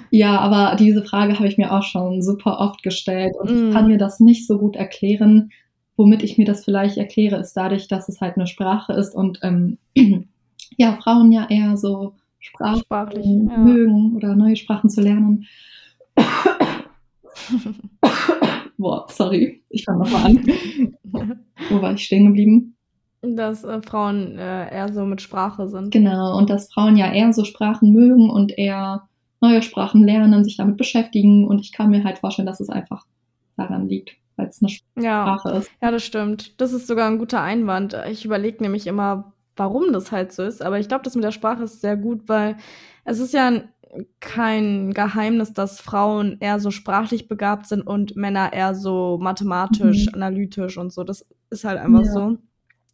Ja, 0.10 0.40
aber 0.40 0.76
diese 0.76 1.04
Frage 1.04 1.36
habe 1.38 1.48
ich 1.48 1.58
mir 1.58 1.72
auch 1.72 1.84
schon 1.84 2.24
super 2.24 2.60
oft 2.60 2.82
gestellt 2.82 3.36
und 3.40 3.52
mm. 3.52 3.68
ich 3.68 3.74
kann 3.74 3.88
mir 3.88 4.00
das 4.00 4.20
nicht 4.20 4.48
so 4.48 4.58
gut 4.58 4.76
erklären. 4.76 5.52
Womit 5.98 6.24
ich 6.24 6.38
mir 6.38 6.46
das 6.46 6.66
vielleicht 6.66 6.98
erkläre, 6.98 7.38
ist 7.38 7.54
dadurch, 7.54 7.88
dass 7.88 8.10
es 8.10 8.22
halt 8.22 8.38
eine 8.38 8.48
Sprache 8.48 8.94
ist 8.94 9.14
und 9.14 9.40
ähm, 9.44 9.78
ja, 10.80 10.94
Frauen 10.94 11.32
ja 11.32 11.46
eher 11.50 11.78
so 11.78 12.16
Sprach 12.40 12.78
Sprachlich, 12.80 13.26
ja. 13.26 13.58
mögen 13.58 14.16
oder 14.16 14.34
neue 14.34 14.56
Sprachen 14.56 14.90
zu 14.90 15.02
lernen. 15.02 15.46
Boah, 18.78 19.06
sorry, 19.10 19.62
ich 19.70 19.84
fange 19.84 20.06
nochmal 20.06 20.28
an. 20.28 20.94
Wo 21.70 21.82
war 21.82 21.94
ich 21.94 22.06
stehen 22.06 22.28
geblieben? 22.28 22.78
Dass 23.22 23.66
äh, 23.66 23.82
Frauen 23.82 24.38
äh, 24.38 24.74
eher 24.74 24.94
so 24.94 25.04
mit 25.06 25.22
Sprache 25.22 25.68
sind. 25.68 25.92
Genau, 25.92 26.38
und 26.38 26.50
dass 26.50 26.72
Frauen 26.72 26.96
ja 26.96 27.12
eher 27.12 27.34
so 27.34 27.44
Sprachen 27.44 27.92
mögen 27.92 28.30
und 28.30 28.58
eher 28.58 29.10
neue 29.42 29.62
Sprachen 29.62 30.06
lernen, 30.06 30.46
sich 30.46 30.56
damit 30.56 30.78
beschäftigen. 30.78 31.46
Und 31.46 31.60
ich 31.60 31.74
kann 31.74 31.90
mir 31.90 32.06
halt 32.06 32.20
vorstellen, 32.20 32.46
dass 32.46 32.62
es 32.62 32.70
einfach 32.70 33.06
daran 33.58 33.90
liegt, 33.90 34.12
weil 34.38 34.48
es 34.48 34.62
eine 34.62 34.70
Sprache 34.70 35.50
ja. 35.50 35.58
ist. 35.58 35.70
Ja, 35.82 35.92
das 35.92 36.06
stimmt. 36.06 36.62
Das 36.62 36.72
ist 36.72 36.88
sogar 36.88 37.10
ein 37.10 37.18
guter 37.18 37.42
Einwand. 37.42 37.98
Ich 38.10 38.24
überlege 38.24 38.64
nämlich 38.64 38.88
immer, 38.88 39.34
warum 39.60 39.94
das 39.94 40.12
halt 40.12 40.32
so 40.32 40.44
ist. 40.44 40.62
Aber 40.62 40.80
ich 40.80 40.88
glaube, 40.88 41.04
das 41.04 41.16
mit 41.16 41.24
der 41.24 41.32
Sprache 41.32 41.64
ist 41.64 41.82
sehr 41.82 41.98
gut, 41.98 42.28
weil 42.28 42.56
es 43.04 43.20
ist 43.20 43.34
ja 43.34 43.62
kein 44.20 44.94
Geheimnis, 44.94 45.54
dass 45.54 45.82
Frauen 45.82 46.38
eher 46.40 46.60
so 46.60 46.72
sprachlich 46.72 47.28
begabt 47.28 47.68
sind 47.68 47.82
und 47.82 48.16
Männer 48.16 48.54
eher 48.54 48.76
so 48.76 49.18
mathematisch, 49.22 50.08
mhm. 50.08 50.14
analytisch 50.16 50.78
und 50.78 50.94
so. 50.94 51.04
Das 51.04 51.28
ist 51.50 51.64
halt 51.64 51.80
einfach 51.80 52.06
ja. 52.06 52.12
so. 52.12 52.38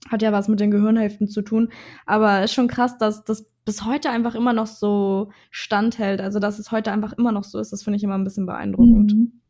Hat 0.09 0.21
ja 0.21 0.31
was 0.31 0.47
mit 0.47 0.59
den 0.59 0.71
Gehirnhälften 0.71 1.27
zu 1.27 1.41
tun. 1.41 1.69
Aber 2.05 2.43
ist 2.43 2.53
schon 2.53 2.67
krass, 2.67 2.97
dass 2.97 3.23
das 3.23 3.47
bis 3.65 3.83
heute 3.83 4.09
einfach 4.09 4.35
immer 4.35 4.53
noch 4.53 4.67
so 4.67 5.31
standhält. 5.49 6.21
Also, 6.21 6.39
dass 6.39 6.59
es 6.59 6.71
heute 6.71 6.91
einfach 6.91 7.13
immer 7.13 7.31
noch 7.31 7.43
so 7.43 7.59
ist, 7.59 7.73
das 7.73 7.83
finde 7.83 7.97
ich 7.97 8.03
immer 8.03 8.15
ein 8.15 8.23
bisschen 8.23 8.45
beeindruckend. 8.45 9.13
Mhm. 9.13 9.41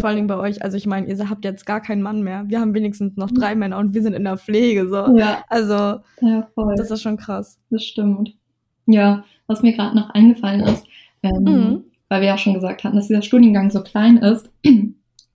Vor 0.00 0.08
allen 0.08 0.16
Dingen 0.16 0.28
bei 0.28 0.36
euch. 0.36 0.62
Also, 0.62 0.76
ich 0.76 0.86
meine, 0.86 1.06
ihr 1.06 1.30
habt 1.30 1.44
jetzt 1.44 1.66
gar 1.66 1.80
keinen 1.80 2.02
Mann 2.02 2.22
mehr. 2.22 2.44
Wir 2.46 2.60
haben 2.60 2.74
wenigstens 2.74 3.16
noch 3.16 3.30
drei 3.30 3.54
Männer 3.54 3.78
und 3.78 3.94
wir 3.94 4.02
sind 4.02 4.14
in 4.14 4.24
der 4.24 4.36
Pflege. 4.36 4.88
So. 4.88 5.16
Ja. 5.16 5.44
Also, 5.48 6.00
ja, 6.20 6.48
das 6.76 6.90
ist 6.90 7.02
schon 7.02 7.16
krass. 7.16 7.58
Das 7.70 7.84
stimmt. 7.84 8.34
Ja, 8.86 9.24
was 9.46 9.62
mir 9.62 9.72
gerade 9.72 9.96
noch 9.96 10.10
eingefallen 10.10 10.60
ist, 10.60 10.86
ähm, 11.22 11.44
mhm. 11.44 11.84
weil 12.08 12.20
wir 12.20 12.28
ja 12.28 12.38
schon 12.38 12.54
gesagt 12.54 12.84
hatten, 12.84 12.96
dass 12.96 13.08
dieser 13.08 13.22
Studiengang 13.22 13.70
so 13.70 13.82
klein 13.82 14.18
ist. 14.18 14.50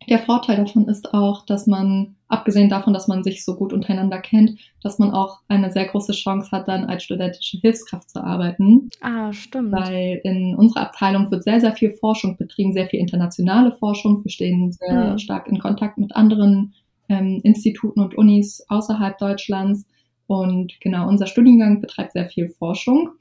Der 0.10 0.18
Vorteil 0.18 0.57
davon 0.57 0.88
ist 0.88 1.14
auch, 1.14 1.45
dass 1.45 1.68
man, 1.68 2.16
abgesehen 2.28 2.68
davon, 2.68 2.93
dass 2.93 3.07
man 3.07 3.24
sich 3.24 3.45
so 3.45 3.55
gut 3.55 3.72
untereinander 3.72 4.18
kennt, 4.20 4.60
dass 4.82 4.97
man 4.97 5.12
auch 5.12 5.41
eine 5.47 5.72
sehr 5.72 5.86
große 5.86 6.14
Chance 6.14 6.49
hat, 6.51 6.68
dann 6.68 6.86
als 6.86 7.03
studentische 7.03 7.60
Hilfskraft 7.60 8.10
zu 8.10 8.24
arbeiten. 8.24 8.89
Ah, 9.01 9.32
stimmt. 9.32 9.72
Weil 9.72 10.20
in 10.24 10.55
unserer 10.55 10.82
Abteilung 10.82 11.30
wird 11.30 11.43
sehr, 11.43 11.62
sehr 11.62 11.74
viel 11.74 11.91
Forschung 11.91 12.38
betrieben, 12.38 12.74
sehr 12.74 12.88
viel 12.88 12.99
internationale 12.99 13.72
Forschung. 13.72 14.24
Wir 14.24 14.32
stehen 14.32 14.72
sehr 14.72 15.12
mhm. 15.12 15.18
stark 15.20 15.47
in 15.47 15.60
Kontakt 15.60 15.99
mit 15.99 16.16
anderen 16.16 16.74
ähm, 17.07 17.39
Instituten 17.43 17.99
und 17.99 18.16
Unis 18.16 18.66
außerhalb 18.68 19.18
Deutschlands. 19.20 19.86
Und 20.26 20.80
genau, 20.82 21.07
unser 21.07 21.28
Studiengang 21.28 21.82
betreibt 21.82 22.14
sehr 22.14 22.30
viel 22.30 22.49
Forschung. 22.49 23.12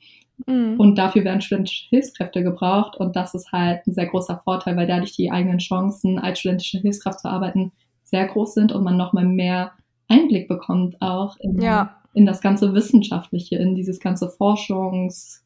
Mhm. 0.47 0.78
Und 0.78 0.97
dafür 0.97 1.24
werden 1.24 1.41
studentische 1.41 1.89
Hilfskräfte 1.89 2.43
gebraucht. 2.43 2.97
Und 2.97 3.16
das 3.16 3.34
ist 3.34 3.53
halt 3.53 3.86
ein 3.86 3.95
sehr 3.95 4.07
großer 4.07 4.41
Vorteil, 4.45 4.76
weil 4.76 4.86
dadurch 4.86 5.12
die 5.12 5.30
eigenen 5.30 5.59
Chancen, 5.59 6.18
als 6.18 6.41
studentische 6.41 6.78
Hilfskraft 6.78 7.20
zu 7.20 7.28
arbeiten, 7.28 7.72
sehr 8.03 8.26
groß 8.26 8.55
sind 8.55 8.72
und 8.72 8.84
man 8.84 8.97
nochmal 8.97 9.26
mehr 9.26 9.72
Einblick 10.09 10.49
bekommt 10.49 11.01
auch 11.01 11.36
in, 11.41 11.61
ja. 11.61 11.97
in 12.14 12.24
das 12.24 12.41
ganze 12.41 12.72
Wissenschaftliche, 12.72 13.57
in 13.57 13.74
dieses 13.74 14.01
ganze 14.01 14.30
Forschungs, 14.30 15.45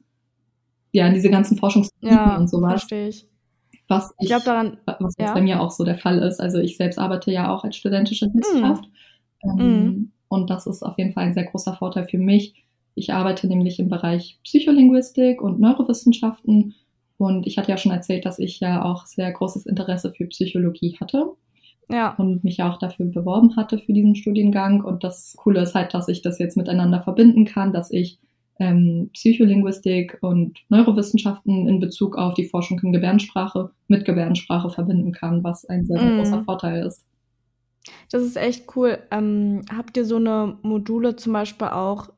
ja, 0.92 1.06
in 1.06 1.14
diese 1.14 1.30
ganzen 1.30 1.56
Forschungsgebiete 1.56 2.14
ja, 2.14 2.36
und 2.36 2.48
sowas. 2.48 2.82
Verstehe 2.82 3.08
ich. 3.08 3.26
Was 3.88 4.14
ich, 4.20 4.28
glaube 4.28 4.44
daran, 4.44 4.78
was 5.00 5.14
ja. 5.18 5.34
bei 5.34 5.42
mir 5.42 5.60
auch 5.60 5.70
so 5.70 5.84
der 5.84 5.98
Fall 5.98 6.18
ist. 6.20 6.40
Also 6.40 6.58
ich 6.58 6.76
selbst 6.76 6.98
arbeite 6.98 7.32
ja 7.32 7.52
auch 7.52 7.64
als 7.64 7.76
studentische 7.76 8.30
Hilfskraft. 8.30 8.84
Mhm. 9.42 9.60
Ähm, 9.60 9.84
mhm. 9.84 10.12
Und 10.28 10.48
das 10.48 10.66
ist 10.66 10.82
auf 10.82 10.96
jeden 10.96 11.12
Fall 11.12 11.24
ein 11.24 11.34
sehr 11.34 11.44
großer 11.44 11.74
Vorteil 11.74 12.06
für 12.08 12.18
mich, 12.18 12.61
ich 12.94 13.12
arbeite 13.12 13.46
nämlich 13.46 13.78
im 13.78 13.88
Bereich 13.88 14.38
Psycholinguistik 14.44 15.40
und 15.40 15.60
Neurowissenschaften. 15.60 16.74
Und 17.18 17.46
ich 17.46 17.58
hatte 17.58 17.70
ja 17.70 17.76
schon 17.76 17.92
erzählt, 17.92 18.24
dass 18.24 18.38
ich 18.38 18.60
ja 18.60 18.84
auch 18.84 19.06
sehr 19.06 19.30
großes 19.30 19.66
Interesse 19.66 20.12
für 20.12 20.26
Psychologie 20.26 20.96
hatte. 21.00 21.32
Ja. 21.90 22.14
Und 22.16 22.44
mich 22.44 22.62
auch 22.62 22.78
dafür 22.78 23.06
beworben 23.06 23.56
hatte 23.56 23.78
für 23.78 23.92
diesen 23.92 24.14
Studiengang. 24.14 24.82
Und 24.82 25.04
das 25.04 25.34
Coole 25.36 25.62
ist 25.62 25.74
halt, 25.74 25.94
dass 25.94 26.08
ich 26.08 26.22
das 26.22 26.38
jetzt 26.38 26.56
miteinander 26.56 27.02
verbinden 27.02 27.44
kann, 27.44 27.72
dass 27.72 27.90
ich 27.90 28.18
ähm, 28.58 29.10
Psycholinguistik 29.12 30.18
und 30.20 30.58
Neurowissenschaften 30.68 31.68
in 31.68 31.80
Bezug 31.80 32.16
auf 32.16 32.34
die 32.34 32.46
Forschung 32.46 32.80
in 32.82 32.92
Gebärdensprache 32.92 33.70
mit 33.88 34.04
Gebärdensprache 34.04 34.70
verbinden 34.70 35.12
kann, 35.12 35.42
was 35.42 35.64
ein 35.64 35.86
sehr, 35.86 35.98
sehr 35.98 36.10
mm. 36.10 36.18
großer 36.18 36.44
Vorteil 36.44 36.86
ist. 36.86 37.04
Das 38.10 38.22
ist 38.22 38.36
echt 38.36 38.76
cool. 38.76 38.98
Ähm, 39.10 39.62
habt 39.74 39.96
ihr 39.96 40.04
so 40.04 40.16
eine 40.16 40.56
Module 40.62 41.16
zum 41.16 41.32
Beispiel 41.32 41.68
auch 41.68 42.10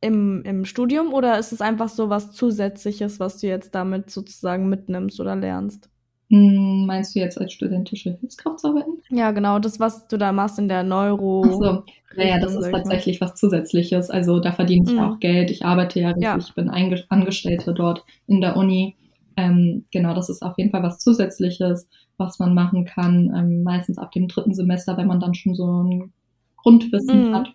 im, 0.00 0.42
im 0.44 0.64
Studium 0.64 1.12
oder 1.12 1.38
ist 1.38 1.52
es 1.52 1.60
einfach 1.60 1.88
so 1.88 2.10
was 2.10 2.32
Zusätzliches, 2.32 3.20
was 3.20 3.38
du 3.38 3.46
jetzt 3.46 3.74
damit 3.74 4.10
sozusagen 4.10 4.68
mitnimmst 4.68 5.20
oder 5.20 5.36
lernst? 5.36 5.88
Hm, 6.28 6.86
meinst 6.86 7.14
du 7.14 7.20
jetzt 7.20 7.40
als 7.40 7.52
studentische 7.52 8.18
Hilfskraft 8.18 8.60
zu 8.60 8.68
arbeiten? 8.68 8.98
Ja, 9.10 9.30
genau, 9.30 9.60
das, 9.60 9.78
was 9.78 10.08
du 10.08 10.16
da 10.16 10.32
machst 10.32 10.58
in 10.58 10.68
der 10.68 10.82
Neuro. 10.82 11.44
Ach 11.46 11.52
so, 11.52 11.82
naja, 12.16 12.40
das 12.40 12.54
ist 12.56 12.70
tatsächlich 12.70 13.20
was 13.20 13.36
Zusätzliches. 13.36 14.10
Also 14.10 14.40
da 14.40 14.50
verdiene 14.50 14.86
ich 14.86 14.96
mhm. 14.96 15.02
auch 15.02 15.20
Geld. 15.20 15.50
Ich 15.50 15.64
arbeite 15.64 16.00
ja 16.00 16.14
ja. 16.18 16.36
ich 16.36 16.52
bin 16.54 16.68
Angestellte 16.68 17.74
dort 17.74 18.04
in 18.26 18.40
der 18.40 18.56
Uni. 18.56 18.96
Ähm, 19.36 19.84
genau, 19.92 20.14
das 20.14 20.28
ist 20.28 20.42
auf 20.42 20.54
jeden 20.56 20.70
Fall 20.70 20.82
was 20.82 20.98
Zusätzliches, 20.98 21.88
was 22.16 22.38
man 22.40 22.54
machen 22.54 22.86
kann. 22.86 23.32
Ähm, 23.36 23.62
meistens 23.62 23.98
ab 23.98 24.10
dem 24.10 24.26
dritten 24.26 24.54
Semester, 24.54 24.96
wenn 24.96 25.06
man 25.06 25.20
dann 25.20 25.34
schon 25.34 25.54
so 25.54 25.84
ein 25.84 26.12
Grundwissen 26.56 27.28
mhm. 27.28 27.34
hat 27.34 27.52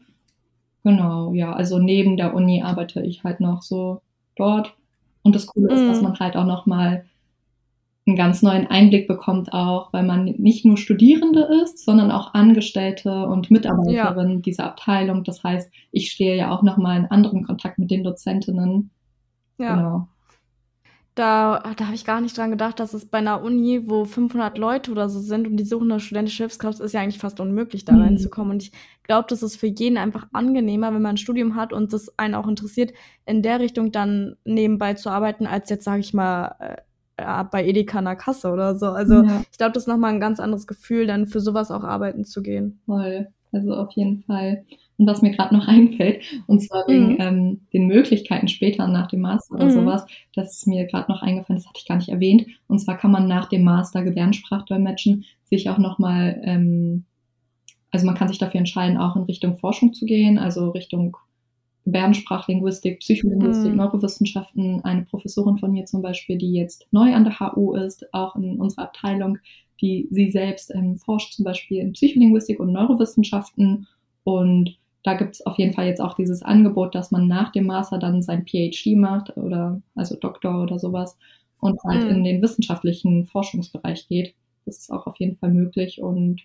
Genau, 0.84 1.34
ja. 1.34 1.54
Also 1.54 1.80
neben 1.80 2.18
der 2.18 2.34
Uni 2.34 2.64
arbeite 2.64 3.02
ich 3.02 3.24
halt 3.24 3.40
noch 3.40 3.62
so 3.62 4.02
dort. 4.36 4.76
Und 5.24 5.36
das 5.36 5.46
Coole 5.46 5.74
ist, 5.74 5.88
dass 5.88 5.98
mhm. 5.98 6.04
man 6.04 6.20
halt 6.20 6.36
auch 6.36 6.46
nochmal 6.46 7.06
einen 8.08 8.18
ganz 8.18 8.42
neuen 8.42 8.66
Einblick 8.68 9.08
bekommt, 9.08 9.54
auch 9.54 9.94
weil 9.94 10.04
man 10.04 10.26
nicht 10.26 10.66
nur 10.66 10.78
Studierende 10.78 11.48
ist, 11.64 11.86
sondern 11.86 12.10
auch 12.10 12.34
Angestellte 12.34 13.28
und 13.28 13.52
Mitarbeiterin 13.52 14.32
ja. 14.32 14.38
dieser 14.38 14.66
Abteilung. 14.66 15.24
Das 15.24 15.44
heißt, 15.44 15.72
ich 15.92 16.12
stehe 16.12 16.36
ja 16.36 16.52
auch 16.52 16.64
nochmal 16.64 16.98
in 16.98 17.06
anderen 17.06 17.44
Kontakt 17.44 17.78
mit 17.78 17.92
den 17.92 18.04
Dozentinnen. 18.04 18.90
Ja. 19.60 19.76
Genau. 19.76 20.08
Da, 21.16 21.62
da 21.78 21.86
habe 21.86 21.96
ich 21.96 22.06
gar 22.06 22.22
nicht 22.22 22.38
dran 22.38 22.52
gedacht, 22.52 22.80
dass 22.80 22.94
es 22.94 23.06
bei 23.06 23.18
einer 23.18 23.44
Uni, 23.44 23.90
wo 23.90 24.06
500 24.06 24.58
Leute 24.58 24.92
oder 24.92 25.10
so 25.10 25.20
sind 25.20 25.46
und 25.46 25.58
die 25.58 25.66
suchen 25.66 25.92
eine 25.92 26.00
studentische 26.00 26.44
Hilfskraft, 26.44 26.80
ist 26.80 26.94
ja 26.94 27.02
eigentlich 27.02 27.20
fast 27.20 27.42
unmöglich, 27.42 27.84
da 27.84 27.94
mhm. 27.94 28.02
reinzukommen. 28.02 28.54
Und 28.54 28.64
ich 28.64 28.72
glaube, 29.04 29.28
das 29.30 29.44
ist 29.44 29.58
für 29.58 29.68
jeden 29.68 29.98
einfach 29.98 30.28
angenehmer, 30.32 30.94
wenn 30.94 31.02
man 31.02 31.16
ein 31.16 31.18
Studium 31.18 31.56
hat 31.56 31.74
und 31.74 31.92
das 31.92 32.18
einen 32.18 32.34
auch 32.34 32.48
interessiert, 32.48 32.94
in 33.26 33.42
der 33.42 33.60
Richtung 33.60 33.92
dann 33.92 34.38
nebenbei 34.46 34.94
zu 34.94 35.10
arbeiten, 35.10 35.48
als 35.48 35.70
jetzt, 35.70 35.84
sage 35.84 36.00
ich 36.00 36.14
mal, 36.14 36.56
äh, 36.60 37.44
bei 37.52 37.66
Edeka 37.66 38.00
in 38.00 38.06
der 38.06 38.16
Kasse 38.16 38.50
oder 38.50 38.76
so. 38.76 38.88
Also 38.88 39.24
ja. 39.24 39.44
ich 39.52 39.58
glaube, 39.58 39.74
das 39.74 39.84
ist 39.84 39.88
nochmal 39.88 40.14
ein 40.14 40.20
ganz 40.20 40.40
anderes 40.40 40.66
Gefühl, 40.66 41.08
dann 41.08 41.28
für 41.28 41.42
sowas 41.42 41.72
auch 41.72 41.84
arbeiten 41.84 42.24
zu 42.24 42.42
gehen. 42.42 42.80
Voll. 42.86 43.28
Also 43.52 43.76
auf 43.76 43.92
jeden 43.92 44.24
Fall. 44.24 44.64
Und 44.98 45.08
was 45.08 45.22
mir 45.22 45.32
gerade 45.32 45.56
noch 45.56 45.68
einfällt, 45.68 46.24
und 46.48 46.62
zwar 46.62 46.88
wegen 46.88 47.14
mhm. 47.14 47.18
ähm, 47.20 47.62
den 47.74 47.88
Möglichkeiten 47.88 48.48
später 48.48 48.88
nach 48.88 49.08
dem 49.08 49.22
Master 49.22 49.56
oder 49.56 49.66
mhm. 49.66 49.72
sowas, 49.72 50.06
das 50.36 50.58
ist 50.58 50.68
mir 50.68 50.86
gerade 50.86 51.12
noch 51.12 51.22
eingefallen, 51.22 51.60
das 51.60 51.68
hatte 51.68 51.80
ich 51.80 51.88
gar 51.88 51.98
nicht 51.98 52.10
erwähnt. 52.10 52.46
Und 52.68 52.80
zwar 52.80 52.98
kann 52.98 53.12
man 53.12 53.28
nach 53.28 53.50
dem 53.50 53.64
Master 53.64 54.04
Gebärdensprachdolmetschen 54.04 55.26
sich 55.46 55.70
auch 55.70 55.78
nochmal, 55.78 56.42
ähm, 56.46 57.06
also 57.92 58.06
man 58.06 58.16
kann 58.16 58.28
sich 58.28 58.38
dafür 58.38 58.60
entscheiden, 58.60 58.98
auch 58.98 59.16
in 59.16 59.24
Richtung 59.24 59.58
Forschung 59.58 59.94
zu 59.94 60.06
gehen, 60.06 60.38
also 60.38 60.70
Richtung 60.70 61.18
Gebärdensprachlinguistik, 61.86 63.00
Psycholinguistik, 63.00 63.72
mhm. 63.72 63.78
Neurowissenschaften. 63.78 64.84
Eine 64.84 65.04
Professorin 65.04 65.58
von 65.58 65.72
mir 65.72 65.86
zum 65.86 66.02
Beispiel, 66.02 66.38
die 66.38 66.54
jetzt 66.54 66.88
neu 66.92 67.14
an 67.14 67.24
der 67.24 67.40
HU 67.40 67.74
ist, 67.74 68.14
auch 68.14 68.36
in 68.36 68.60
unserer 68.60 68.84
Abteilung, 68.84 69.40
die 69.82 70.08
sie 70.12 70.30
selbst 70.30 70.72
ähm, 70.74 70.98
forscht 70.98 71.34
zum 71.34 71.44
Beispiel 71.44 71.80
in 71.80 71.94
Psycholinguistik 71.94 72.60
und 72.60 72.72
Neurowissenschaften 72.72 73.88
und 74.24 74.78
da 75.04 75.16
gibt 75.16 75.36
es 75.36 75.46
auf 75.46 75.58
jeden 75.58 75.74
Fall 75.74 75.88
jetzt 75.88 76.02
auch 76.02 76.14
dieses 76.16 76.44
Angebot, 76.44 76.94
dass 76.94 77.12
man 77.12 77.28
nach 77.28 77.52
dem 77.52 77.66
Master 77.66 77.98
dann 77.98 78.22
sein 78.22 78.46
PhD 78.46 78.96
macht 78.96 79.36
oder 79.36 79.82
also 79.96 80.16
Doktor 80.16 80.62
oder 80.62 80.78
sowas 80.78 81.18
und 81.60 81.80
halt 81.84 82.04
mhm. 82.04 82.10
in 82.10 82.24
den 82.24 82.42
wissenschaftlichen 82.42 83.26
Forschungsbereich 83.26 84.08
geht. 84.08 84.36
Das 84.66 84.78
ist 84.78 84.92
auch 84.92 85.08
auf 85.08 85.18
jeden 85.18 85.38
Fall 85.38 85.52
möglich 85.52 86.02
und 86.02 86.42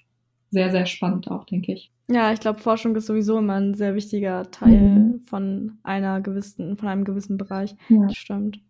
sehr, 0.51 0.71
sehr 0.71 0.87
spannend 0.87 1.31
auch, 1.31 1.45
denke 1.45 1.73
ich. 1.73 1.93
Ja, 2.09 2.33
ich 2.33 2.41
glaube, 2.41 2.61
Forschung 2.61 2.95
ist 2.97 3.07
sowieso 3.07 3.39
immer 3.39 3.55
ein 3.55 3.75
sehr 3.75 3.95
wichtiger 3.95 4.51
Teil 4.51 4.81
mhm. 4.81 5.21
von 5.27 5.79
einer 5.83 6.21
gewissen, 6.21 6.77
von 6.77 6.89
einem 6.89 7.05
gewissen 7.05 7.37
Bereich. 7.37 7.75
Ja. 7.89 8.07
Das 8.07 8.17
stimmt. 8.17 8.61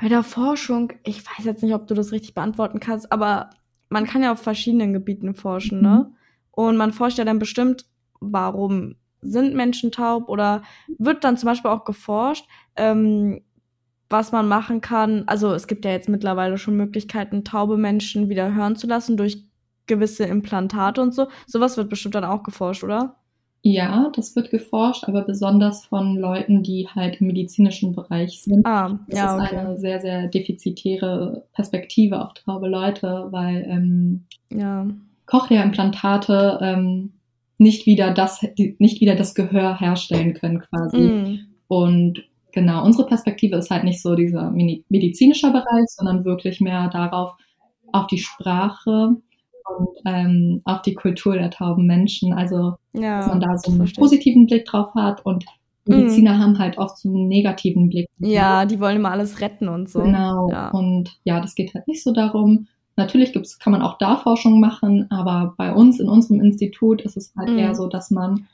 Bei 0.00 0.08
der 0.08 0.24
Forschung, 0.24 0.92
ich 1.04 1.24
weiß 1.24 1.44
jetzt 1.44 1.62
nicht, 1.62 1.74
ob 1.74 1.86
du 1.86 1.94
das 1.94 2.10
richtig 2.10 2.34
beantworten 2.34 2.80
kannst, 2.80 3.12
aber 3.12 3.50
man 3.88 4.06
kann 4.06 4.22
ja 4.22 4.32
auf 4.32 4.40
verschiedenen 4.40 4.92
Gebieten 4.92 5.34
forschen, 5.34 5.80
ne? 5.80 5.88
mhm. 5.88 5.94
ne? 5.94 6.12
Und 6.50 6.76
man 6.76 6.92
forscht 6.92 7.18
ja 7.18 7.24
dann 7.24 7.38
bestimmt 7.38 7.86
warum 8.32 8.96
sind 9.20 9.54
Menschen 9.54 9.90
taub 9.90 10.28
oder 10.28 10.62
wird 10.98 11.24
dann 11.24 11.36
zum 11.36 11.48
Beispiel 11.48 11.70
auch 11.70 11.84
geforscht, 11.84 12.46
ähm, 12.76 13.40
was 14.10 14.32
man 14.32 14.46
machen 14.48 14.80
kann. 14.80 15.24
Also 15.26 15.52
es 15.54 15.66
gibt 15.66 15.84
ja 15.84 15.92
jetzt 15.92 16.08
mittlerweile 16.08 16.58
schon 16.58 16.76
Möglichkeiten, 16.76 17.44
taube 17.44 17.76
Menschen 17.76 18.28
wieder 18.28 18.54
hören 18.54 18.76
zu 18.76 18.86
lassen 18.86 19.16
durch 19.16 19.44
gewisse 19.86 20.24
Implantate 20.24 21.00
und 21.00 21.14
so. 21.14 21.28
Sowas 21.46 21.76
wird 21.76 21.88
bestimmt 21.88 22.14
dann 22.14 22.24
auch 22.24 22.42
geforscht, 22.42 22.84
oder? 22.84 23.16
Ja, 23.66 24.12
das 24.14 24.36
wird 24.36 24.50
geforscht, 24.50 25.04
aber 25.08 25.22
besonders 25.22 25.86
von 25.86 26.18
Leuten, 26.18 26.62
die 26.62 26.86
halt 26.94 27.22
im 27.22 27.28
medizinischen 27.28 27.94
Bereich 27.94 28.42
sind. 28.42 28.66
Ah, 28.66 28.98
das 29.08 29.18
ja, 29.18 29.36
ist 29.36 29.42
okay. 29.42 29.56
eine 29.56 29.78
sehr, 29.78 30.00
sehr 30.02 30.28
defizitäre 30.28 31.46
Perspektive 31.54 32.22
auf 32.22 32.34
taube 32.34 32.68
Leute, 32.68 33.28
weil 33.30 33.66
ähm, 33.66 34.26
ja. 34.50 34.86
Cochlea-Implantate 35.24 36.58
ähm, 36.60 37.13
nicht 37.58 37.86
wieder 37.86 38.12
das, 38.12 38.44
nicht 38.78 39.00
wieder 39.00 39.14
das 39.14 39.34
Gehör 39.34 39.78
herstellen 39.78 40.34
können 40.34 40.60
quasi. 40.60 40.98
Mm. 40.98 41.38
Und 41.68 42.24
genau, 42.52 42.84
unsere 42.84 43.06
Perspektive 43.06 43.56
ist 43.56 43.70
halt 43.70 43.84
nicht 43.84 44.02
so 44.02 44.14
dieser 44.14 44.50
medizinischer 44.50 45.50
Bereich, 45.50 45.86
sondern 45.88 46.24
wirklich 46.24 46.60
mehr 46.60 46.88
darauf, 46.88 47.32
auf 47.92 48.06
die 48.08 48.18
Sprache 48.18 49.16
und 49.78 49.88
ähm, 50.04 50.60
auf 50.64 50.82
die 50.82 50.94
Kultur 50.94 51.34
der 51.34 51.50
tauben 51.50 51.86
Menschen. 51.86 52.32
Also, 52.32 52.74
ja, 52.92 53.18
dass 53.18 53.28
man 53.28 53.40
da 53.40 53.56
so 53.56 53.72
einen 53.72 53.90
positiven 53.92 54.46
Blick 54.46 54.64
drauf 54.66 54.94
hat 54.94 55.24
und 55.24 55.44
Mediziner 55.86 56.34
mm. 56.34 56.40
haben 56.40 56.58
halt 56.58 56.78
oft 56.78 56.98
so 56.98 57.08
einen 57.08 57.28
negativen 57.28 57.88
Blick. 57.88 58.08
Ja, 58.18 58.64
die 58.64 58.80
wollen 58.80 58.96
immer 58.96 59.10
alles 59.10 59.40
retten 59.40 59.68
und 59.68 59.88
so. 59.88 60.02
Genau. 60.02 60.48
Ja. 60.50 60.70
Und 60.70 61.20
ja, 61.24 61.40
das 61.40 61.54
geht 61.54 61.74
halt 61.74 61.86
nicht 61.86 62.02
so 62.02 62.12
darum. 62.12 62.66
Natürlich 62.96 63.32
gibt's, 63.32 63.58
kann 63.58 63.72
man 63.72 63.82
auch 63.82 63.98
da 63.98 64.16
Forschung 64.16 64.60
machen, 64.60 65.10
aber 65.10 65.54
bei 65.56 65.72
uns 65.72 65.98
in 65.98 66.08
unserem 66.08 66.40
Institut 66.40 67.02
ist 67.02 67.16
es 67.16 67.32
halt 67.36 67.50
mhm. 67.50 67.58
eher 67.58 67.74
so, 67.74 67.88
dass 67.88 68.10
man 68.10 68.46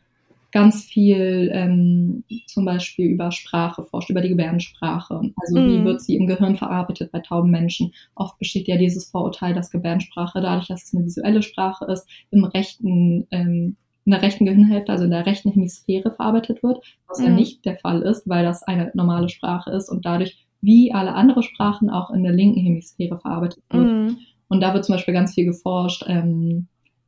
ganz 0.53 0.85
viel 0.85 1.51
ähm, 1.53 2.25
zum 2.47 2.65
Beispiel 2.65 3.07
über 3.07 3.31
Sprache 3.31 3.85
forscht, 3.85 4.11
über 4.11 4.21
die 4.21 4.31
Gebärdensprache. 4.31 5.21
Also 5.37 5.61
mhm. 5.61 5.69
wie 5.69 5.85
wird 5.85 6.01
sie 6.01 6.17
im 6.17 6.27
Gehirn 6.27 6.57
verarbeitet 6.57 7.13
bei 7.13 7.21
tauben 7.21 7.51
Menschen? 7.51 7.93
Oft 8.15 8.39
besteht 8.39 8.67
ja 8.67 8.77
dieses 8.77 9.11
Vorurteil, 9.11 9.55
dass 9.55 9.71
Gebärdensprache, 9.71 10.41
dadurch, 10.41 10.69
dass 10.69 10.85
es 10.85 10.95
eine 10.95 11.05
visuelle 11.05 11.43
Sprache 11.43 11.85
ist, 11.87 12.09
im 12.31 12.45
rechten, 12.45 13.27
ähm, 13.31 13.77
in 14.11 14.13
der 14.13 14.23
rechten 14.23 14.45
Gehirnhälfte, 14.45 14.91
also 14.91 15.05
in 15.05 15.13
der 15.13 15.25
rechten 15.25 15.53
Hemisphäre 15.53 16.11
verarbeitet 16.11 16.65
wird, 16.65 16.83
was 17.07 17.21
mhm. 17.21 17.27
ja 17.27 17.31
nicht 17.31 17.65
der 17.65 17.77
Fall 17.77 18.03
ist, 18.03 18.29
weil 18.29 18.45
das 18.45 18.65
eine 18.65 18.91
normale 18.95 19.29
Sprache 19.29 19.71
ist 19.71 19.89
und 19.89 20.05
dadurch 20.05 20.47
wie 20.61 20.93
alle 20.93 21.15
andere 21.15 21.45
Sprachen 21.45 21.91
auch 21.91 22.11
in 22.11 22.25
der 22.25 22.33
linken 22.33 22.61
Hemisphäre 22.61 23.19
verarbeitet 23.19 23.63
wird. 23.71 23.87
Mhm. 23.87 24.19
Und 24.49 24.61
da 24.61 24.75
wird 24.75 24.85
zum 24.85 24.97
Beispiel 24.97 25.15
ganz 25.15 25.35
viel 25.35 25.45
geforscht. 25.45 26.05
Ähm, 26.09 26.67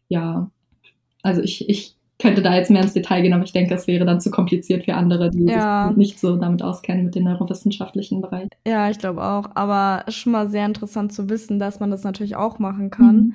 ja, 0.08 0.48
also 1.22 1.42
ich, 1.42 1.68
ich 1.68 1.96
könnte 2.20 2.40
da 2.40 2.54
jetzt 2.54 2.70
mehr 2.70 2.82
ins 2.82 2.92
Detail 2.92 3.22
gehen, 3.22 3.32
aber 3.32 3.42
ich 3.42 3.52
denke, 3.52 3.74
es 3.74 3.88
wäre 3.88 4.04
dann 4.04 4.20
zu 4.20 4.30
kompliziert 4.30 4.84
für 4.84 4.94
andere, 4.94 5.28
die 5.28 5.46
ja. 5.46 5.88
sich 5.88 5.96
nicht 5.96 6.20
so 6.20 6.36
damit 6.36 6.62
auskennen 6.62 7.04
mit 7.06 7.16
dem 7.16 7.24
neurowissenschaftlichen 7.24 8.20
Bereich. 8.20 8.48
Ja, 8.64 8.88
ich 8.88 8.98
glaube 8.98 9.24
auch. 9.24 9.50
Aber 9.56 10.04
es 10.06 10.14
ist 10.14 10.20
schon 10.20 10.32
mal 10.32 10.48
sehr 10.48 10.66
interessant 10.66 11.12
zu 11.12 11.28
wissen, 11.28 11.58
dass 11.58 11.80
man 11.80 11.90
das 11.90 12.04
natürlich 12.04 12.36
auch 12.36 12.60
machen 12.60 12.90
kann. 12.90 13.16
Mhm. 13.16 13.34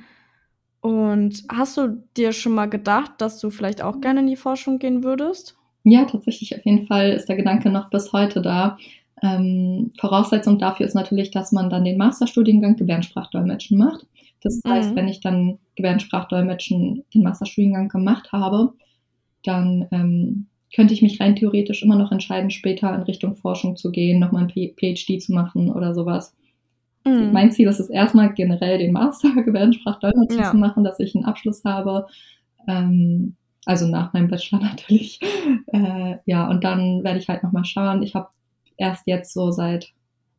Und 0.87 1.43
hast 1.51 1.75
du 1.75 2.01
dir 2.15 2.31
schon 2.31 2.53
mal 2.53 2.67
gedacht, 2.69 3.11
dass 3.17 3.41
du 3.41 3.49
vielleicht 3.49 3.81
auch 3.81 3.99
gerne 3.99 4.21
in 4.21 4.27
die 4.27 4.37
Forschung 4.37 4.79
gehen 4.79 5.03
würdest? 5.03 5.57
Ja, 5.83 6.05
tatsächlich 6.05 6.55
auf 6.55 6.65
jeden 6.65 6.87
Fall 6.87 7.11
ist 7.11 7.27
der 7.27 7.35
Gedanke 7.35 7.69
noch 7.69 7.89
bis 7.89 8.13
heute 8.13 8.41
da. 8.41 8.77
Ähm, 9.21 9.91
Voraussetzung 9.99 10.59
dafür 10.59 10.85
ist 10.85 10.93
natürlich, 10.93 11.31
dass 11.31 11.51
man 11.51 11.69
dann 11.69 11.83
den 11.83 11.97
Masterstudiengang 11.97 12.77
Gebärdensprachdolmetschen 12.77 13.77
macht. 13.77 14.05
Das 14.41 14.61
mhm. 14.63 14.69
heißt, 14.69 14.95
wenn 14.95 15.09
ich 15.09 15.19
dann 15.19 15.59
Gebärdensprachdolmetschen 15.75 17.03
den 17.13 17.23
Masterstudiengang 17.23 17.89
gemacht 17.89 18.31
habe, 18.31 18.71
dann 19.43 19.89
ähm, 19.91 20.47
könnte 20.73 20.93
ich 20.93 21.01
mich 21.01 21.19
rein 21.19 21.35
theoretisch 21.35 21.83
immer 21.83 21.97
noch 21.97 22.13
entscheiden, 22.13 22.49
später 22.49 22.95
in 22.95 23.01
Richtung 23.01 23.35
Forschung 23.35 23.75
zu 23.75 23.91
gehen, 23.91 24.19
nochmal 24.19 24.43
ein 24.43 24.49
PhD 24.49 25.21
zu 25.21 25.33
machen 25.33 25.69
oder 25.69 25.93
sowas. 25.93 26.33
Mhm. 27.07 27.31
Mein 27.31 27.51
Ziel 27.51 27.67
ist 27.67 27.79
es 27.79 27.89
erstmal 27.89 28.33
generell 28.33 28.77
den 28.77 28.93
Master 28.93 29.29
Gebärdensprachdolmetschen 29.43 30.39
ja. 30.39 30.51
zu 30.51 30.57
machen, 30.57 30.83
dass 30.83 30.99
ich 30.99 31.15
einen 31.15 31.25
Abschluss 31.25 31.63
habe. 31.63 32.07
Ähm, 32.67 33.35
also 33.65 33.87
nach 33.87 34.13
meinem 34.13 34.29
Bachelor 34.29 34.59
natürlich. 34.63 35.19
Äh, 35.67 36.15
ja, 36.25 36.49
und 36.49 36.63
dann 36.63 37.03
werde 37.03 37.19
ich 37.19 37.27
halt 37.27 37.43
nochmal 37.43 37.65
schauen. 37.65 38.03
Ich 38.03 38.15
habe 38.15 38.29
erst 38.77 39.07
jetzt 39.07 39.33
so 39.33 39.51
seit 39.51 39.91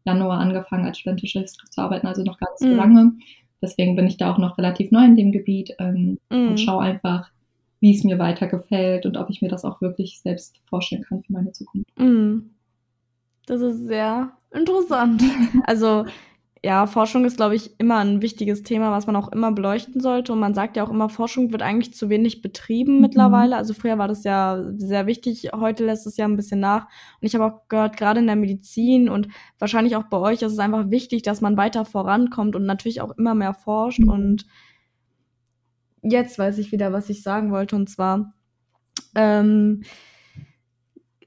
Januar 0.05 0.39
angefangen, 0.39 0.87
als 0.87 0.99
studentische 0.99 1.41
Hilfskraft 1.41 1.73
zu 1.73 1.81
arbeiten, 1.83 2.07
also 2.07 2.23
noch 2.23 2.39
gar 2.39 2.51
nicht 2.51 2.61
so 2.61 2.69
mhm. 2.69 2.77
lange. 2.77 3.13
Deswegen 3.61 3.97
bin 3.97 4.07
ich 4.07 4.17
da 4.17 4.33
auch 4.33 4.39
noch 4.39 4.57
relativ 4.57 4.91
neu 4.91 5.05
in 5.05 5.17
dem 5.17 5.33
Gebiet 5.33 5.75
ähm, 5.79 6.19
mhm. 6.31 6.49
und 6.49 6.61
schaue 6.61 6.83
einfach, 6.83 7.31
wie 7.81 7.95
es 7.95 8.05
mir 8.05 8.19
weiter 8.19 8.47
gefällt 8.47 9.05
und 9.05 9.17
ob 9.17 9.31
ich 9.31 9.43
mir 9.43 9.49
das 9.49 9.65
auch 9.65 9.81
wirklich 9.81 10.21
selbst 10.21 10.57
vorstellen 10.67 11.03
kann 11.03 11.23
für 11.23 11.33
meine 11.33 11.53
Zukunft. 11.53 11.91
Mhm. 11.99 12.51
Das 13.47 13.61
ist 13.61 13.87
sehr 13.87 14.31
interessant. 14.53 15.23
Also 15.65 16.05
ja, 16.65 16.87
Forschung 16.87 17.25
ist, 17.25 17.37
glaube 17.37 17.55
ich, 17.55 17.79
immer 17.79 17.99
ein 17.99 18.21
wichtiges 18.21 18.63
Thema, 18.63 18.91
was 18.91 19.07
man 19.07 19.15
auch 19.17 19.31
immer 19.31 19.53
beleuchten 19.53 20.01
sollte. 20.01 20.33
Und 20.33 20.41
man 20.41 20.55
sagt 20.55 20.77
ja 20.77 20.85
auch 20.85 20.91
immer, 20.91 21.09
Forschung 21.09 21.53
wird 21.53 21.63
eigentlich 21.63 21.95
zu 21.95 22.09
wenig 22.09 22.43
betrieben 22.43 22.97
mhm. 22.97 23.01
mittlerweile. 23.01 23.57
Also 23.57 23.75
früher 23.75 23.99
war 23.99 24.09
das 24.09 24.25
ja 24.25 24.65
sehr 24.77 25.07
wichtig, 25.07 25.51
heute 25.55 25.87
lässt 25.87 26.07
es 26.07 26.17
ja 26.17 26.25
ein 26.25 26.37
bisschen 26.37 26.61
nach. 26.61 26.87
Und 27.21 27.27
ich 27.27 27.35
habe 27.35 27.45
auch 27.45 27.69
gehört, 27.69 27.97
gerade 27.97 28.21
in 28.21 28.27
der 28.27 28.37
Medizin 28.37 29.09
und 29.09 29.29
wahrscheinlich 29.59 29.95
auch 29.97 30.05
bei 30.05 30.19
euch 30.19 30.43
ist 30.43 30.53
es 30.53 30.59
einfach 30.59 30.91
wichtig, 30.91 31.23
dass 31.23 31.41
man 31.41 31.57
weiter 31.57 31.85
vorankommt 31.85 32.57
und 32.57 32.67
natürlich 32.67 33.01
auch 33.01 33.17
immer 33.17 33.35
mehr 33.35 33.55
forscht. 33.55 34.01
Mhm. 34.01 34.09
Und 34.09 34.47
jetzt 36.03 36.39
weiß 36.39 36.59
ich 36.59 36.73
wieder, 36.73 36.93
was 36.93 37.09
ich 37.09 37.23
sagen 37.23 37.53
wollte. 37.53 37.77
Und 37.77 37.89
zwar 37.89 38.35
ähm, 39.15 39.83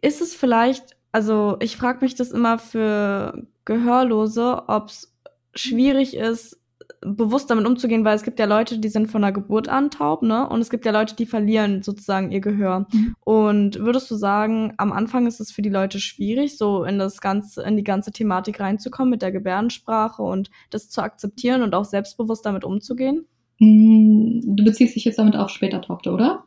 ist 0.01 0.21
es 0.21 0.35
vielleicht, 0.35 0.97
also 1.13 1.55
ich 1.61 1.77
frage 1.77 1.99
mich 2.01 2.15
das 2.15 2.31
immer 2.31 2.57
für 2.59 3.47
Gehörlose, 3.63 4.63
ob 4.67 4.89
es 4.89 5.10
schwierig 5.53 6.15
ist, 6.15 6.61
bewusst 7.01 7.49
damit 7.49 7.65
umzugehen, 7.65 8.05
weil 8.05 8.15
es 8.15 8.23
gibt 8.23 8.39
ja 8.39 8.45
Leute, 8.45 8.77
die 8.77 8.89
sind 8.89 9.07
von 9.07 9.21
der 9.21 9.31
Geburt 9.31 9.69
an 9.69 9.89
taub, 9.89 10.21
ne? 10.21 10.47
Und 10.47 10.61
es 10.61 10.69
gibt 10.69 10.85
ja 10.85 10.91
Leute, 10.91 11.15
die 11.15 11.25
verlieren 11.25 11.81
sozusagen 11.81 12.31
ihr 12.31 12.41
Gehör. 12.41 12.87
Mhm. 12.91 13.15
Und 13.21 13.79
würdest 13.79 14.09
du 14.11 14.15
sagen, 14.15 14.73
am 14.77 14.91
Anfang 14.91 15.25
ist 15.25 15.39
es 15.39 15.51
für 15.51 15.61
die 15.61 15.69
Leute 15.69 15.99
schwierig, 15.99 16.57
so 16.57 16.83
in 16.83 16.99
das 16.99 17.21
ganze, 17.21 17.63
in 17.63 17.75
die 17.75 17.83
ganze 17.83 18.11
Thematik 18.11 18.59
reinzukommen 18.59 19.09
mit 19.09 19.21
der 19.21 19.31
Gebärdensprache 19.31 20.21
und 20.21 20.51
das 20.69 20.89
zu 20.89 21.01
akzeptieren 21.01 21.63
und 21.63 21.73
auch 21.73 21.85
selbstbewusst 21.85 22.45
damit 22.45 22.63
umzugehen? 22.63 23.25
Mm, 23.59 24.55
du 24.55 24.63
beziehst 24.63 24.95
dich 24.95 25.05
jetzt 25.05 25.19
damit 25.19 25.35
auf 25.35 25.49
später 25.49 25.81
Taubte, 25.81 26.11
oder? 26.11 26.43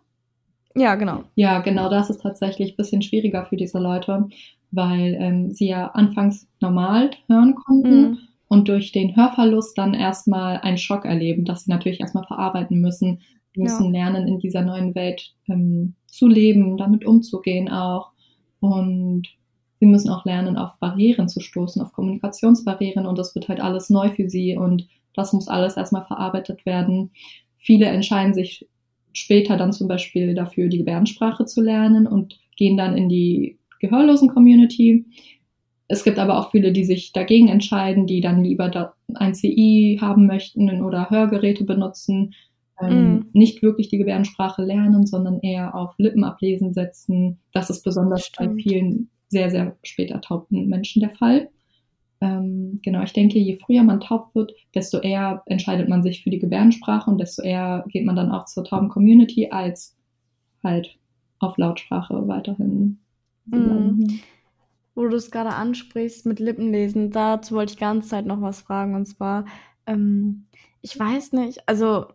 Ja, 0.76 0.94
genau. 0.96 1.24
Ja, 1.34 1.61
genau, 1.61 1.88
das 1.88 2.11
ist 2.11 2.22
tatsächlich 2.22 2.72
ein 2.72 2.76
bisschen 2.76 3.02
schwieriger 3.02 3.46
für 3.46 3.57
diese 3.57 3.78
Leute, 3.78 4.28
weil 4.72 5.16
ähm, 5.20 5.52
sie 5.52 5.68
ja 5.68 5.88
anfangs 5.88 6.48
normal 6.61 7.11
hören 7.28 7.55
konnten. 7.55 8.00
Mhm 8.11 8.18
und 8.55 8.68
durch 8.68 8.92
den 8.92 9.16
Hörverlust 9.16 9.76
dann 9.76 9.94
erstmal 9.94 10.59
einen 10.59 10.78
Schock 10.78 11.05
erleben, 11.05 11.44
dass 11.44 11.64
sie 11.64 11.70
natürlich 11.70 11.98
erstmal 11.98 12.24
verarbeiten 12.24 12.80
müssen. 12.80 13.20
Sie 13.52 13.61
müssen 13.61 13.92
lernen, 13.92 14.28
in 14.28 14.38
dieser 14.38 14.62
neuen 14.62 14.94
Welt 14.94 15.34
ähm, 15.48 15.94
zu 16.07 16.28
leben, 16.28 16.76
damit 16.76 17.05
umzugehen 17.05 17.68
auch. 17.68 18.12
Und 18.61 19.24
sie 19.80 19.86
müssen 19.86 20.09
auch 20.09 20.24
lernen, 20.24 20.57
auf 20.57 20.78
Barrieren 20.78 21.28
zu 21.28 21.40
stoßen, 21.40 21.82
auf 21.82 21.92
Kommunikationsbarrieren. 21.92 23.07
Und 23.07 23.18
das 23.18 23.34
wird 23.34 23.48
halt 23.48 23.61
alles 23.61 23.90
neu 23.90 24.11
für 24.11 24.28
sie 24.28 24.57
und 24.57 24.86
das 25.14 25.32
muss 25.32 25.48
alles 25.48 25.76
erstmal 25.76 26.05
verarbeitet 26.07 26.64
werden. 26.64 27.11
Viele 27.59 27.86
entscheiden 27.86 28.34
sich 28.34 28.68
später 29.12 29.57
dann 29.57 29.72
zum 29.72 29.88
Beispiel 29.88 30.34
dafür, 30.34 30.68
die 30.68 30.78
Gebärdensprache 30.78 31.44
zu 31.44 31.61
lernen 31.61 32.07
und 32.07 32.38
gehen 32.57 32.76
dann 32.76 32.96
in 32.96 33.09
die 33.09 33.59
Gehörlosen-Community. 33.80 35.07
Es 35.87 36.05
gibt 36.05 36.18
aber 36.18 36.39
auch 36.39 36.51
viele, 36.51 36.72
die 36.72 36.85
sich 36.85 37.12
dagegen 37.12 37.49
entscheiden, 37.49 38.07
die 38.07 38.20
dann 38.20 38.43
lieber 38.43 38.95
ein 39.14 39.35
CI 39.35 39.99
haben 40.01 40.26
möchten 40.26 40.82
oder 40.82 41.11
Hörgeräte 41.11 41.64
benutzen, 41.64 42.35
ähm, 42.80 43.14
mm. 43.14 43.26
nicht 43.32 43.62
wirklich 43.62 43.89
die 43.89 43.99
Gebärdensprache 43.99 44.62
lernen, 44.62 45.07
sondern 45.07 45.41
eher 45.41 45.74
auf 45.74 45.95
Lippenablesen 45.99 46.72
setzen. 46.72 47.39
Das 47.53 47.70
ist 47.70 47.85
besonders 47.85 48.26
Stimmt. 48.26 48.57
bei 48.57 48.62
vielen 48.62 49.11
sehr, 49.28 49.51
sehr 49.51 49.76
spät 49.82 50.11
ertaubten 50.11 50.68
Menschen 50.68 51.01
der 51.01 51.11
Fall. 51.11 51.51
Ähm, 52.20 52.80
genau, 52.82 53.03
ich 53.03 53.12
denke, 53.12 53.39
je 53.39 53.59
früher 53.59 53.82
man 53.82 54.01
taub 54.01 54.35
wird, 54.35 54.53
desto 54.74 54.99
eher 54.99 55.43
entscheidet 55.47 55.89
man 55.89 56.03
sich 56.03 56.22
für 56.22 56.30
die 56.30 56.39
Gebärdensprache 56.39 57.11
und 57.11 57.18
desto 57.18 57.43
eher 57.43 57.85
geht 57.89 58.07
man 58.07 58.16
dann 58.16 58.32
auch 58.32 58.47
zur 58.47 58.64
tauben 58.64 58.89
Community 58.89 59.51
als 59.51 59.97
halt 60.62 60.97
auf 61.41 61.59
Lautsprache 61.59 62.26
weiterhin. 62.26 62.99
Mm 63.47 64.07
wo 64.95 65.07
du 65.07 65.16
es 65.16 65.30
gerade 65.30 65.51
ansprichst 65.51 66.26
mit 66.26 66.40
Lippenlesen, 66.40 67.11
dazu 67.11 67.55
wollte 67.55 67.72
ich 67.72 67.78
ganze 67.78 68.09
Zeit 68.09 68.26
noch 68.26 68.40
was 68.40 68.62
fragen. 68.62 68.95
Und 68.95 69.07
zwar, 69.07 69.47
ähm, 69.86 70.47
ich 70.82 70.99
weiß 70.99 71.32
nicht, 71.32 71.68
also 71.68 72.07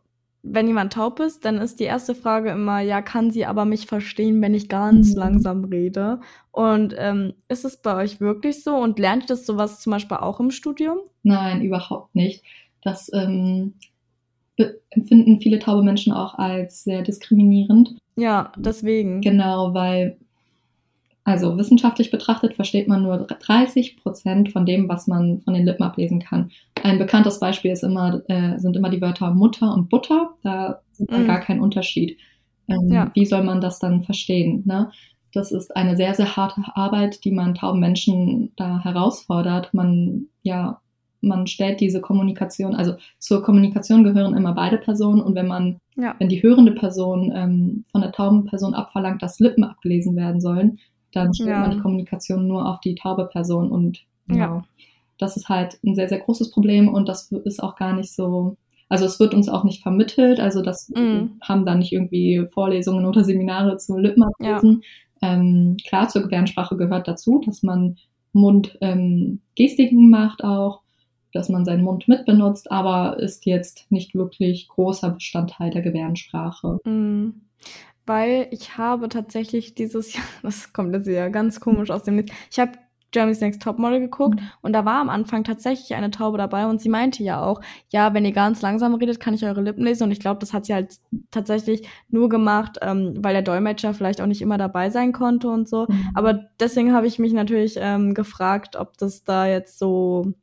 wenn 0.42 0.68
jemand 0.68 0.94
taub 0.94 1.20
ist, 1.20 1.44
dann 1.44 1.58
ist 1.58 1.80
die 1.80 1.86
erste 1.86 2.16
Frage 2.16 2.52
immer, 2.52 2.80
ja, 2.80 3.02
kann 3.02 3.30
sie 3.32 3.46
aber 3.46 3.66
mich 3.66 3.88
verstehen, 3.88 4.42
wenn 4.42 4.54
ich 4.54 4.70
ganz 4.70 5.12
mhm. 5.12 5.20
langsam 5.20 5.64
rede? 5.66 6.22
Und 6.52 6.96
ähm, 6.98 7.34
ist 7.50 7.66
es 7.66 7.82
bei 7.82 7.96
euch 7.96 8.22
wirklich 8.22 8.64
so? 8.64 8.76
Und 8.76 9.00
lernt 9.00 9.24
ihr 9.24 9.28
das 9.28 9.46
sowas 9.46 9.82
zum 9.82 9.92
Beispiel 9.92 10.18
auch 10.18 10.40
im 10.40 10.52
Studium? 10.52 11.00
Nein, 11.24 11.62
überhaupt 11.62 12.16
nicht. 12.16 12.44
Das 12.82 13.12
ähm, 13.14 13.74
empfinden 14.90 15.42
viele 15.42 15.60
taube 15.60 15.84
Menschen 15.84 16.14
auch 16.14 16.36
als 16.36 16.84
sehr 16.84 17.02
diskriminierend. 17.02 17.96
Ja, 18.16 18.52
deswegen. 18.58 19.22
Genau, 19.22 19.74
weil 19.74 20.18
also 21.30 21.60
wissenschaftlich 21.60 22.10
betrachtet 22.10 22.56
versteht 22.56 22.88
man 22.88 23.04
nur 23.04 23.18
30 23.18 23.98
Prozent 23.98 24.52
von 24.52 24.66
dem, 24.66 24.90
was 24.90 25.06
man 25.06 25.42
von 25.42 25.54
den 25.54 25.64
Lippen 25.64 25.84
ablesen 25.84 26.20
kann. 26.20 26.50
Ein 26.82 26.98
bekanntes 26.98 27.40
Beispiel 27.40 27.70
ist 27.70 27.84
immer, 27.84 28.24
äh, 28.28 28.58
sind 28.58 28.76
immer 28.76 28.90
die 28.90 29.00
Wörter 29.00 29.32
Mutter 29.32 29.72
und 29.72 29.90
Butter. 29.90 30.32
Da 30.42 30.82
sieht 30.92 31.12
man 31.12 31.26
mm. 31.26 31.28
gar 31.28 31.40
keinen 31.40 31.62
Unterschied. 31.62 32.18
Ähm, 32.68 32.92
ja. 32.92 33.12
Wie 33.14 33.28
soll 33.28 33.44
man 33.44 33.62
das 33.62 33.78
dann 33.78 34.02
verstehen? 34.02 34.64
Ne? 34.66 34.90
Das 35.32 35.52
ist 35.52 35.76
eine 35.76 35.96
sehr, 35.96 36.16
sehr 36.16 36.36
harte 36.36 36.64
Arbeit, 36.74 37.24
die 37.24 37.32
man 37.32 37.54
tauben 37.54 37.80
Menschen 37.80 38.52
da 38.56 38.84
herausfordert. 38.84 39.72
Man, 39.72 40.30
ja, 40.42 40.82
man 41.22 41.46
stellt 41.46 41.80
diese 41.80 42.02
Kommunikation, 42.02 42.74
also 42.74 42.96
zur 43.20 43.44
Kommunikation 43.44 44.04
gehören 44.04 44.36
immer 44.36 44.54
beide 44.56 44.80
Personen 44.80 45.22
und 45.22 45.36
wenn 45.36 45.48
man, 45.48 45.78
ja. 45.96 46.16
wenn 46.18 46.30
die 46.30 46.42
hörende 46.42 46.72
Person 46.72 47.32
ähm, 47.36 47.84
von 47.92 48.02
der 48.02 48.14
tauben 48.14 48.46
Person 48.46 48.74
abverlangt, 48.74 49.22
dass 49.22 49.40
Lippen 49.40 49.64
abgelesen 49.64 50.16
werden 50.16 50.42
sollen, 50.42 50.80
dann 51.12 51.34
stellt 51.34 51.50
ja. 51.50 51.60
man 51.62 51.72
die 51.72 51.80
Kommunikation 51.80 52.48
nur 52.48 52.70
auf 52.70 52.80
die 52.80 52.96
taube 52.96 53.26
Person 53.26 53.72
und 53.72 54.04
ja. 54.28 54.38
ja. 54.38 54.64
das 55.18 55.38
ist 55.38 55.50
halt 55.50 55.80
ein 55.84 55.96
sehr, 55.96 56.10
sehr 56.10 56.20
großes 56.20 56.52
Problem 56.52 56.88
und 56.88 57.10
das 57.10 57.32
ist 57.32 57.62
auch 57.62 57.76
gar 57.76 57.94
nicht 57.94 58.14
so, 58.14 58.58
also 58.90 59.06
es 59.06 59.20
wird 59.20 59.34
uns 59.34 59.50
auch 59.50 59.64
nicht 59.64 59.82
vermittelt, 59.82 60.40
also 60.40 60.62
das 60.62 60.90
mm. 60.90 61.40
haben 61.42 61.66
dann 61.66 61.80
nicht 61.80 61.94
irgendwie 61.94 62.48
Vorlesungen 62.52 63.06
oder 63.06 63.24
Seminare 63.24 63.78
zu 63.78 63.98
Lippenablesen. 63.98 64.84
Ja. 65.22 65.34
Ähm, 65.34 65.78
klar, 65.86 66.10
zur 66.10 66.22
Gebärdensprache 66.22 66.78
gehört 66.78 67.08
dazu, 67.08 67.42
dass 67.46 67.64
man 67.64 67.98
Mundgestiken 68.32 69.40
ähm, 70.00 70.10
macht 70.10 70.44
auch 70.44 70.82
dass 71.34 71.50
man 71.50 71.66
seinen 71.66 71.84
Mund 71.84 72.08
mitbenutzt, 72.08 72.72
aber 72.72 73.20
ist 73.20 73.46
jetzt 73.46 73.92
nicht 73.92 74.16
wirklich 74.16 74.68
großer 74.68 75.12
Bestandteil 75.12 75.70
der 75.70 75.82
Gebärdensprache. 75.82 76.80
Mhm. 76.86 77.42
Weil 78.10 78.48
ich 78.50 78.76
habe 78.76 79.08
tatsächlich 79.08 79.76
dieses 79.76 80.16
Jahr, 80.16 80.24
das 80.42 80.74
kommt 80.74 80.96
jetzt 80.96 81.08
ja 81.08 81.30
ganz 81.30 81.60
komisch 81.60 81.92
aus 81.92 82.02
dem 82.02 82.16
Nichts, 82.16 82.34
ich 82.50 82.58
habe 82.58 82.72
Germany's 83.12 83.40
Next 83.40 83.62
Topmodel 83.62 84.00
geguckt 84.00 84.40
mhm. 84.40 84.48
und 84.64 84.74
da 84.74 84.84
war 84.84 85.00
am 85.00 85.10
Anfang 85.10 85.44
tatsächlich 85.44 85.94
eine 85.94 86.10
Taube 86.10 86.40
dabei 86.40 86.66
und 86.66 86.82
sie 86.82 86.90
meinte 86.90 87.22
ja 87.22 87.40
auch, 87.40 87.62
ja, 87.90 88.16
wenn 88.16 88.26
ihr 88.26 88.32
ganz 88.32 88.64
langsam 88.64 88.96
redet, 88.96 89.20
kann 89.20 89.36
ich 89.36 89.46
eure 89.46 89.62
Lippen 89.62 89.84
lesen 89.84 90.06
und 90.06 90.12
ich 90.12 90.20
glaube, 90.20 90.40
das 90.40 90.54
hat 90.54 90.66
sie 90.66 90.74
halt 90.74 90.98
tatsächlich 91.30 91.88
nur 92.10 92.30
gemacht, 92.30 92.80
ähm, 92.82 93.14
weil 93.20 93.34
der 93.34 93.44
Dolmetscher 93.44 93.94
vielleicht 93.94 94.22
auch 94.22 94.28
nicht 94.28 94.42
immer 94.42 94.58
dabei 94.58 94.90
sein 94.90 95.12
konnte 95.12 95.48
und 95.48 95.70
so. 95.70 95.86
Mhm. 95.88 96.10
Aber 96.16 96.46
deswegen 96.60 96.94
habe 96.94 97.06
ich 97.06 97.20
mich 97.20 97.34
natürlich 97.34 97.76
ähm, 97.80 98.16
gefragt, 98.16 98.76
ob 98.76 98.98
das 98.98 99.24
da 99.24 99.46
jetzt 99.46 99.78
so, 99.78 100.34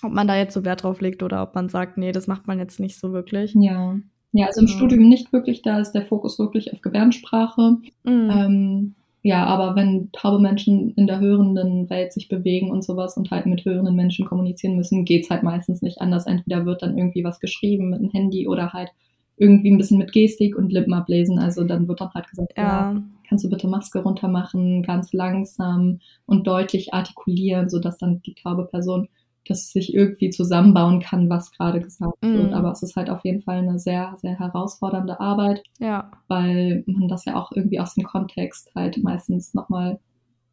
ob 0.00 0.12
man 0.12 0.28
da 0.28 0.36
jetzt 0.36 0.54
so 0.54 0.64
Wert 0.64 0.84
drauf 0.84 1.00
legt 1.00 1.24
oder 1.24 1.42
ob 1.42 1.56
man 1.56 1.68
sagt, 1.68 1.98
nee, 1.98 2.12
das 2.12 2.28
macht 2.28 2.46
man 2.46 2.60
jetzt 2.60 2.78
nicht 2.78 3.00
so 3.00 3.12
wirklich. 3.12 3.52
Ja. 3.58 3.96
Ja, 4.36 4.46
also 4.46 4.60
im 4.60 4.66
ja. 4.66 4.72
Studium 4.74 5.08
nicht 5.08 5.32
wirklich, 5.32 5.62
da 5.62 5.78
ist 5.78 5.92
der 5.92 6.04
Fokus 6.04 6.40
wirklich 6.40 6.72
auf 6.72 6.82
Gebärdensprache. 6.82 7.76
Mhm. 8.02 8.30
Ähm, 8.30 8.94
ja, 9.22 9.46
aber 9.46 9.76
wenn 9.76 10.10
taube 10.12 10.40
Menschen 10.42 10.90
in 10.96 11.06
der 11.06 11.20
hörenden 11.20 11.88
Welt 11.88 12.12
sich 12.12 12.28
bewegen 12.28 12.70
und 12.70 12.84
sowas 12.84 13.16
und 13.16 13.30
halt 13.30 13.46
mit 13.46 13.64
hörenden 13.64 13.94
Menschen 13.94 14.26
kommunizieren 14.26 14.76
müssen, 14.76 15.04
geht's 15.04 15.30
halt 15.30 15.44
meistens 15.44 15.82
nicht 15.82 16.00
anders. 16.00 16.26
Entweder 16.26 16.66
wird 16.66 16.82
dann 16.82 16.98
irgendwie 16.98 17.22
was 17.22 17.38
geschrieben 17.38 17.90
mit 17.90 18.00
einem 18.00 18.10
Handy 18.10 18.48
oder 18.48 18.72
halt 18.72 18.90
irgendwie 19.36 19.70
ein 19.70 19.78
bisschen 19.78 19.98
mit 19.98 20.12
Gestik 20.12 20.56
und 20.58 20.72
Lippen 20.72 20.92
ablesen. 20.94 21.38
Also 21.38 21.62
dann 21.62 21.86
wird 21.86 22.00
dann 22.00 22.12
halt 22.12 22.28
gesagt, 22.28 22.54
ja. 22.56 22.92
ja, 22.92 23.02
kannst 23.28 23.44
du 23.44 23.50
bitte 23.50 23.68
Maske 23.68 24.00
runter 24.00 24.28
machen, 24.28 24.82
ganz 24.82 25.12
langsam 25.12 26.00
und 26.26 26.46
deutlich 26.46 26.92
artikulieren, 26.92 27.70
sodass 27.70 27.98
dann 27.98 28.20
die 28.22 28.34
taube 28.34 28.66
Person 28.66 29.08
das 29.46 29.70
sich 29.72 29.94
irgendwie 29.94 30.30
zusammenbauen 30.30 31.00
kann, 31.00 31.28
was 31.28 31.52
gerade 31.52 31.80
gesagt 31.80 32.22
mm. 32.22 32.34
wird. 32.34 32.52
Aber 32.52 32.72
es 32.72 32.82
ist 32.82 32.96
halt 32.96 33.10
auf 33.10 33.24
jeden 33.24 33.42
Fall 33.42 33.58
eine 33.58 33.78
sehr, 33.78 34.16
sehr 34.20 34.38
herausfordernde 34.38 35.20
Arbeit. 35.20 35.62
Ja. 35.78 36.10
Weil 36.28 36.84
man 36.86 37.08
das 37.08 37.24
ja 37.24 37.36
auch 37.36 37.52
irgendwie 37.52 37.80
aus 37.80 37.94
dem 37.94 38.04
Kontext 38.04 38.72
halt 38.74 39.02
meistens 39.02 39.54
nochmal 39.54 40.00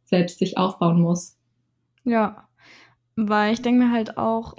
selbst 0.03 0.39
sich 0.39 0.57
aufbauen 0.57 1.01
muss. 1.01 1.37
Ja. 2.03 2.47
Weil 3.15 3.53
ich 3.53 3.61
denke 3.61 3.85
mir 3.85 3.91
halt 3.91 4.17
auch, 4.17 4.55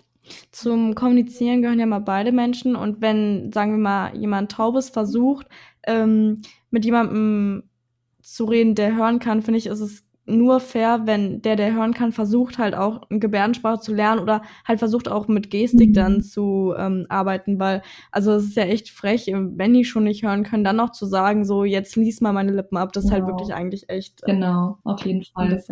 zum 0.51 0.95
Kommunizieren 0.95 1.63
gehören 1.63 1.81
ja 1.81 1.87
mal 1.87 2.01
beide 2.01 2.33
Menschen 2.33 2.77
und 2.77 3.01
wenn, 3.01 3.53
sagen 3.53 3.73
wir 3.73 3.79
mal, 3.79 4.17
jemand 4.17 4.53
Taubes 4.53 4.89
versucht, 4.89 5.49
ähm, 5.85 6.43
mit 6.71 6.85
jemandem 6.85 7.65
zu 8.23 8.45
reden, 8.45 8.75
der 8.75 8.97
hören 8.97 9.19
kann, 9.19 9.43
finde 9.43 9.59
ich, 9.59 9.67
ist 9.67 9.81
es 9.81 10.05
nur 10.25 10.61
fair, 10.61 11.03
wenn 11.05 11.43
der, 11.43 11.57
der 11.57 11.73
hören 11.73 11.95
kann, 11.95 12.13
versucht 12.13 12.59
halt 12.59 12.75
auch 12.75 13.03
Gebärdensprache 13.11 13.81
zu 13.81 13.93
lernen 13.93 14.21
oder 14.21 14.43
halt 14.65 14.79
versucht 14.79 15.09
auch 15.09 15.27
mit 15.27 15.51
Gestik 15.51 15.91
mhm. 15.91 15.95
dann 15.95 16.23
zu 16.23 16.75
ähm, 16.77 17.07
arbeiten, 17.09 17.59
weil 17.59 17.83
also 18.13 18.33
es 18.33 18.45
ist 18.45 18.57
ja 18.57 18.65
echt 18.65 18.91
frech, 18.91 19.27
wenn 19.33 19.75
die 19.75 19.85
schon 19.85 20.05
nicht 20.05 20.23
hören 20.23 20.45
können, 20.45 20.65
dann 20.65 20.77
noch 20.77 20.91
zu 20.91 21.07
sagen, 21.07 21.45
so 21.45 21.65
jetzt 21.65 21.97
lies 21.97 22.21
mal 22.21 22.33
meine 22.33 22.53
Lippen 22.53 22.77
ab, 22.77 22.93
das 22.93 23.05
genau. 23.05 23.09
ist 23.09 23.13
halt 23.13 23.27
genau. 23.27 23.39
wirklich 23.39 23.55
eigentlich 23.55 23.89
echt. 23.89 24.23
Äh, 24.23 24.33
genau, 24.33 24.79
auf 24.85 25.05
jeden 25.05 25.25
Fall. 25.25 25.63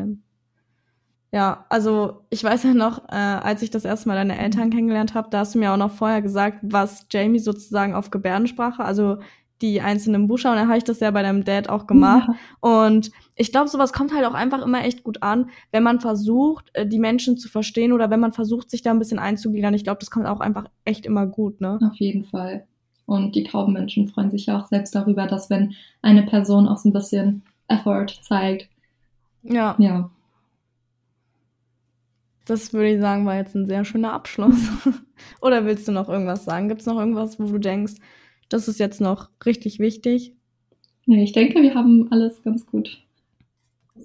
Ja, 1.33 1.65
also 1.69 2.25
ich 2.31 2.43
weiß 2.43 2.65
ja 2.65 2.75
noch, 2.75 3.09
äh, 3.09 3.15
als 3.15 3.63
ich 3.63 3.71
das 3.71 3.85
erste 3.85 4.09
Mal 4.09 4.17
deine 4.17 4.37
Eltern 4.37 4.67
mhm. 4.67 4.71
kennengelernt 4.71 5.15
habe, 5.15 5.29
da 5.31 5.41
hast 5.41 5.55
du 5.55 5.61
mir 5.61 5.73
auch 5.73 5.77
noch 5.77 5.93
vorher 5.93 6.23
gesagt, 6.23 6.59
was 6.63 7.07
Jamie 7.09 7.39
sozusagen 7.39 7.95
auf 7.95 8.11
Gebärdensprache, 8.11 8.85
also 8.85 9.19
die 9.63 9.81
einzelnen 9.81 10.27
Buchstaben. 10.27 10.57
Dann 10.57 10.69
habe 10.69 10.79
ich 10.79 10.85
das 10.85 11.01
ja 11.01 11.11
bei 11.11 11.23
deinem 11.23 11.45
Dad 11.45 11.69
auch 11.69 11.87
gemacht. 11.87 12.29
Ja. 12.63 12.85
Und 12.85 13.11
ich 13.35 13.53
glaube, 13.53 13.69
sowas 13.69 13.93
kommt 13.93 14.15
halt 14.15 14.25
auch 14.25 14.35
einfach 14.35 14.63
immer 14.65 14.85
echt 14.85 15.03
gut 15.05 15.23
an, 15.23 15.51
wenn 15.73 15.83
man 15.83 16.01
versucht, 16.01 16.71
äh, 16.75 16.87
die 16.87 16.99
Menschen 16.99 17.37
zu 17.37 17.49
verstehen 17.49 17.93
oder 17.93 18.11
wenn 18.11 18.21
man 18.21 18.33
versucht, 18.33 18.71
sich 18.71 18.83
da 18.83 18.91
ein 18.91 18.99
bisschen 18.99 19.19
einzugliedern. 19.19 19.75
Ich 19.75 19.85
glaube, 19.85 20.01
das 20.01 20.11
kommt 20.11 20.27
auch 20.27 20.41
einfach 20.41 20.67
echt 20.85 21.07
immer 21.07 21.27
gut, 21.27 21.61
ne? 21.61 21.79
Auf 21.83 21.97
jeden 21.97 22.25
Fall. 22.25 22.67
Und 23.07 23.35
die 23.35 23.45
tauben 23.45 23.73
Menschen 23.73 24.09
freuen 24.09 24.31
sich 24.31 24.47
ja 24.47 24.61
auch 24.61 24.67
selbst 24.69 24.95
darüber, 24.95 25.27
dass 25.27 25.51
wenn 25.51 25.75
eine 26.01 26.23
Person 26.23 26.69
auch 26.69 26.79
so 26.79 26.89
ein 26.89 26.93
bisschen 26.93 27.43
Effort 27.67 28.07
zeigt. 28.23 28.69
Ja. 29.43 29.75
Ja. 29.79 30.11
Das 32.45 32.73
würde 32.73 32.95
ich 32.95 33.01
sagen, 33.01 33.27
war 33.27 33.37
jetzt 33.37 33.55
ein 33.55 33.67
sehr 33.67 33.85
schöner 33.85 34.13
Abschluss. 34.13 34.69
Oder 35.41 35.65
willst 35.65 35.87
du 35.89 35.93
noch 35.93 36.09
irgendwas 36.09 36.45
sagen? 36.45 36.69
Gibt 36.69 36.81
es 36.81 36.87
noch 36.87 36.99
irgendwas, 36.99 37.39
wo 37.39 37.45
du 37.45 37.59
denkst, 37.59 37.95
das 38.51 38.69
ist 38.69 38.79
jetzt 38.79 39.01
noch 39.01 39.31
richtig 39.47 39.79
wichtig. 39.79 40.35
Nee, 41.07 41.25
ich 41.25 41.33
denke, 41.33 41.63
wir 41.63 41.75
haben 41.75 42.09
alles 42.11 42.43
ganz 42.43 42.67
gut. 42.67 43.03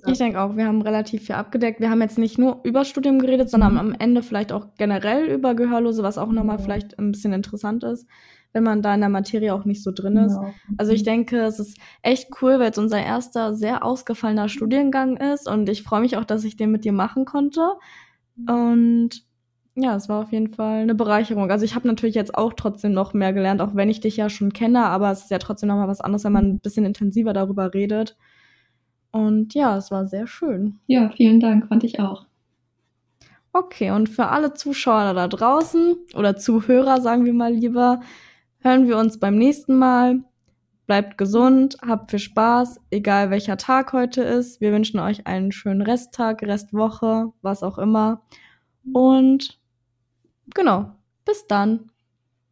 Ich 0.08 0.18
denke 0.18 0.42
auch, 0.42 0.56
wir 0.56 0.66
haben 0.66 0.82
relativ 0.82 1.26
viel 1.26 1.36
abgedeckt. 1.36 1.80
Wir 1.80 1.90
haben 1.90 2.02
jetzt 2.02 2.18
nicht 2.18 2.38
nur 2.38 2.60
über 2.64 2.86
Studium 2.86 3.20
geredet, 3.20 3.50
sondern 3.50 3.74
mhm. 3.74 3.80
am 3.80 3.96
Ende 3.98 4.24
vielleicht 4.24 4.52
auch 4.52 4.68
generell 4.78 5.26
über 5.26 5.56
Gehörlose, 5.56 6.04
was 6.04 6.18
auch 6.18 6.32
nochmal 6.32 6.58
ja. 6.58 6.64
vielleicht 6.64 7.00
ein 7.00 7.12
bisschen 7.12 7.34
interessant 7.34 7.84
ist, 7.84 8.08
wenn 8.54 8.64
man 8.64 8.82
da 8.82 8.94
in 8.94 9.00
der 9.00 9.10
Materie 9.10 9.54
auch 9.54 9.66
nicht 9.66 9.84
so 9.84 9.92
drin 9.92 10.18
ist. 10.18 10.36
Genau. 10.36 10.54
Also 10.78 10.92
ich 10.92 11.04
denke, 11.04 11.40
es 11.40 11.60
ist 11.60 11.78
echt 12.02 12.30
cool, 12.42 12.60
weil 12.60 12.72
es 12.72 12.78
unser 12.78 13.04
erster 13.04 13.56
sehr 13.56 13.84
ausgefallener 13.84 14.50
Studiengang 14.50 15.18
ist 15.18 15.50
und 15.50 15.70
ich 15.70 15.84
freue 15.84 16.02
mich 16.02 16.18
auch, 16.18 16.26
dass 16.26 16.44
ich 16.44 16.58
den 16.58 16.72
mit 16.72 16.86
dir 16.86 16.94
machen 16.94 17.26
konnte. 17.26 17.62
Und 18.48 19.25
ja, 19.76 19.96
es 19.96 20.08
war 20.08 20.22
auf 20.24 20.32
jeden 20.32 20.54
Fall 20.54 20.82
eine 20.82 20.96
Bereicherung. 20.96 21.52
Also 21.52 21.66
ich 21.66 21.76
habe 21.76 21.88
natürlich 21.88 22.16
jetzt 22.16 22.34
auch 22.34 22.54
trotzdem 22.54 22.94
noch 22.94 23.14
mehr 23.14 23.34
gelernt, 23.34 23.62
auch 23.62 23.76
wenn 23.76 23.90
ich 23.90 24.00
dich 24.00 24.16
ja 24.16 24.30
schon 24.30 24.54
kenne, 24.54 24.86
aber 24.86 25.12
es 25.12 25.24
ist 25.24 25.32
ja 25.32 25.38
trotzdem 25.38 25.68
noch 25.68 25.76
mal 25.76 25.90
was 25.90 26.00
anderes, 26.00 26.24
wenn 26.24 26.32
man 26.32 26.46
ein 26.46 26.60
bisschen 26.60 26.86
intensiver 26.86 27.34
darüber 27.34 27.74
redet. 27.74 28.16
Und 29.12 29.54
ja, 29.54 29.78
es 29.78 29.92
war 29.92 30.06
sehr 30.06 30.28
schön. 30.28 30.80
Ja, 30.88 31.10
vielen 31.10 31.42
Dank, 31.42 31.68
fand 31.68 31.84
ich 31.84 32.00
auch. 32.00 32.26
Okay, 33.52 33.92
und 33.92 34.10
für 34.10 34.28
alle 34.28 34.54
Zuschauer 34.54 35.14
da 35.14 35.28
draußen 35.28 35.96
oder 36.16 36.38
Zuhörer, 36.38 37.02
sagen 37.02 37.26
wir 37.26 37.34
mal 37.34 37.54
lieber, 37.54 38.02
hören 38.60 38.88
wir 38.88 38.98
uns 38.98 39.20
beim 39.20 39.38
nächsten 39.38 39.78
Mal. 39.78 40.22
Bleibt 40.88 41.18
gesund, 41.18 41.78
habt 41.86 42.12
viel 42.12 42.20
Spaß, 42.20 42.80
egal 42.92 43.30
welcher 43.30 43.58
Tag 43.58 43.92
heute 43.92 44.22
ist. 44.22 44.62
Wir 44.62 44.72
wünschen 44.72 45.00
euch 45.00 45.28
einen 45.28 45.52
schönen 45.52 45.82
Resttag, 45.82 46.44
Restwoche, 46.44 47.34
was 47.42 47.64
auch 47.64 47.78
immer. 47.78 48.22
Und 48.94 49.60
Genau. 50.54 50.96
Bis 51.26 51.48
dann. 51.48 51.92